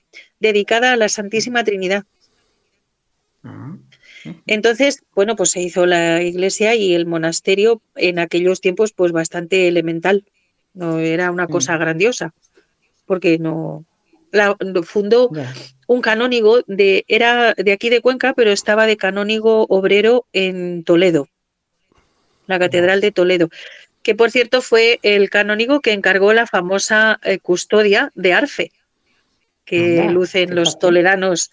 dedicada 0.40 0.92
a 0.92 0.96
la 0.96 1.08
Santísima 1.08 1.62
Trinidad. 1.64 2.04
Ah, 3.42 3.76
Entonces, 4.46 5.02
bueno, 5.14 5.36
pues 5.36 5.50
se 5.50 5.60
hizo 5.60 5.86
la 5.86 6.22
iglesia 6.22 6.74
y 6.74 6.94
el 6.94 7.06
monasterio 7.06 7.82
en 7.96 8.18
aquellos 8.18 8.60
tiempos, 8.60 8.92
pues 8.92 9.12
bastante 9.12 9.68
elemental. 9.68 10.24
No 10.72 10.98
era 10.98 11.30
una 11.30 11.46
cosa 11.46 11.76
grandiosa, 11.76 12.34
porque 13.06 13.38
no 13.38 13.84
la 14.32 14.56
fundó 14.84 15.30
un 15.86 16.00
canónigo 16.00 16.62
de 16.66 17.04
era 17.06 17.54
de 17.54 17.72
aquí 17.72 17.88
de 17.88 18.00
Cuenca, 18.00 18.32
pero 18.34 18.50
estaba 18.50 18.86
de 18.86 18.96
canónigo 18.96 19.66
obrero 19.68 20.26
en 20.32 20.82
Toledo, 20.84 21.28
la 22.46 22.58
catedral 22.58 23.00
de 23.00 23.12
Toledo, 23.12 23.48
que 24.02 24.14
por 24.14 24.30
cierto 24.30 24.60
fue 24.62 24.98
el 25.02 25.30
canónigo 25.30 25.80
que 25.80 25.92
encargó 25.92 26.32
la 26.32 26.46
famosa 26.46 27.20
eh, 27.22 27.38
custodia 27.38 28.10
de 28.14 28.32
Arfe, 28.32 28.72
que 29.64 30.00
Anda, 30.00 30.12
lucen 30.12 30.54
los 30.54 30.78
toleranos 30.78 31.50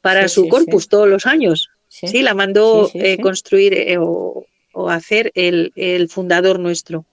para 0.00 0.28
Sí, 0.28 0.34
su 0.36 0.42
sí, 0.44 0.48
corpus 0.48 0.84
sí. 0.84 0.88
todos 0.88 1.08
los 1.08 1.26
años. 1.26 1.70
Sí, 1.94 2.08
Sí, 2.08 2.22
la 2.22 2.34
mandó 2.34 2.88
Sí, 2.88 2.98
eh, 3.00 3.18
construir 3.20 3.72
eh, 3.74 3.98
o, 4.00 4.46
o 4.72 4.88
hacer 4.90 5.30
el, 5.36 5.70
el 5.76 6.08
fundador 6.08 6.58
nuestro. 6.58 7.04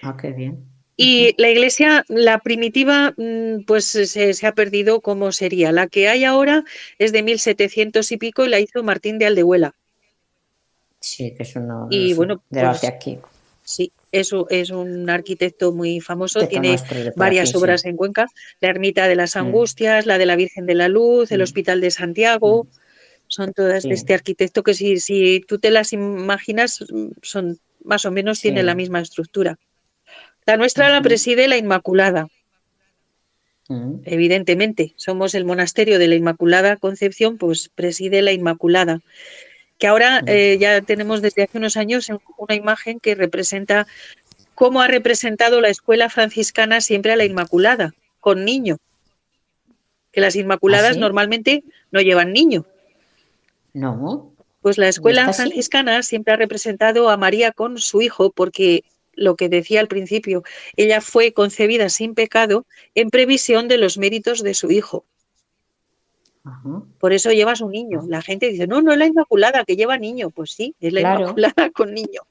Ah, 0.00 0.16
qué 0.18 0.30
bien. 0.32 0.64
Y 0.96 1.34
la 1.36 1.50
iglesia, 1.50 2.02
la 2.08 2.38
primitiva, 2.38 3.12
mm, 3.18 3.64
pues 3.66 3.84
se, 3.84 4.06
se 4.32 4.46
ha 4.46 4.52
perdido 4.54 5.00
como 5.02 5.30
sería. 5.30 5.72
La 5.72 5.88
que 5.88 6.08
hay 6.08 6.24
ahora 6.24 6.64
es 6.98 7.12
de 7.12 7.22
1700 7.22 8.10
y 8.12 8.16
pico 8.16 8.46
y 8.46 8.48
la 8.48 8.60
hizo 8.60 8.82
Martín 8.82 9.18
de 9.18 9.26
Aldehuela. 9.26 9.74
Sí, 11.00 11.34
que 11.36 11.42
es 11.42 11.54
uno 11.56 11.88
Y 11.90 12.14
bueno, 12.14 12.42
de 12.48 12.62
pues, 12.62 12.80
de 12.80 12.88
aquí. 12.88 13.18
Sí, 13.62 13.92
eso 14.10 14.46
es 14.48 14.70
un 14.70 15.10
arquitecto 15.10 15.72
muy 15.72 16.00
famoso, 16.00 16.46
tiene 16.48 16.76
varias 17.16 17.50
aquí, 17.50 17.58
sí. 17.58 17.62
obras 17.62 17.84
en 17.84 17.96
Cuenca, 17.96 18.26
la 18.60 18.68
Ermita 18.70 19.06
de 19.06 19.16
las 19.16 19.36
Mm. 19.36 19.38
Angustias, 19.40 20.06
la 20.06 20.16
de 20.16 20.26
la 20.26 20.36
Virgen 20.36 20.64
de 20.64 20.74
la 20.76 20.88
Luz, 20.88 21.30
el 21.30 21.40
Mm. 21.40 21.42
Hospital 21.44 21.80
de 21.82 21.90
Santiago, 21.90 22.66
son 23.32 23.52
todas 23.52 23.82
Sí. 23.82 23.88
de 23.88 23.94
este 23.94 24.14
arquitecto 24.14 24.62
que 24.62 24.74
si, 24.74 24.98
si 25.00 25.40
tú 25.48 25.58
te 25.58 25.70
las 25.70 25.92
imaginas, 25.92 26.84
mm, 26.88 27.08
son 27.22 27.58
más 27.84 28.04
o 28.04 28.10
menos 28.12 28.38
Sí. 28.38 28.42
tienen 28.42 28.66
la 28.66 28.74
misma 28.74 29.00
estructura. 29.00 29.58
La 30.46 30.56
nuestra 30.56 30.88
la 30.90 31.02
preside 31.02 31.48
la 31.48 31.56
Inmaculada, 31.56 32.28
evidentemente. 34.04 34.92
Somos 34.96 35.34
el 35.34 35.44
monasterio 35.44 35.98
de 35.98 36.08
la 36.08 36.14
Inmaculada 36.14 36.76
Concepción, 36.76 37.38
pues 37.38 37.68
preside 37.74 38.22
la 38.22 38.32
Inmaculada. 38.32 39.00
Que 39.78 39.86
ahora 39.86 40.22
eh, 40.26 40.58
ya 40.60 40.80
tenemos 40.82 41.22
desde 41.22 41.42
hace 41.44 41.58
unos 41.58 41.76
años 41.76 42.08
una 42.38 42.54
imagen 42.54 43.00
que 43.00 43.14
representa 43.14 43.86
cómo 44.54 44.80
ha 44.82 44.88
representado 44.88 45.60
la 45.60 45.70
escuela 45.70 46.08
franciscana 46.10 46.80
siempre 46.80 47.12
a 47.12 47.16
la 47.16 47.24
Inmaculada, 47.24 47.94
con 48.20 48.44
niño. 48.44 48.78
Que 50.12 50.20
las 50.20 50.36
Inmaculadas 50.36 50.94
sí? 50.94 51.00
normalmente 51.00 51.64
no 51.90 52.00
llevan 52.00 52.32
niño. 52.32 52.66
No, 53.74 54.32
Pues 54.60 54.78
la 54.78 54.88
escuela 54.88 55.32
franciscana 55.32 56.02
siempre 56.02 56.34
ha 56.34 56.36
representado 56.36 57.08
a 57.10 57.16
María 57.16 57.52
con 57.52 57.78
su 57.78 58.00
hijo, 58.02 58.30
porque 58.30 58.84
lo 59.14 59.34
que 59.36 59.48
decía 59.48 59.80
al 59.80 59.88
principio, 59.88 60.42
ella 60.76 61.00
fue 61.00 61.32
concebida 61.32 61.88
sin 61.88 62.14
pecado 62.14 62.64
en 62.94 63.10
previsión 63.10 63.68
de 63.68 63.78
los 63.78 63.98
méritos 63.98 64.42
de 64.42 64.54
su 64.54 64.70
hijo. 64.70 65.04
Ajá. 66.44 66.82
Por 66.98 67.12
eso 67.12 67.30
lleva 67.30 67.52
a 67.52 67.56
su 67.56 67.68
niño. 67.68 68.02
La 68.08 68.20
gente 68.22 68.48
dice, 68.48 68.66
no, 68.66 68.82
no 68.82 68.92
es 68.92 68.98
la 68.98 69.06
Inmaculada 69.06 69.64
que 69.64 69.76
lleva 69.76 69.96
niño. 69.98 70.30
Pues 70.30 70.52
sí, 70.52 70.74
es 70.80 70.92
la 70.92 71.00
Claro. 71.00 71.20
Inmaculada 71.22 71.70
con 71.70 71.92
niño. 71.94 72.22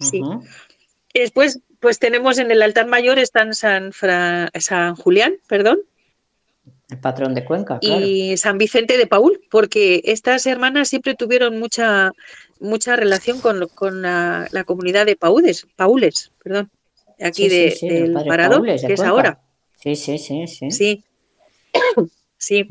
Sí. 0.00 0.20
Ajá. 0.24 0.40
Después, 1.14 1.60
pues 1.80 1.98
tenemos 1.98 2.38
en 2.38 2.50
el 2.50 2.62
altar 2.62 2.86
mayor 2.86 3.18
están 3.18 3.54
San, 3.54 3.92
Fra- 3.92 4.50
San 4.60 4.94
Julián, 4.94 5.34
perdón, 5.48 5.80
El 6.90 6.98
patrón 7.00 7.34
de 7.34 7.44
Cuenca, 7.44 7.78
claro. 7.78 8.04
y 8.04 8.36
San 8.38 8.56
Vicente 8.56 8.96
de 8.96 9.06
Paul, 9.06 9.40
porque 9.50 10.00
estas 10.04 10.46
hermanas 10.46 10.88
siempre 10.88 11.14
tuvieron 11.14 11.58
mucha, 11.58 12.12
mucha 12.60 12.96
relación 12.96 13.40
con, 13.40 13.68
con 13.74 14.00
la, 14.00 14.48
la 14.52 14.64
comunidad 14.64 15.04
de 15.04 15.16
Paudes, 15.16 15.66
Paules, 15.76 16.32
perdón, 16.42 16.70
aquí 17.20 17.44
Sí, 17.44 17.50
sí, 17.50 17.56
de, 17.56 17.70
sí, 17.72 17.88
del 17.88 18.12
Parador, 18.12 18.58
Paules 18.58 18.80
de 18.82 18.88
que 18.88 18.94
es 18.94 19.00
ahora. 19.00 19.40
Sí, 19.76 19.96
sí, 19.96 20.18
sí, 20.18 20.46
sí. 20.46 20.70
Sí. 20.70 21.04
Sí. 22.40 22.68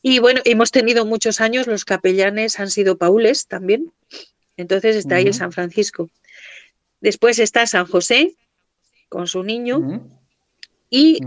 Y 0.00 0.20
bueno, 0.20 0.40
hemos 0.46 0.70
tenido 0.70 1.04
muchos 1.04 1.42
años, 1.42 1.66
los 1.66 1.84
capellanes 1.84 2.58
han 2.58 2.70
sido 2.70 2.96
paules 2.96 3.46
también. 3.46 3.92
Entonces 4.56 4.96
está 4.96 5.16
ahí 5.16 5.26
el. 5.26 5.34
San 5.34 5.52
Francisco. 5.52 6.08
Después 7.00 7.38
está 7.38 7.66
San 7.66 7.86
José 7.86 8.34
con 9.10 9.26
su 9.26 9.42
niño 9.42 10.08
y. 10.88 11.20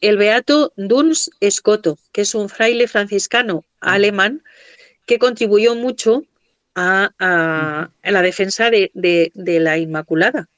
el 0.00 0.16
beato 0.16 0.72
Duns 0.76 1.30
Escoto, 1.40 1.98
que 2.12 2.22
es 2.22 2.34
un 2.34 2.48
fraile 2.48 2.88
franciscano 2.88 3.64
alemán 3.80 4.42
que 5.06 5.18
contribuyó 5.18 5.74
mucho 5.74 6.24
a, 6.74 7.10
a- 7.18 7.90
a 8.02 8.10
la 8.10 8.22
defensa 8.22 8.70
de, 8.70 8.90
de- 8.94 9.32
de 9.34 9.60
la 9.60 9.78
Inmaculada. 9.78 10.48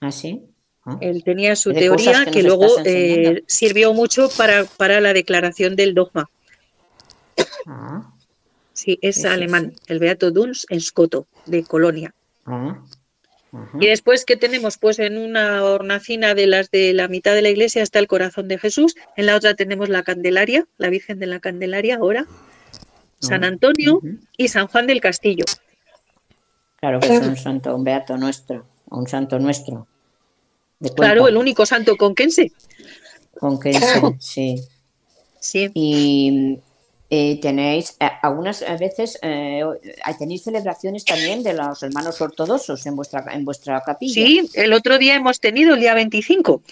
¿Ah, 0.00 0.10
sí? 0.12 0.42
Ah. 0.84 0.98
Él 1.00 1.22
tenía 1.24 1.56
su 1.56 1.72
teoría 1.72 2.24
que 2.24 2.42
luego 2.42 2.66
eh, 2.84 3.44
sirvió 3.46 3.92
mucho 3.94 4.28
para, 4.36 4.64
para 4.64 5.00
la 5.00 5.12
declaración 5.12 5.76
del 5.76 5.94
dogma. 5.94 6.28
Ah, 7.66 8.12
Sí, 8.72 8.98
es 9.02 9.16
Sí, 9.16 9.22
sí, 9.22 9.28
alemán, 9.28 9.74
el 9.88 9.98
Beato 9.98 10.30
Duns 10.30 10.66
en 10.70 10.80
Scoto, 10.80 11.26
de 11.44 11.62
Colonia. 11.64 12.14
ah, 12.46 12.82
ajá. 13.52 13.78
Y 13.80 13.86
después, 13.86 14.24
¿qué 14.24 14.36
tenemos? 14.36 14.78
Pues 14.78 14.98
en 14.98 15.18
una 15.18 15.64
hornacina 15.64 16.34
de 16.34 16.46
las 16.46 16.70
de 16.70 16.92
la 16.92 17.08
mitad 17.08 17.34
de 17.34 17.42
la 17.42 17.48
iglesia 17.48 17.82
está 17.82 17.98
el 17.98 18.06
corazón 18.06 18.48
de 18.48 18.58
Jesús, 18.58 18.94
en 19.16 19.26
la 19.26 19.36
otra 19.36 19.54
tenemos 19.54 19.88
la 19.88 20.02
Candelaria, 20.02 20.66
la 20.78 20.90
Virgen 20.90 21.18
de 21.18 21.26
la 21.26 21.40
Candelaria 21.40 21.96
ahora, 21.96 22.26
San 23.18 23.44
Ah, 23.44 23.48
Antonio 23.48 24.00
y 24.36 24.48
San 24.48 24.66
Juan 24.66 24.86
del 24.86 25.00
Castillo. 25.00 25.44
Claro 26.76 27.00
que 27.00 27.14
es 27.14 27.26
un 27.26 27.36
santo, 27.36 27.76
un 27.76 27.84
beato 27.84 28.16
nuestro, 28.16 28.64
un 28.86 29.06
santo 29.06 29.38
nuestro. 29.38 29.86
Claro, 30.96 31.28
el 31.28 31.36
único 31.36 31.66
santo 31.66 31.96
conquense. 31.96 32.52
Con 33.38 33.60
que 33.60 33.74
sí, 33.74 33.80
sí. 34.18 34.64
Sí, 35.40 35.70
Y 35.74 36.58
eh, 37.12 37.40
tenéis, 37.40 37.96
eh, 37.98 38.08
algunas 38.22 38.60
veces, 38.78 39.18
eh, 39.22 39.62
tenéis 40.18 40.44
celebraciones 40.44 41.04
también 41.04 41.42
de 41.42 41.54
los 41.54 41.82
hermanos 41.82 42.20
ortodoxos 42.20 42.86
en 42.86 42.94
vuestra, 42.96 43.24
en 43.32 43.44
vuestra 43.44 43.80
capilla. 43.84 44.14
sí, 44.14 44.48
el 44.54 44.72
otro 44.72 44.96
día 44.98 45.14
hemos 45.16 45.40
tenido 45.40 45.74
el 45.74 45.80
día 45.80 45.94
25. 45.94 46.62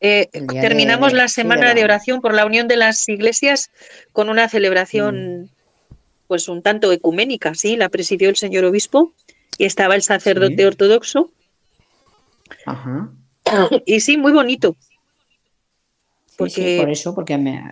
Eh, 0.00 0.28
El 0.32 0.46
día 0.46 0.60
terminamos 0.60 1.12
de- 1.12 1.18
la 1.18 1.28
semana 1.28 1.68
de 1.68 1.74
de, 1.74 1.80
la- 1.80 1.84
oración 1.86 2.20
por 2.20 2.34
la 2.34 2.46
unión 2.46 2.68
de 2.68 2.76
las 2.76 3.08
iglesias 3.08 3.70
con 4.12 4.28
una 4.28 4.48
celebración, 4.48 5.42
Mm. 5.44 5.48
pues 6.28 6.48
un 6.48 6.62
tanto 6.62 6.92
ecuménica, 6.92 7.54
sí, 7.54 7.76
la 7.76 7.88
presidió 7.88 8.28
el 8.28 8.36
señor 8.36 8.64
obispo 8.64 9.12
y 9.56 9.64
estaba 9.64 9.94
el 9.96 10.02
sacerdote 10.02 10.56
Sí. 10.58 10.64
ortodoxo. 10.64 11.32
Ajá. 12.66 13.10
Y 13.86 14.00
sí, 14.00 14.16
muy 14.18 14.32
bonito. 14.32 14.76
Sí, 16.26 16.28
sí, 16.28 16.36
Porque- 16.36 16.76
por 16.80 16.90
eso, 16.90 17.14
porque 17.14 17.38
me, 17.38 17.64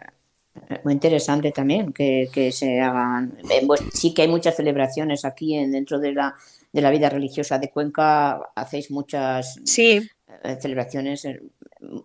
muy 0.84 0.92
interesante 0.94 1.52
también 1.52 1.92
que, 1.92 2.28
que 2.32 2.52
se 2.52 2.80
hagan. 2.80 3.36
en 3.50 3.66
vues- 3.68 3.88
sí 3.92 4.14
que 4.14 4.22
hay 4.22 4.28
muchas 4.28 4.56
celebraciones 4.56 5.24
aquí 5.24 5.54
en, 5.54 5.72
dentro 5.72 5.98
de 5.98 6.12
la, 6.12 6.34
de 6.72 6.80
la 6.82 6.90
vida 6.90 7.08
religiosa 7.08 7.58
de 7.58 7.70
Cuenca. 7.70 8.40
Hacéis 8.54 8.90
muchas 8.90 9.58
Sí, 9.64 10.08
eh, 10.44 10.56
celebraciones 10.60 11.24
eh, 11.24 11.40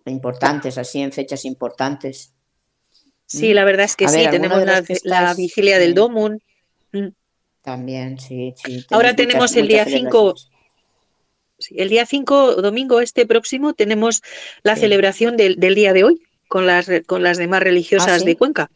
importantes, 0.06 0.78
así 0.78 1.00
en 1.00 1.12
fechas 1.12 1.44
importantes. 1.44 2.32
sí, 3.26 3.54
la 3.54 3.64
verdad 3.64 3.86
es 3.86 3.96
que 3.96 4.04
A 4.04 4.08
sí, 4.08 4.18
ver, 4.18 4.30
tenemos 4.30 4.62
la, 5.04 5.34
vigilia 5.34 5.78
del 5.78 5.90
sí. 5.90 5.94
Domum. 5.94 6.38
Mm. 6.92 7.08
También, 7.62 8.18
sí, 8.18 8.54
sí. 8.64 8.84
Ahora 8.90 9.14
tenemos 9.14 9.54
el 9.56 9.68
día 9.68 9.84
muchas 9.84 9.94
5, 10.00 10.10
celebraciones. 10.10 10.48
Sí, 11.58 11.74
El 11.78 11.88
día 11.90 12.06
5, 12.06 12.56
domingo 12.56 13.00
este 13.00 13.24
próximo, 13.24 13.72
tenemos 13.72 14.20
la 14.64 14.74
Sí. 14.74 14.80
celebración 14.82 15.36
del, 15.36 15.56
del 15.56 15.74
día 15.76 15.92
de 15.92 16.02
hoy 16.04 16.20
con 16.52 16.66
las, 16.66 16.86
con 17.06 17.22
las 17.22 17.38
demás 17.38 17.62
religiosas 17.62 18.20
¿sí? 18.20 18.26
de 18.26 18.36
Cuenca. 18.36 18.70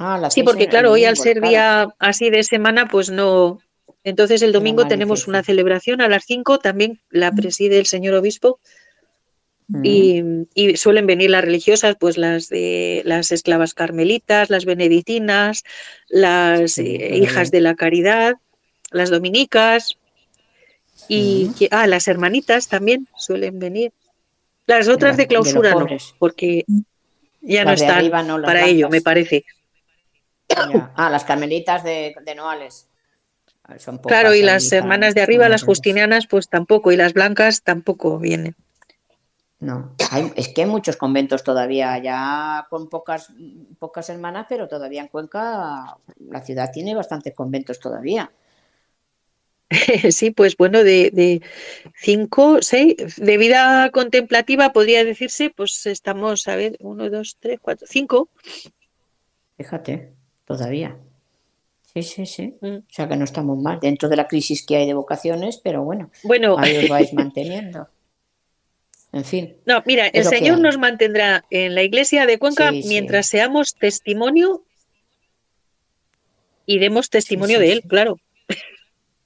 Ah, 0.00 0.28
Sí, 0.30 0.42
porque 0.42 0.66
claro, 0.66 0.90
hoy 0.90 1.04
al 1.04 1.16
ser 1.16 1.34
claro. 1.38 1.48
día 1.48 1.88
así 2.00 2.28
de 2.28 2.42
semana, 2.42 2.88
pues 2.88 3.08
no. 3.08 3.60
Entonces 4.02 4.42
el 4.42 4.50
domingo 4.50 4.88
tenemos 4.88 5.28
una 5.28 5.44
celebración 5.44 6.00
a 6.00 6.08
las 6.08 6.24
5, 6.26 6.58
también 6.58 7.00
la 7.08 7.30
preside 7.30 7.78
el 7.78 7.86
señor 7.86 8.14
obispo 8.14 8.58
Mm. 9.72 9.82
y, 9.84 10.22
y 10.54 10.76
suelen 10.76 11.06
venir 11.06 11.30
las 11.30 11.44
religiosas, 11.44 11.94
pues 12.00 12.18
las 12.18 12.48
de 12.48 13.02
las 13.04 13.30
esclavas 13.30 13.72
carmelitas, 13.72 14.50
las 14.50 14.64
benedictinas, 14.64 15.62
las 16.08 16.72
Sí, 16.72 16.96
eh, 16.98 17.18
hijas 17.18 17.52
de 17.52 17.60
la 17.60 17.76
caridad, 17.76 18.34
las 18.90 19.10
dominicas 19.10 19.96
y 21.06 21.50
que- 21.56 21.68
ah, 21.70 21.86
las 21.86 22.08
hermanitas 22.08 22.66
también 22.66 23.06
suelen 23.16 23.60
venir. 23.60 23.92
Las 24.70 24.88
otras 24.88 25.12
la- 25.12 25.16
de 25.16 25.26
clausura 25.26 25.74
no, 25.74 25.86
porque 26.18 26.64
ya 27.40 27.64
no 27.64 27.72
Las 27.72 27.80
están 27.80 28.26
no, 28.26 28.40
para 28.42 28.64
ello, 28.66 28.88
me 28.88 29.00
parece. 29.00 29.44
Ya. 30.48 30.92
Ah, 30.96 31.10
las 31.10 31.24
carmelitas 31.24 31.82
de, 31.82 32.14
de 32.24 32.34
Noales. 32.36 32.86
Son 33.78 33.98
pocas 33.98 34.20
Claro, 34.20 34.34
y 34.34 34.38
ahí 34.38 34.44
las 34.44 34.72
hermanas 34.72 35.14
de 35.14 35.22
arriba, 35.22 35.48
las 35.48 35.62
justinianas, 35.62 36.26
pues 36.28 36.48
tampoco, 36.48 36.90
y 36.92 36.96
las 36.96 37.12
blancas 37.14 37.62
tampoco 37.62 38.18
vienen. 38.18 38.54
No, 39.60 39.92
hay- 40.10 40.32
es 40.36 40.48
que 40.48 40.62
hay 40.62 40.68
muchos 40.68 40.96
conventos 40.96 41.44
todavía, 41.44 41.98
ya 41.98 42.66
con 42.70 42.88
pocas, 42.88 43.32
pocas 43.78 44.08
hermanas, 44.08 44.46
pero 44.48 44.68
todavía 44.68 45.02
en 45.02 45.08
Cuenca 45.08 45.96
la 46.18 46.40
ciudad 46.42 46.70
tiene 46.72 46.94
bastantes 46.94 47.34
conventos 47.34 47.78
todavía. 47.78 48.30
Sí, 50.10 50.30
pues 50.30 50.56
bueno, 50.56 50.82
de, 50.82 51.10
de 51.12 51.42
cinco, 51.94 52.58
seis, 52.60 52.96
de 53.16 53.38
vida 53.38 53.90
contemplativa 53.90 54.72
podría 54.72 55.04
decirse, 55.04 55.50
pues 55.50 55.86
estamos, 55.86 56.48
a 56.48 56.56
ver, 56.56 56.76
uno, 56.80 57.08
dos, 57.08 57.36
tres, 57.38 57.58
cuatro, 57.62 57.86
cinco. 57.88 58.28
Fíjate, 59.56 60.12
todavía. 60.44 60.96
Sí, 61.92 62.02
sí, 62.02 62.26
sí. 62.26 62.54
Mm. 62.60 62.76
O 62.76 62.82
sea 62.88 63.08
que 63.08 63.16
no 63.16 63.24
estamos 63.24 63.58
mal 63.58 63.80
dentro 63.80 64.08
de 64.08 64.16
la 64.16 64.28
crisis 64.28 64.64
que 64.64 64.76
hay 64.76 64.86
de 64.86 64.94
vocaciones, 64.94 65.58
pero 65.62 65.82
bueno, 65.82 66.10
Bueno, 66.22 66.56
ahí 66.58 66.76
os 66.76 66.88
vais 66.88 67.12
manteniendo. 67.14 67.88
En 69.12 69.24
fin, 69.24 69.56
no, 69.66 69.82
mira, 69.86 70.06
el 70.06 70.24
Señor 70.24 70.60
nos 70.60 70.78
mantendrá 70.78 71.44
en 71.50 71.74
la 71.74 71.82
iglesia 71.82 72.26
de 72.26 72.38
Cuenca 72.38 72.70
Sí, 72.70 72.82
sí. 72.82 72.88
mientras 72.88 73.26
seamos 73.26 73.74
testimonio 73.74 74.62
y 76.64 76.78
demos 76.78 77.10
testimonio 77.10 77.58
sí, 77.58 77.64
de 77.64 77.72
Él, 77.72 77.80
sí. 77.82 77.88
claro. 77.88 78.20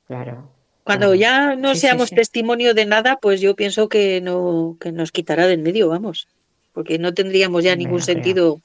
Claro. 0.07 0.50
Cuando 0.84 1.07
claro. 1.07 1.14
ya 1.14 1.57
no 1.57 1.74
Sí, 1.74 1.80
seamos 1.82 2.11
sí. 2.11 2.14
testimonio 2.16 2.74
de 2.74 2.84
nada, 2.86 3.18
pues 3.20 3.40
yo 3.40 3.57
pienso 3.57 3.88
que 3.88 4.20
no, 4.20 4.76
que 4.80 4.92
nos 4.92 5.12
quitará 5.12 5.46
del 5.46 5.61
medio, 5.62 5.88
vamos, 5.88 6.28
porque 6.72 6.98
no 6.98 7.14
tendríamos 7.14 7.64
ya 7.64 7.74
ningún 7.76 7.98
no 8.00 8.05
creo. 8.05 8.14
sentido 8.14 8.61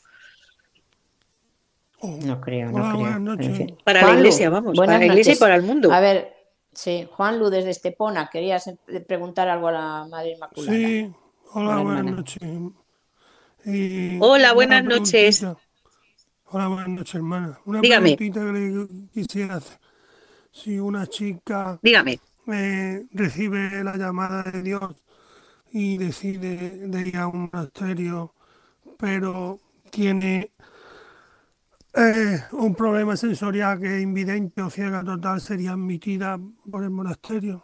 No 2.02 2.40
creo, 2.42 2.72
no 2.72 3.36
creo. 3.38 3.50
En 3.50 3.56
fin. 3.56 3.78
para 3.84 4.02
la 4.04 4.14
iglesia, 4.16 4.50
vamos, 4.50 4.78
para 4.78 4.98
la 4.98 5.06
iglesia 5.06 5.34
y 5.34 5.38
para 5.38 5.56
el 5.56 5.64
mundo. 5.64 5.92
A 5.92 6.00
ver, 6.00 6.34
sí, 6.74 7.08
Juanlu 7.12 7.50
desde 7.50 7.72
Estepona, 7.72 8.30
querías 8.32 8.70
preguntar 9.08 9.50
algo 9.50 9.68
a 9.68 9.72
la 9.74 10.08
Madre 10.10 10.32
Inmaculada. 10.32 10.78
Sí, 10.78 11.12
hola, 11.54 11.78
buenas 11.82 12.00
hermana. 12.00 12.12
noches. 12.12 12.42
Y 13.66 14.18
Hola, 14.22 14.54
buenas 14.54 14.84
noches. 14.86 15.46
Hola, 16.52 16.68
buenas 16.68 16.88
noches, 16.90 17.16
hermana. 17.16 17.60
Una 17.66 17.82
Dígame. 17.82 18.16
preguntita 18.16 18.46
que 18.46 18.52
le 18.54 18.88
quisiera 19.14 19.56
hacer. 19.56 19.78
Si 20.52 20.78
una 20.80 21.08
chica 21.08 21.80
Dígame. 21.82 22.20
eh, 22.48 23.06
recibe 23.14 23.84
la 23.84 23.96
llamada 23.98 24.44
de 24.44 24.62
Dios 24.64 24.96
y 25.72 25.98
decide 25.98 26.72
de 26.88 27.02
ir 27.10 27.18
a 27.18 27.28
un 27.28 27.50
monasterio, 27.52 28.34
pero 28.98 29.60
tiene 29.92 30.52
eh, 31.94 32.40
un 32.52 32.74
problema 32.76 33.16
sensorial 33.16 33.80
que 33.80 33.98
es 33.98 34.02
invidente 34.04 34.62
o 34.62 34.70
ciega 34.72 35.04
total, 35.04 35.40
sería 35.42 35.72
admitida 35.74 36.40
por 36.72 36.84
el 36.84 36.90
monasterio. 36.90 37.64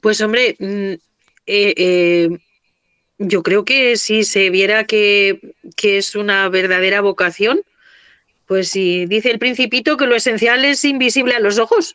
Pues 0.00 0.20
hombre, 0.20 0.56
mm, 0.58 0.92
eh, 1.46 1.74
eh, 1.76 2.28
yo 3.18 3.42
creo 3.42 3.64
que 3.64 3.96
si 3.96 4.24
se 4.24 4.50
viera 4.50 4.84
que, 4.84 5.40
que 5.76 5.98
es 5.98 6.14
una 6.16 6.48
verdadera 6.48 7.00
vocación, 7.00 7.62
pues 8.50 8.68
si 8.68 9.06
dice 9.06 9.30
el 9.30 9.38
principito 9.38 9.96
que 9.96 10.08
lo 10.08 10.16
esencial 10.16 10.64
es 10.64 10.84
invisible 10.84 11.36
a 11.36 11.38
los 11.38 11.60
ojos. 11.60 11.94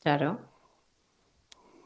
Claro. 0.00 0.38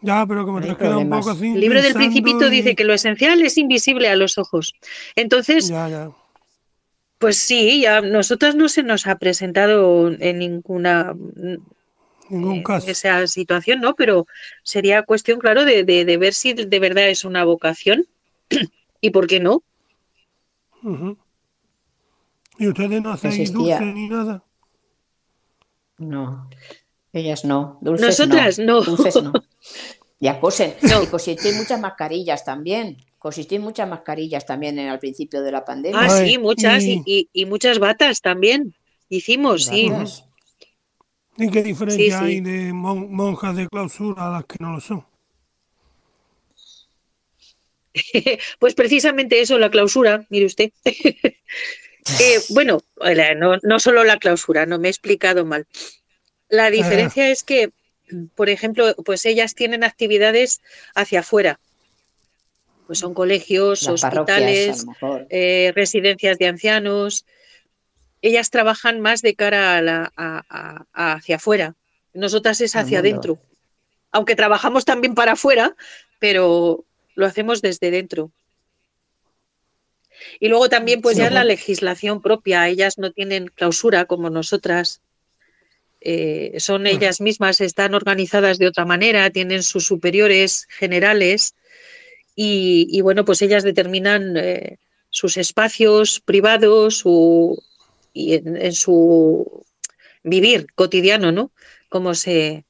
Ya, 0.02 0.26
pero 0.26 0.44
como 0.44 0.58
No 0.60 0.66
te 0.66 0.66
hay 0.68 0.72
has 0.72 0.78
quedado 0.78 0.98
un 0.98 1.08
poco 1.08 1.30
así 1.30 1.50
El 1.54 1.60
libro 1.60 1.80
del 1.80 1.94
principito 1.94 2.48
y- 2.48 2.50
dice 2.50 2.76
que 2.76 2.84
lo 2.84 2.92
esencial 2.92 3.40
es 3.40 3.56
invisible 3.56 4.08
a 4.10 4.16
los 4.16 4.36
ojos. 4.36 4.74
Entonces, 5.16 5.68
Ya, 5.68 5.88
ya. 5.88 6.10
pues 7.16 7.38
sí, 7.38 7.80
ya 7.80 8.02
nosotras 8.02 8.56
no 8.56 8.68
se 8.68 8.82
nos 8.82 9.06
ha 9.06 9.16
presentado 9.16 10.10
en 10.10 10.38
ninguna 10.38 11.14
Ningún 12.28 12.58
eh, 12.58 12.62
caso. 12.62 12.90
esa 12.90 13.26
situación, 13.26 13.80
¿no? 13.80 13.94
Pero 13.94 14.26
sería 14.64 15.02
cuestión, 15.02 15.38
claro, 15.38 15.64
de, 15.64 15.82
de- 15.84 16.04
de 16.04 16.16
ver 16.18 16.34
si 16.34 16.52
de 16.52 16.78
verdad 16.78 17.08
es 17.08 17.24
una 17.24 17.44
vocación 17.44 18.06
y 19.00 19.08
por 19.08 19.26
qué 19.26 19.40
no. 19.40 19.62
Ujú. 20.82 21.16
¿Y 22.60 22.68
ustedes 22.68 23.02
no 23.02 23.14
Existía. 23.14 23.78
dulce 23.78 23.84
ni 23.86 24.08
nada? 24.08 24.44
No, 25.98 26.48
ellas 27.12 27.44
no. 27.44 27.78
Dulces 27.80 28.06
Nosotras 28.06 28.58
no. 28.58 28.82
Dulces 28.82 29.22
no. 29.22 29.32
Ya 30.22 30.38
cosen. 30.38 30.74
No. 30.82 31.02
Y 31.02 31.06
cosisteis 31.06 31.56
muchas 31.56 31.80
mascarillas 31.80 32.44
también. 32.44 32.98
Cosisteis 33.18 33.58
muchas 33.58 33.88
mascarillas 33.88 34.44
también 34.44 34.78
en- 34.78 34.88
al 34.90 34.98
principio 34.98 35.40
de 35.42 35.50
la 35.50 35.64
pandemia. 35.64 35.98
Ah, 35.98 36.08
Ay, 36.10 36.32
sí, 36.32 36.38
muchas 36.38 36.84
y, 36.84 37.28
y- 37.32 37.46
muchas 37.46 37.78
batas 37.78 38.20
también. 38.20 38.74
Hicimos, 39.08 39.64
sí. 39.64 39.90
¿Y 41.38 41.50
qué 41.50 41.62
diferencia 41.62 42.18
sí. 42.18 42.24
hay 42.24 42.40
de 42.42 42.70
mon- 42.74 43.10
monjas 43.14 43.56
de 43.56 43.66
clausura 43.68 44.26
a 44.28 44.30
las 44.30 44.44
que 44.44 44.56
no 44.60 44.72
lo 44.72 44.80
son? 44.80 45.06
Pues 48.58 48.74
precisamente 48.74 49.40
eso, 49.40 49.58
la 49.58 49.70
clausura, 49.70 50.26
mire 50.28 50.44
usted. 50.46 50.70
Eh, 52.18 52.40
bueno, 52.50 52.82
no, 53.36 53.56
no 53.62 53.80
solo 53.80 54.04
la 54.04 54.18
clausura, 54.18 54.66
no 54.66 54.78
me 54.78 54.88
he 54.88 54.90
explicado 54.90 55.44
mal. 55.44 55.66
La 56.48 56.70
diferencia 56.70 57.28
es 57.30 57.42
que 57.42 57.70
por 58.34 58.48
ejemplo, 58.50 58.92
pues 59.04 59.24
ellas 59.24 59.54
tienen 59.54 59.84
actividades 59.84 60.60
hacia 60.96 61.20
afuera. 61.20 61.60
Pues 62.88 62.98
son 62.98 63.14
colegios, 63.14 63.82
Las 63.92 64.02
hospitales, 64.26 64.84
eh, 65.30 65.72
residencias 65.76 66.36
de 66.38 66.46
ancianos. 66.48 67.24
Ellas 68.20 68.50
trabajan 68.50 68.98
más 69.00 69.22
de 69.22 69.36
cara 69.36 69.76
a 69.76 69.80
la- 69.82 70.12
a- 70.16 70.42
a- 70.92 71.14
hacia 71.14 71.36
afuera. 71.36 71.76
Nosotras 72.12 72.60
es 72.60 72.74
hacia 72.74 72.98
adentro. 72.98 73.38
Aunque 74.10 74.34
trabajamos 74.34 74.84
también 74.84 75.14
para 75.14 75.32
afuera, 75.32 75.76
pero 76.18 76.84
lo 77.14 77.26
hacemos 77.26 77.62
desde 77.62 77.92
dentro. 77.92 78.32
Y 80.40 80.48
luego 80.48 80.68
también, 80.70 81.02
pues 81.02 81.16
Sí. 81.16 81.22
ya 81.22 81.28
en 81.28 81.34
la 81.34 81.44
legislación 81.44 82.22
propia, 82.22 82.66
ellas 82.68 82.96
no 82.98 83.12
tienen 83.12 83.48
clausura 83.48 84.06
como 84.06 84.30
nosotras. 84.30 85.02
Eh, 86.00 86.54
son 86.58 86.86
ellas 86.86 87.20
mismas, 87.20 87.60
están 87.60 87.92
organizadas 87.94 88.56
de 88.58 88.66
otra 88.66 88.86
manera, 88.86 89.28
tienen 89.30 89.62
sus 89.62 89.84
superiores 89.86 90.66
generales 90.70 91.54
y, 92.34 92.86
y, 92.90 93.02
bueno, 93.02 93.26
pues 93.26 93.42
ellas 93.42 93.64
determinan 93.64 94.34
eh, 94.38 94.78
sus 95.10 95.36
espacios 95.36 96.20
privados 96.20 96.98
su- 96.98 97.62
y 98.14 98.34
en, 98.34 98.56
en 98.56 98.72
su 98.72 99.62
vivir 100.22 100.66
cotidiano, 100.74 101.32
¿no? 101.32 101.50
Como 101.90 102.14
se... 102.14 102.64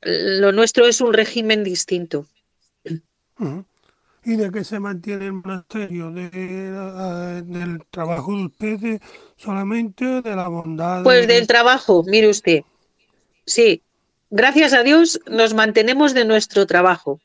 Lo 0.00 0.52
nuestro 0.52 0.86
es 0.86 1.00
un 1.02 1.12
régimen 1.12 1.62
distinto. 1.64 2.26
Ujú. 3.38 3.64
¿Y 4.24 4.36
de 4.36 4.50
qué 4.50 4.64
se 4.64 4.80
mantiene 4.80 5.26
el 5.26 5.32
monasterio? 5.34 6.10
¿De, 6.10 6.30
¿Del 6.30 7.84
trabajo 7.90 8.36
de 8.36 8.44
ustedes 8.46 9.00
solamente? 9.36 10.22
¿De 10.22 10.34
la 10.36 10.48
bondad? 10.48 11.02
Pues 11.02 11.26
de- 11.28 11.34
del 11.34 11.46
trabajo, 11.46 12.02
mire 12.06 12.28
usted. 12.28 12.62
Sí, 13.46 13.82
gracias 14.30 14.72
a 14.74 14.82
Dios 14.82 15.20
nos 15.26 15.54
mantenemos 15.54 16.14
de 16.14 16.24
nuestro 16.24 16.66
trabajo. 16.66 17.20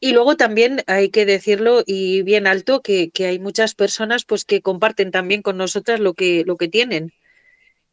Y 0.00 0.12
luego 0.12 0.36
también 0.36 0.82
hay 0.86 1.10
que 1.10 1.26
decirlo 1.26 1.82
y 1.86 2.22
bien 2.22 2.46
alto 2.46 2.82
que, 2.82 3.10
que 3.10 3.26
hay 3.26 3.38
muchas 3.38 3.74
personas 3.74 4.24
pues 4.24 4.44
que 4.44 4.62
comparten 4.62 5.10
también 5.10 5.42
con 5.42 5.56
nosotras 5.56 6.00
lo 6.00 6.14
que, 6.14 6.44
lo 6.46 6.56
que 6.56 6.68
tienen. 6.68 7.12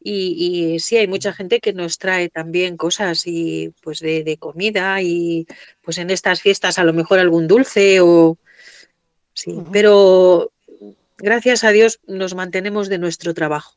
Y, 0.06 0.74
y 0.76 0.80
sí, 0.80 0.98
hay 0.98 1.08
mucha 1.08 1.32
gente 1.34 1.60
que 1.60 1.72
nos 1.74 1.98
trae 1.98 2.28
también 2.30 2.76
cosas 2.76 3.26
y 3.26 3.74
pues 3.82 4.00
de, 4.00 4.24
de 4.24 4.38
comida 4.38 5.02
y 5.02 5.48
pues 5.82 5.98
en 5.98 6.10
estas 6.10 6.42
fiestas 6.42 6.78
a 6.78 6.84
lo 6.84 6.92
mejor 6.92 7.20
algún 7.20 7.48
dulce 7.48 8.02
o 8.02 8.38
sí, 9.34 9.56
pero 9.72 10.52
gracias 11.18 11.64
a 11.64 11.70
Dios 11.70 12.00
nos 12.06 12.36
mantenemos 12.36 12.90
de 12.90 12.98
nuestro 12.98 13.34
trabajo. 13.34 13.76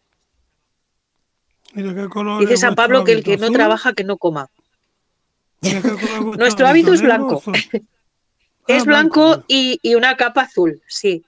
¿Y 1.74 1.82
de 1.82 1.94
qué 1.94 2.08
color 2.08 2.40
Dice 2.40 2.54
es 2.54 2.60
San 2.60 2.74
Pablo 2.74 3.04
que 3.04 3.12
el 3.12 3.22
que 3.22 3.36
no 3.36 3.44
¿Azul? 3.44 3.56
trabaja 3.56 3.92
que 3.92 4.02
no 4.04 4.16
coma. 4.16 4.48
¿De 5.60 5.70
qué 5.70 5.80
color 5.82 6.32
es 6.32 6.38
Nuestro 6.38 6.66
hábito 6.66 6.92
es 6.92 7.02
¿Negro 7.02 7.14
o 7.14 7.18
blanco. 7.18 7.36
azul? 7.38 7.54
Es 8.68 8.82
Ah, 8.82 8.86
blanco 8.86 9.44
y, 9.46 9.78
y 9.80 9.94
una 9.94 10.16
capa 10.16 10.40
azul, 10.42 10.82
sí. 10.88 11.24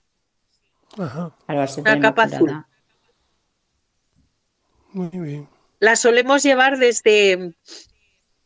Ajá, 0.99 1.33
Una 1.77 2.01
capa 2.01 2.25
inmaculada. 2.27 2.69
Muy 4.93 5.09
bien. 5.11 5.49
La 5.81 5.97
solemos 5.97 6.43
llevar 6.43 6.79
desde, 6.79 7.55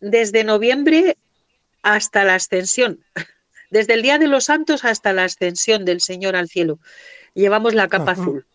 desde 0.00 0.44
noviembre 0.44 1.16
hasta 1.82 2.24
la 2.24 2.34
ascensión. 2.36 3.00
Desde 3.70 3.94
el 3.94 4.02
Día 4.02 4.18
de 4.18 4.28
los 4.28 4.44
Santos 4.44 4.84
hasta 4.84 5.12
la 5.14 5.24
ascensión 5.24 5.84
del 5.86 6.00
Señor 6.02 6.36
al 6.36 6.48
cielo. 6.48 6.78
Llevamos 7.34 7.72
la 7.74 7.88
capa 7.88 8.12
Ajá. 8.12 8.20
azul. 8.22 8.46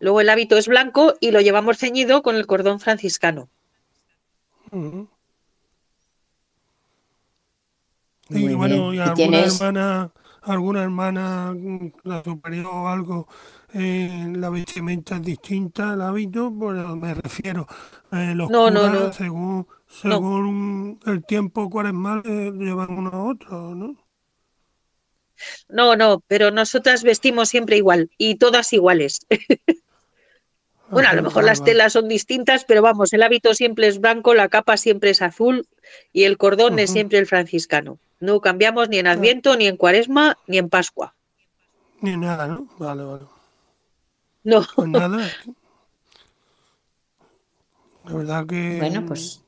Luego 0.00 0.20
el 0.20 0.28
hábito 0.30 0.56
es 0.58 0.66
blanco 0.66 1.14
y 1.20 1.30
lo 1.30 1.40
llevamos 1.40 1.78
ceñido 1.78 2.22
con 2.22 2.34
el 2.34 2.46
cordón 2.48 2.80
franciscano. 2.80 3.48
Y 8.28 8.54
bueno, 8.54 8.90
bien. 8.90 8.94
¿y 8.94 8.96
¿Y 8.96 9.00
alguna 9.00 9.14
tienes- 9.14 9.60
hermana, 9.60 10.10
alguna 10.42 10.82
hermana, 10.82 11.52
mm, 11.54 11.92
la 12.04 12.24
superior 12.24 12.66
o 12.66 12.88
algo, 12.88 13.28
eh, 13.74 14.32
la 14.36 14.50
vestimenta 14.50 15.16
es 15.16 15.22
distinta, 15.22 15.94
el 15.94 16.02
hábito? 16.02 16.50
Bueno, 16.50 16.96
me 16.96 17.14
refiero, 17.14 17.66
eh, 18.12 18.34
los 18.34 18.50
No, 18.50 18.70
no, 18.70 18.88
curas, 18.88 18.92
no. 18.92 19.12
según, 19.12 19.66
según 19.86 21.00
el 21.06 21.24
tiempo 21.24 21.68
cuaresmal, 21.70 22.22
eh, 22.24 22.52
llevan 22.54 22.90
uno 22.98 23.10
a 23.10 23.24
otro, 23.24 23.74
¿no? 23.74 23.96
No, 25.68 25.96
no, 25.96 26.20
pero 26.28 26.50
nosotras 26.50 27.02
vestimos 27.02 27.48
siempre 27.48 27.76
igual 27.76 28.10
y 28.18 28.36
todas 28.36 28.72
iguales. 28.72 29.20
Bueno, 30.90 31.08
a 31.08 31.14
lo 31.14 31.22
mejor 31.22 31.44
las 31.44 31.64
telas 31.64 31.94
son 31.94 32.06
distintas, 32.06 32.64
pero 32.66 32.82
vamos, 32.82 33.12
el 33.14 33.22
hábito 33.22 33.54
siempre 33.54 33.86
es 33.86 33.98
blanco, 33.98 34.34
la 34.34 34.48
capa 34.50 34.76
siempre 34.76 35.08
es 35.10 35.22
azul 35.22 35.66
y 36.12 36.24
el 36.24 36.36
cordón 36.36 36.78
es 36.78 36.90
siempre 36.90 37.18
el 37.18 37.26
franciscano. 37.26 37.98
No 38.20 38.40
cambiamos 38.42 38.90
ni 38.90 38.98
en 38.98 39.06
Adviento, 39.06 39.56
ni 39.56 39.66
en 39.66 39.78
Cuaresma, 39.78 40.36
ni 40.46 40.58
en 40.58 40.68
Pascua. 40.68 41.16
Ni 42.02 42.16
nada, 42.18 42.46
¿no? 42.48 42.68
Vale, 42.78 43.02
vale. 43.04 43.24
No, 44.44 44.62
Pues 44.76 44.88
nada. 44.88 45.30
La 48.04 48.14
verdad 48.14 48.46
que 48.46 48.78
Bueno, 48.78 49.04
pues 49.06 49.42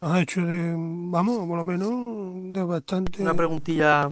nos 0.00 0.12
ha 0.12 0.20
hecho, 0.20 0.40
de- 0.44 0.74
vamos, 0.76 1.46
por 1.46 1.58
lo 1.58 1.66
menos, 1.66 2.52
de 2.52 2.62
bastante... 2.62 3.22
Una 3.22 3.34
preguntilla. 3.34 4.10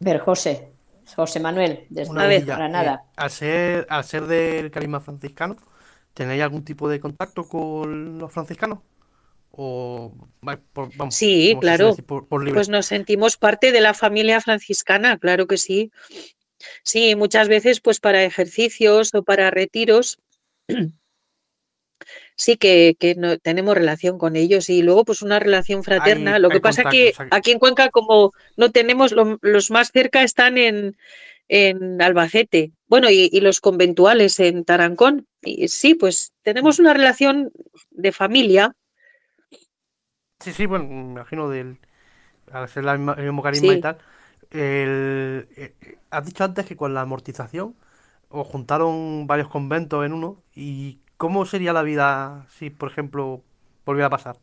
ver, 0.00 0.18
José, 0.20 0.68
José 1.16 1.40
Manuel, 1.40 1.86
desde 1.90 2.10
Una 2.10 2.24
preguntilla. 2.26 2.54
para 2.54 2.66
Eh, 2.66 2.72
nada. 2.72 3.04
al 3.16 3.30
ser, 3.30 3.86
al 3.88 4.04
ser 4.04 4.26
del 4.26 4.70
carisma 4.70 5.00
franciscano, 5.00 5.56
¿tenéis 6.14 6.42
algún 6.42 6.64
tipo 6.64 6.88
de 6.88 7.00
contacto 7.00 7.48
con 7.48 8.18
los 8.18 8.32
franciscanos? 8.32 8.80
O 9.50 10.12
por- 10.72 10.90
vamos, 10.96 11.14
Sí, 11.14 11.56
claro. 11.60 11.90
decir, 11.90 12.04
por, 12.04 12.26
por 12.28 12.40
libre. 12.44 12.58
pues 12.58 12.68
nos 12.68 12.86
sentimos 12.86 13.36
parte 13.36 13.72
de 13.72 13.80
la 13.80 13.92
familia 13.94 14.40
franciscana, 14.40 15.18
claro 15.18 15.46
que 15.46 15.56
sí. 15.56 15.90
Sí, 16.82 17.14
muchas 17.16 17.48
veces 17.48 17.80
pues 17.80 18.00
para 18.00 18.24
ejercicios 18.24 19.14
o 19.14 19.22
para 19.22 19.50
retiros. 19.50 20.18
Sí 22.36 22.56
que, 22.56 22.96
que 22.98 23.16
no, 23.16 23.38
tenemos 23.38 23.76
relación 23.76 24.18
con 24.18 24.36
ellos 24.36 24.70
y 24.70 24.82
luego 24.82 25.04
pues 25.04 25.22
una 25.22 25.40
relación 25.40 25.82
fraterna. 25.82 26.36
Hay- 26.36 26.40
Lo 26.40 26.48
que 26.48 26.60
pasa 26.60 26.84
contacto, 26.84 27.24
que 27.26 27.28
aquí 27.34 27.50
en 27.50 27.58
Cuenca 27.58 27.90
como 27.90 28.32
no 28.56 28.70
tenemos, 28.70 29.10
lo- 29.12 29.38
los 29.42 29.70
más 29.72 29.90
cerca 29.90 30.22
están 30.22 30.56
en, 30.56 30.96
en 31.48 32.00
Albacete, 32.00 32.70
bueno, 32.86 33.10
y, 33.10 33.28
y 33.32 33.40
los 33.40 33.60
conventuales 33.60 34.38
en 34.38 34.64
Tarancón. 34.64 35.26
Y 35.42 35.66
sí, 35.68 35.94
pues 35.94 36.32
tenemos 36.42 36.78
una 36.78 36.94
relación 36.94 37.50
de 37.90 38.12
familia. 38.12 38.76
Sí, 40.38 40.52
sí, 40.52 40.66
bueno, 40.66 40.84
me 40.84 40.94
imagino 41.12 41.48
del, 41.48 41.78
al 42.52 42.68
ser 42.68 42.84
el 42.86 42.98
mismo 43.00 43.42
carisma 43.42 43.72
Sí. 43.72 43.78
y 43.78 43.80
tal. 43.80 43.98
El, 44.50 45.48
eh, 45.56 45.74
eh, 45.80 45.98
has 46.10 46.24
dicho 46.26 46.44
antes 46.44 46.66
que 46.66 46.76
con 46.76 46.94
la 46.94 47.02
amortización 47.02 47.76
os 48.30 48.46
juntaron 48.46 49.26
varios 49.26 49.48
conventos 49.48 50.04
en 50.06 50.12
uno. 50.12 50.42
¿Y 50.54 51.00
cómo 51.16 51.46
sería 51.46 51.72
la 51.72 51.82
vida 51.82 52.46
si, 52.50 52.70
por 52.70 52.90
ejemplo, 52.90 53.42
volviera 53.84 54.06
a 54.08 54.10
pasar? 54.10 54.38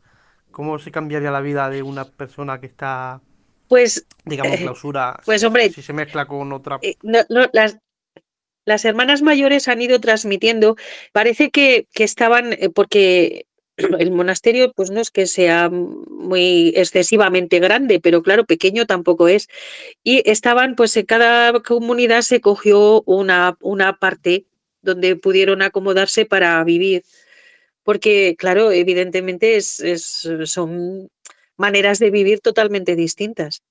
¿Cómo 0.52 0.78
se 0.78 0.90
cambiaría 0.92 1.30
la 1.30 1.40
vida 1.40 1.70
de 1.70 1.82
una 1.82 2.06
persona 2.10 2.60
que 2.60 2.66
está, 2.66 3.20
Pues 3.68 4.06
digamos, 4.24 4.54
en 4.54 4.58
Eh, 4.58 4.62
clausura, 4.62 5.20
pues, 5.24 5.40
si- 5.40 5.46
hombre, 5.46 5.68
si 5.68 5.82
se 5.82 5.92
mezcla 5.92 6.26
con 6.26 6.52
otra... 6.52 6.80
eh, 6.82 6.96
no- 7.02 7.24
no, 7.28 7.46
las, 7.52 7.78
las 8.66 8.84
hermanas 8.84 9.22
mayores 9.22 9.68
han 9.68 9.82
ido 9.82 10.00
transmitiendo, 10.00 10.76
parece 11.12 11.50
que, 11.50 11.86
que 11.92 12.04
estaban, 12.04 12.56
porque 12.74 13.46
el 13.76 14.10
monasterio 14.10 14.72
pues 14.72 14.90
no 14.90 15.00
es 15.00 15.10
que 15.10 15.26
sea 15.26 15.68
muy 15.70 16.72
excesivamente 16.76 17.58
grande, 17.58 18.00
pero 18.00 18.22
claro, 18.22 18.44
pequeño 18.44 18.86
tampoco 18.86 19.28
es. 19.28 19.48
Y 20.02 20.28
estaban, 20.28 20.76
pues 20.76 20.96
en 20.96 21.06
cada 21.06 21.60
comunidad 21.60 22.22
se 22.22 22.40
cogió 22.40 23.02
una, 23.02 23.56
una 23.60 23.98
parte 23.98 24.46
donde 24.82 25.16
pudieron 25.16 25.62
acomodarse 25.62 26.24
para 26.24 26.62
vivir. 26.64 27.04
Porque, 27.82 28.34
claro, 28.36 28.72
evidentemente 28.72 29.56
es, 29.56 29.82
son 30.44 31.08
maneras 31.56 31.98
de 31.98 32.10
vivir 32.10 32.40
totalmente 32.40 32.96
distintas, 32.96 33.62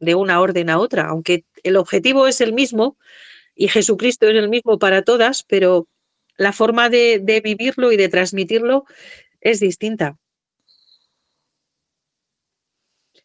de 0.00 0.14
una 0.14 0.40
orden 0.40 0.70
a 0.70 0.78
otra, 0.78 1.08
aunque 1.08 1.44
el 1.62 1.76
objetivo 1.76 2.26
es 2.26 2.40
el 2.40 2.52
mismo 2.52 2.96
y 3.54 3.68
Jesucristo 3.68 4.26
es 4.26 4.36
el 4.36 4.48
mismo 4.48 4.78
para 4.78 5.02
todas, 5.02 5.42
pero 5.42 5.86
la 6.36 6.52
forma 6.52 6.88
de 6.88 7.40
vivirlo 7.44 7.92
y 7.92 7.96
de 7.96 8.08
transmitirlo 8.08 8.86
es 9.40 9.60
distinta. 9.60 10.16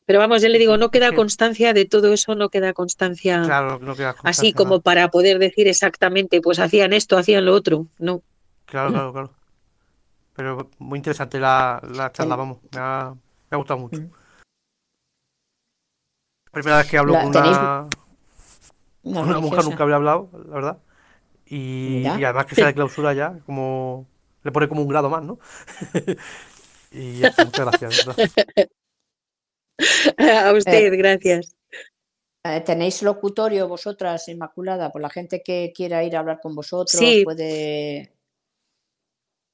Pero 0.05 0.19
vamos, 0.19 0.41
ya 0.41 0.49
le 0.49 0.59
digo, 0.59 0.75
no 0.77 0.91
queda 0.91 1.11
que- 1.11 1.15
constancia 1.15 1.73
de 1.73 1.85
todo 1.85 2.11
eso, 2.13 2.35
no 2.35 2.49
queda 2.49 2.73
constancia 2.73 3.41
Claro, 3.43 3.79
no 3.79 3.95
queda 3.95 4.09
así 4.09 4.21
constancia, 4.21 4.53
como 4.55 4.69
nada. 4.71 4.81
para 4.81 5.07
poder 5.09 5.39
decir 5.39 5.67
exactamente, 5.67 6.41
pues 6.41 6.59
hacían 6.59 6.91
esto, 6.93 7.17
hacían 7.17 7.45
lo 7.45 7.53
otro. 7.53 7.87
No. 7.99 8.21
Claro, 8.65 8.89
claro, 8.91 9.13
claro. 9.13 9.33
Pero 10.35 10.69
muy 10.79 10.97
interesante 10.97 11.39
la, 11.39 11.79
la 11.93 12.11
charla, 12.11 12.35
vamos. 12.35 12.57
Me 12.71 12.79
ha, 12.81 13.13
me 13.13 13.55
ha 13.55 13.57
gustado 13.57 13.79
mucho. 13.79 14.01
Mm. 14.01 14.11
Primera 16.51 16.77
vez 16.77 16.87
que 16.89 16.97
hablo 16.97 17.13
La- 17.13 17.19
con 17.21 17.29
una, 17.29 17.87
Una 19.03 19.19
con 19.21 19.29
una 19.29 19.39
mujer, 19.39 19.63
nunca 19.65 19.83
había 19.83 19.95
hablado, 19.95 20.29
la 20.33 20.55
verdad. 20.55 20.77
Y 21.45 22.05
además 22.07 22.45
que 22.47 22.55
sea 22.55 22.67
de 22.67 22.73
clausura 22.73 23.13
ya, 23.13 23.39
como 23.45 24.07
le 24.43 24.51
pone 24.51 24.67
como 24.67 24.81
un 24.81 24.87
grado 24.87 25.09
más, 25.09 25.23
¿no? 25.23 25.39
Y 26.95 27.21
ya 27.21 27.33
muchas 27.43 27.79
gracias. 27.79 28.07
A 30.45 30.53
usted, 30.53 30.93
Eh, 30.93 30.97
gracias. 30.97 31.55
Eh, 32.45 32.61
¿Tenéis 32.61 33.01
locutorio 33.01 33.67
vosotras, 33.67 34.27
Inmaculada? 34.27 34.91
Por 34.91 35.01
la 35.01 35.09
gente 35.09 35.41
que 35.41 35.73
quiera 35.75 36.03
ir 36.03 36.15
a 36.15 36.19
hablar 36.19 36.39
con 36.39 36.53
vosotros, 36.53 36.99
Sí. 36.99 37.23
puede. 37.23 38.13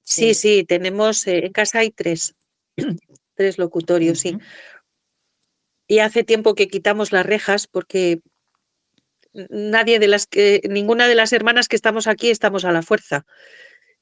Sí, 0.04 0.34
sí, 0.34 0.66
tenemos, 0.66 1.26
eh, 1.28 1.46
en 1.46 1.54
casa 1.54 1.80
hay 1.80 1.92
tres, 1.92 2.36
tres 3.36 3.58
locutorios, 3.58 4.20
sí. 4.20 4.36
Ujú. 4.36 4.44
Y 5.88 6.00
hace 6.00 6.24
tiempo 6.24 6.56
que 6.56 6.68
quitamos 6.68 7.12
las 7.12 7.26
rejas 7.26 7.68
porque 7.68 8.20
nadie 9.50 10.00
de 10.00 10.08
las 10.08 10.26
que, 10.26 10.62
ninguna 10.70 11.08
de 11.08 11.16
las 11.16 11.32
hermanas 11.32 11.68
que 11.68 11.76
estamos 11.76 12.08
aquí 12.08 12.32
estamos 12.32 12.66
a 12.66 12.72
la 12.72 12.82
fuerza. 12.82 13.26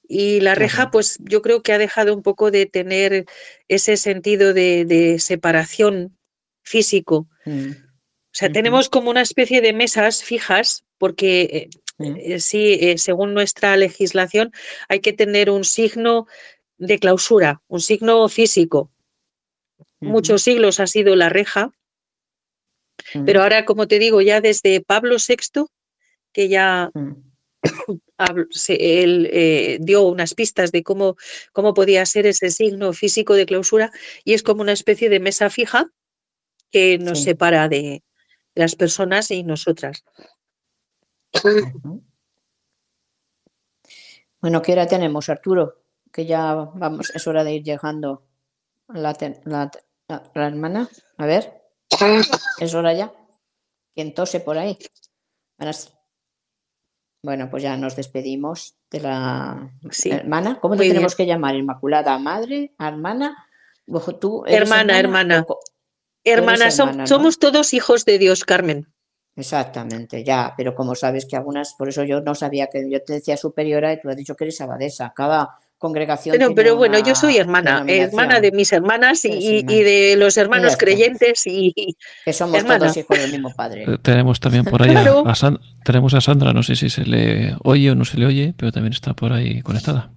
Y 0.08 0.40
la 0.40 0.56
reja, 0.56 0.90
pues 0.90 1.18
yo 1.20 1.42
creo 1.42 1.62
que 1.62 1.74
ha 1.74 1.78
dejado 1.78 2.16
un 2.16 2.24
poco 2.24 2.50
de 2.50 2.66
tener 2.66 3.26
ese 3.68 3.98
sentido 3.98 4.54
de, 4.54 4.86
de 4.86 5.20
separación 5.20 6.18
físico. 6.64 7.28
Mm, 7.46 7.72
O 7.72 8.32
sea, 8.32 8.52
tenemos 8.52 8.88
como 8.88 9.10
una 9.10 9.22
especie 9.22 9.62
de 9.62 9.74
mesas 9.74 10.24
fijas 10.24 10.86
porque 10.98 11.42
eh, 11.42 11.70
mm. 11.98 12.16
eh, 12.18 12.40
sí, 12.40 12.78
eh, 12.80 12.98
según 12.98 13.34
nuestra 13.34 13.76
legislación, 13.76 14.52
hay 14.88 15.02
que 15.02 15.14
tener 15.14 15.50
un 15.50 15.66
signo 15.66 16.28
de 16.78 17.00
clausura, 17.00 17.62
un 17.68 17.82
signo 17.82 18.28
físico. 18.30 18.92
Muchos 20.00 20.44
siglos 20.44 20.80
ha 20.80 20.88
sido 20.88 21.16
la 21.16 21.28
reja, 21.30 21.72
Ujú, 23.14 23.26
pero 23.26 23.42
ahora, 23.42 23.66
como 23.66 23.88
te 23.88 24.00
digo, 24.00 24.22
ya 24.22 24.42
desde 24.42 24.82
Pablo 24.82 25.16
VI, 25.18 25.66
que 26.32 26.50
ya 26.50 26.92
mm, 26.94 27.27
se- 28.52 29.04
él 29.04 29.30
eh, 29.32 29.78
dio 29.82 30.04
unas 30.04 30.34
pistas 30.34 30.72
de 30.72 30.84
cómo, 30.84 31.16
cómo 31.52 31.74
podía 31.74 32.06
ser 32.06 32.26
ese 32.26 32.50
signo 32.52 32.94
físico 32.94 33.34
de 33.36 33.46
clausura, 33.46 33.92
y 34.24 34.34
es 34.34 34.44
como 34.44 34.62
una 34.62 34.72
especie 34.74 35.10
de 35.10 35.20
mesa 35.20 35.50
fija 35.50 35.92
que 36.72 36.98
nos 36.98 37.20
Sí. 37.20 37.26
separa 37.26 37.68
de 37.70 38.04
las 38.56 38.76
personas 38.76 39.32
y 39.32 39.44
nosotras. 39.44 40.04
Bueno, 44.42 44.62
¿qué 44.62 44.74
hora 44.74 44.88
tenemos, 44.88 45.30
Arturo? 45.30 45.84
Que 46.12 46.26
ya 46.26 46.54
vamos, 46.54 47.10
es 47.14 47.28
hora 47.28 47.44
de 47.44 47.54
ir 47.56 47.64
llegando. 47.64 48.24
La, 48.88 49.16
la, 49.46 49.72
la- 50.08 50.32
la 50.34 50.48
hermana, 50.48 50.90
a 51.18 51.26
ver, 51.26 51.62
es 52.60 52.74
hora 52.74 52.94
ya. 52.94 53.14
¿Quién 53.94 54.14
tose 54.14 54.40
por 54.40 54.58
ahí? 54.58 54.78
Buenas- 55.58 55.94
Bueno, 57.24 57.50
pues 57.50 57.64
ya 57.64 57.76
nos 57.78 57.96
despedimos 57.96 58.76
de 58.92 59.02
la 59.02 59.72
Sí. 59.92 60.12
hermana. 60.12 60.60
¿Cómo 60.62 60.76
te 60.76 60.80
Muy 60.80 60.88
tenemos 60.90 61.16
que 61.16 61.26
llamar? 61.26 61.56
¿Inmaculada 61.56 62.18
madre? 62.20 62.74
¿Hermana? 62.80 63.36
¿Tú 64.20 64.44
Hermana, 64.46 65.00
hermana. 65.00 65.40
¿O 65.42 65.46
co- 65.46 65.60
eres 66.24 66.40
Hermanas, 66.40 66.76
som- 66.78 66.90
hermana, 66.90 67.04
¿no? 67.04 67.08
somos 67.08 67.40
todos 67.40 67.74
hijos 67.74 68.06
de 68.06 68.18
Dios, 68.20 68.44
Carmen. 68.44 68.88
Exactamente, 69.36 70.24
ya, 70.24 70.54
pero 70.58 70.74
como 70.76 70.96
sabes 70.96 71.26
que 71.26 71.36
algunas, 71.36 71.74
por 71.76 71.90
eso 71.90 72.04
yo 72.04 72.22
no 72.22 72.34
sabía 72.36 72.68
que 72.68 72.90
yo 72.90 73.02
te 73.04 73.14
decía 73.14 73.38
superiora 73.38 73.94
y 73.94 74.02
tú 74.02 74.10
has 74.10 74.16
dicho 74.18 74.36
que 74.36 74.46
eres 74.46 74.60
abadesa. 74.62 75.14
Cada 75.16 75.58
congregación 75.78 76.36
Pero, 76.38 76.56
pero 76.56 76.76
bueno, 76.76 76.98
yo 77.00 77.14
soy 77.16 77.38
hermana, 77.38 77.84
hermana 77.88 78.40
de 78.42 78.52
mis 78.52 78.72
hermanas 78.74 79.24
y, 79.26 79.64
y- 79.68 79.84
de 79.84 80.16
los 80.18 80.36
hermanos 80.38 80.76
creyentes 80.78 81.44
y 81.46 81.74
que 82.26 82.34
somos 82.34 82.58
hermana. 82.58 82.80
todos 82.80 82.98
hijos 82.98 83.18
del 83.18 83.32
mismo 83.32 83.54
padre. 83.56 83.84
Eh, 83.84 83.98
Tenemos 84.02 84.40
también 84.40 84.66
por 84.66 84.82
ahí 84.82 84.90
a- 84.90 85.02
Claro. 85.02 85.24
a, 85.28 85.36
San- 85.36 85.60
tenemos 85.84 86.14
a 86.14 86.22
Sandra, 86.22 86.54
no 86.54 86.64
sé 86.64 86.76
si 86.76 86.90
se 86.90 87.06
le 87.06 87.56
oye 87.64 87.92
o 87.92 87.96
no 87.96 88.06
se 88.06 88.18
le 88.18 88.26
oye, 88.26 88.54
pero 88.58 88.72
también 88.72 88.94
está 88.94 89.14
por 89.14 89.34
ahí 89.34 89.62
conectada. 89.62 90.12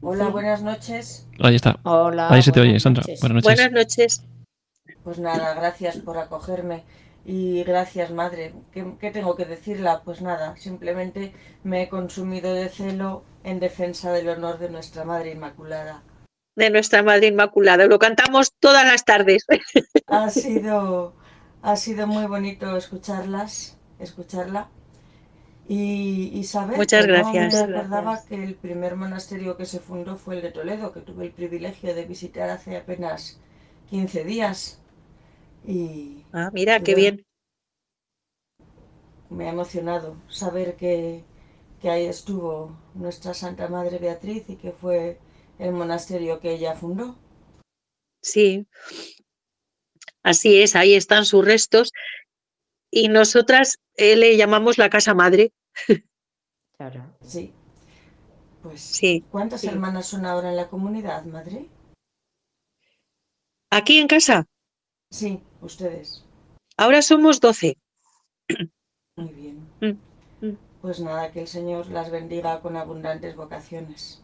Hola, 0.00 0.28
buenas 0.28 0.62
noches. 0.62 1.26
Ahí 1.40 1.56
está. 1.56 1.78
Hola, 1.82 2.28
Ahí 2.30 2.42
se 2.42 2.52
te 2.52 2.60
oye, 2.60 2.78
Sandra. 2.78 3.02
noches. 3.02 3.20
Buenas 3.20 3.34
noches. 3.42 3.56
buenas 3.56 3.72
noches. 3.72 4.22
Pues 5.04 5.18
nada, 5.18 5.54
gracias 5.54 5.96
por 5.98 6.18
acogerme 6.18 6.82
y 7.34 7.62
gracias, 7.64 8.10
madre. 8.10 8.54
¿Qué, 8.72 8.80
qué 9.00 9.10
tengo 9.12 9.36
que 9.36 9.44
decirla? 9.44 10.02
Pues 10.04 10.20
nada, 10.22 10.56
simplemente 10.56 11.32
me 11.62 11.82
he 11.82 11.88
consumido 11.88 12.54
de 12.54 12.68
celo 12.68 13.22
en 13.44 13.60
defensa 13.60 14.12
del 14.12 14.28
honor 14.30 14.58
de 14.58 14.70
nuestra 14.70 15.04
Madre 15.04 15.30
Inmaculada. 15.32 16.02
De 16.56 16.68
nuestra 16.68 17.02
Madre 17.02 17.28
Inmaculada. 17.28 17.86
Lo 17.86 17.98
cantamos 17.98 18.52
todas 18.60 18.84
las 18.84 19.04
tardes. 19.06 19.46
Ha 20.08 20.28
sido, 20.30 21.14
ha 21.62 21.76
sido 21.76 22.06
muy 22.06 22.26
bonito 22.26 22.76
escucharlas, 22.76 23.78
escucharla 23.98 24.68
y, 25.68 26.30
y 26.34 26.44
saber 26.44 26.78
Muchas 26.78 27.06
que 27.06 27.08
no 27.08 27.14
gracias. 27.14 27.52
me 27.52 27.58
acordaba 27.60 28.24
que 28.24 28.42
el 28.42 28.56
primer 28.56 28.96
monasterio 28.96 29.56
que 29.56 29.66
se 29.66 29.80
fundó 29.80 30.16
fue 30.16 30.36
el 30.36 30.42
de 30.42 30.52
Toledo, 30.52 30.92
que 30.92 31.00
tuve 31.02 31.26
el 31.26 31.32
privilegio 31.32 31.94
de 31.94 32.04
visitar 32.06 32.50
hace 32.50 32.76
apenas 32.76 33.40
15 33.90 34.24
días. 34.24 34.82
Y 35.66 36.24
Ah, 36.32 36.50
mira, 36.52 36.80
qué 36.80 36.94
bien. 36.94 37.24
me 39.30 39.46
ha 39.46 39.52
emocionado 39.52 40.16
saber 40.28 40.76
que, 40.76 41.22
que 41.82 41.90
ahí 41.90 42.06
estuvo 42.06 42.76
nuestra 42.94 43.34
Santa 43.34 43.68
Madre 43.68 43.98
Beatriz 43.98 44.48
y 44.48 44.56
que 44.56 44.72
fue 44.72 45.18
el 45.58 45.72
monasterio 45.72 46.40
que 46.40 46.52
ella 46.52 46.74
fundó. 46.74 47.16
Sí. 48.22 48.66
Así 50.22 50.62
es, 50.62 50.76
ahí 50.76 50.94
están 50.94 51.24
sus 51.26 51.44
restos. 51.44 51.92
Y 52.90 53.08
nosotras 53.08 53.78
eh, 53.96 54.16
le 54.16 54.36
llamamos 54.38 54.78
la 54.78 54.88
casa 54.88 55.12
madre. 55.14 55.52
Claro. 56.78 57.14
Sí. 57.20 57.52
Pues, 58.62 58.80
Sí. 58.80 59.24
¿cuántas 59.30 59.60
sí. 59.60 59.66
hermanas 59.68 60.06
son 60.06 60.24
ahora 60.24 60.48
en 60.50 60.56
la 60.56 60.68
comunidad, 60.68 61.24
madre? 61.24 61.68
Aquí 63.70 63.98
en 63.98 64.08
casa, 64.08 64.46
Sí, 65.10 65.40
ustedes. 65.60 66.24
ahora 66.76 67.02
somos 67.02 67.40
12. 67.40 67.76
Muy 69.16 69.28
bien. 69.32 69.66
Mm, 69.80 70.46
mm. 70.46 70.56
Pues 70.82 71.00
nada, 71.00 71.30
que 71.32 71.40
el 71.42 71.48
Señor 71.48 71.88
las 71.90 72.10
bendiga 72.10 72.60
con 72.60 72.76
abundantes 72.76 73.34
vocaciones. 73.36 74.22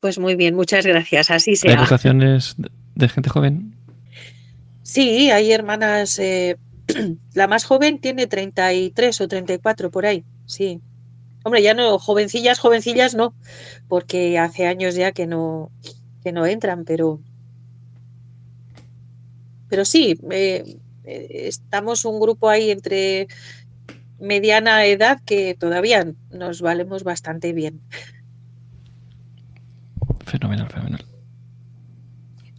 Pues 0.00 0.18
muy 0.18 0.36
bien, 0.36 0.54
muchas 0.54 0.86
gracias. 0.86 1.30
Así 1.30 1.50
¿Hay 1.50 1.56
sea. 1.56 1.80
vocaciones 1.80 2.54
de, 2.58 2.70
de 2.94 3.08
gente 3.08 3.28
joven? 3.30 3.74
Sí, 4.82 5.30
hay 5.30 5.52
hermanas. 5.52 6.18
eh, 6.18 6.56
la 7.34 7.48
más 7.48 7.64
joven 7.64 8.00
tiene 8.00 8.26
33 8.26 9.20
o 9.20 9.28
34 9.28 9.90
por 9.90 10.06
ahí. 10.06 10.24
Sí. 10.46 10.80
Hombre, 11.44 11.62
ya 11.62 11.74
no, 11.74 11.98
jovencillas, 11.98 12.58
jovencillas 12.58 13.14
no, 13.14 13.34
porque 13.88 14.38
hace 14.38 14.66
años 14.66 14.94
ya 14.94 15.12
que 15.12 15.26
no, 15.26 15.70
que 16.22 16.32
no 16.32 16.46
entran, 16.46 16.84
pero. 16.84 17.20
Pero 19.68 19.84
sí, 19.84 20.18
eh, 20.30 20.78
eh, 21.04 21.26
estamos 21.48 22.04
un 22.04 22.20
grupo 22.20 22.48
ahí 22.48 22.70
entre 22.70 23.28
mediana 24.18 24.84
edad 24.86 25.20
que 25.24 25.54
todavía 25.54 26.12
nos 26.30 26.60
valemos 26.60 27.04
bastante 27.04 27.52
bien. 27.52 27.80
Fenomenal, 30.24 30.68
fenomenal. 30.68 31.04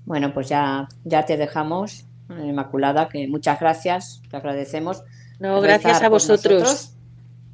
Bueno, 0.05 0.33
pues 0.33 0.47
ya, 0.47 0.87
ya 1.03 1.25
te 1.25 1.35
dejamos, 1.35 2.05
Inmaculada, 2.29 3.09
que 3.09 3.27
muchas 3.27 3.59
gracias, 3.59 4.21
te 4.29 4.37
agradecemos. 4.37 5.03
No, 5.39 5.61
gracias 5.61 6.01
a 6.01 6.09
vosotros. 6.09 6.61
nosotros, 6.61 6.93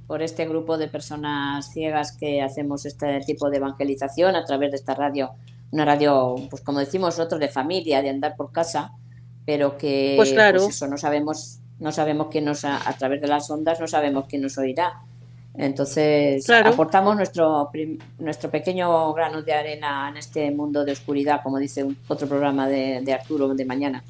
por 0.08 0.22
este 0.22 0.48
grupo 0.48 0.78
de 0.78 0.88
personas 0.88 1.72
ciegas 1.72 2.12
que 2.12 2.42
hacemos 2.42 2.86
este 2.86 3.22
tipo 3.22 3.50
de 3.50 3.58
evangelización 3.58 4.36
a 4.36 4.46
través 4.46 4.72
de 4.72 4.78
esta 4.78 4.94
radio, 4.94 5.32
una 5.72 5.86
radio, 5.86 6.36
pues 6.50 6.62
como 6.62 6.80
decimos 6.80 7.18
nosotros, 7.18 7.40
de 7.40 7.50
familia, 7.50 8.02
de 8.02 8.10
andar 8.10 8.36
por 8.36 8.52
casa, 8.52 8.92
pero 9.46 9.78
que 9.78 10.14
Pues 10.18 10.32
claro. 10.34 10.68
eso 10.68 10.88
no 10.88 10.98
sabemos, 10.98 11.60
no 11.80 11.92
sabemos 11.92 12.28
quién 12.32 12.46
nos 12.46 12.64
a, 12.66 12.88
a 12.88 12.94
través 12.98 13.22
de 13.22 13.28
las 13.28 13.50
ondas 13.50 13.80
no 13.80 13.88
sabemos 13.88 14.26
quién 14.28 14.42
nos 14.42 14.58
oirá. 14.58 15.02
Entonces 15.56 16.46
Claro. 16.46 16.70
aportamos 16.72 17.16
nuestro 17.16 17.70
prim- 17.72 18.00
nuestro 18.20 18.50
pequeño 18.50 19.14
grano 19.14 19.44
de 19.44 19.54
arena 19.54 20.10
en 20.10 20.18
este 20.18 20.50
mundo 20.52 20.84
de 20.84 20.94
oscuridad, 20.94 21.42
como 21.44 21.58
dice 21.60 21.84
un- 21.84 21.98
otro 22.08 22.28
programa 22.28 22.68
de, 22.68 23.02
de 23.04 23.14
Arturo 23.14 23.54
de 23.54 23.66
mañana. 23.66 24.04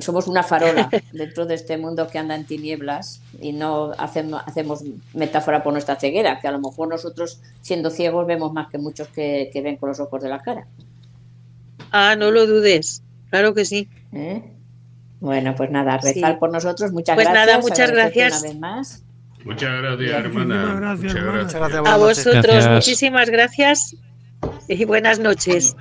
Somos 0.00 0.26
una 0.26 0.42
farola 0.42 0.88
dentro 1.12 1.44
de 1.46 1.54
este 1.54 1.76
mundo 1.78 2.08
que 2.08 2.18
anda 2.18 2.34
en 2.34 2.44
tinieblas 2.46 3.20
y 3.40 3.52
no 3.52 3.92
hacemos, 3.98 4.42
hacemos 4.46 4.82
metáfora 5.14 5.62
por 5.62 5.72
nuestra 5.72 5.96
ceguera, 5.96 6.40
que 6.40 6.48
a 6.48 6.52
lo 6.52 6.58
mejor 6.60 6.88
nosotros 6.88 7.40
siendo 7.62 7.90
ciegos 7.90 8.26
vemos 8.26 8.52
más 8.54 8.68
que 8.68 8.78
muchos 8.78 9.08
que, 9.08 9.50
que 9.52 9.60
ven 9.62 9.76
con 9.76 9.90
los 9.90 10.00
ojos 10.00 10.22
de 10.22 10.28
la 10.30 10.38
cara. 10.40 10.66
Ah, 11.90 12.16
no 12.16 12.30
lo 12.30 12.46
dudes. 12.46 13.02
Claro 13.30 13.54
que 13.54 13.64
sí. 13.64 13.88
¿eh? 14.12 14.42
Bueno, 15.20 15.54
pues 15.56 15.70
nada, 15.70 15.96
rezar 15.98 16.32
Sí. 16.34 16.38
por 16.38 16.52
nosotros. 16.52 16.92
Muchas 16.92 17.14
Pues 17.14 17.26
gracias. 17.28 17.46
nada, 17.46 17.58
muchas 17.60 17.90
gracias. 17.90 18.40
Una 18.42 18.48
vez 18.50 18.58
más. 18.58 19.02
Muchas 19.44 19.80
gracias, 19.80 20.10
hermana. 20.24 20.74
gracias, 20.76 20.98
Muchas 21.02 21.16
hermana. 21.16 21.38
gracias. 21.38 21.54
A 21.54 21.58
buenas 21.68 21.98
noches. 22.00 22.24
vosotros, 22.24 22.44
Gracias. 22.54 22.72
muchísimas 22.74 23.30
gracias 23.30 23.96
y 24.68 24.84
buenas 24.84 25.18
noches. 25.18 25.76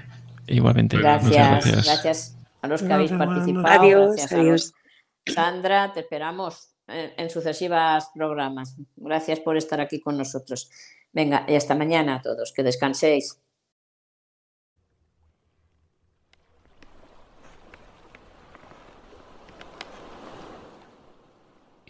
Igualmente. 0.47 0.97
Gracias, 0.97 1.33
gracias. 1.33 1.85
gracias 1.85 2.37
a 2.61 2.67
los 2.67 2.83
que 2.83 2.93
habéis 2.93 3.11
participado. 3.11 3.67
Adiós, 3.81 4.07
gracias 4.15 4.31
a 4.31 4.35
adiós. 4.35 4.73
Sandra, 5.25 5.91
te 5.93 6.01
esperamos 6.01 6.69
en, 6.87 7.11
en 7.17 7.29
sucesivas 7.31 8.09
programas. 8.13 8.75
Gracias 8.95 9.39
por 9.39 9.57
estar 9.57 9.81
aquí 9.81 9.99
con 9.99 10.17
nosotros. 10.17 10.69
Venga, 11.11 11.45
y 11.47 11.55
hasta 11.55 11.73
mañana 11.75 12.15
a 12.15 12.21
todos. 12.21 12.53
Que 12.55 12.61
descanséis. 12.61 13.39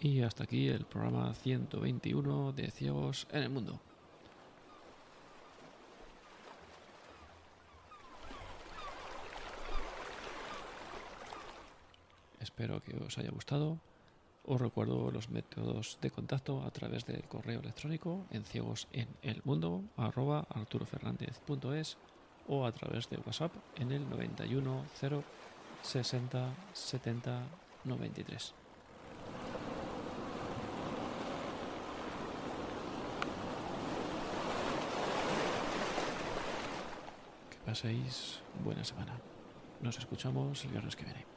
Y 0.06 0.22
hasta 0.22 0.44
aquí 0.44 0.68
el 0.68 0.84
programa 0.84 1.34
121 1.34 2.52
de 2.52 2.70
Ciegos 2.70 3.26
en 3.32 3.42
el 3.42 3.50
Mundo. 3.50 3.80
Espero 12.38 12.80
que 12.84 12.94
os 12.94 13.18
haya 13.18 13.32
gustado. 13.32 13.80
Os 14.44 14.60
recuerdo 14.60 15.10
los 15.10 15.28
métodos 15.28 15.98
de 16.00 16.12
contacto 16.12 16.62
a 16.62 16.70
través 16.70 17.04
del 17.04 17.24
correo 17.24 17.58
electrónico 17.58 18.26
en 18.30 18.44
ciegos 18.44 18.86
en 18.92 19.08
el 19.22 19.42
mundo 19.44 19.82
o 22.46 22.64
a 22.64 22.70
través 22.70 23.10
de 23.10 23.16
WhatsApp 23.16 23.52
en 23.74 23.90
el 23.90 24.08
91 24.08 24.84
0 25.00 25.24
60 25.82 26.54
70 26.74 27.42
93. 27.82 28.65
Paséis 37.66 38.38
buena 38.64 38.84
semana. 38.84 39.20
Nos 39.82 39.98
escuchamos 39.98 40.64
el 40.64 40.70
viernes 40.70 40.94
que 40.94 41.04
viene. 41.04 41.35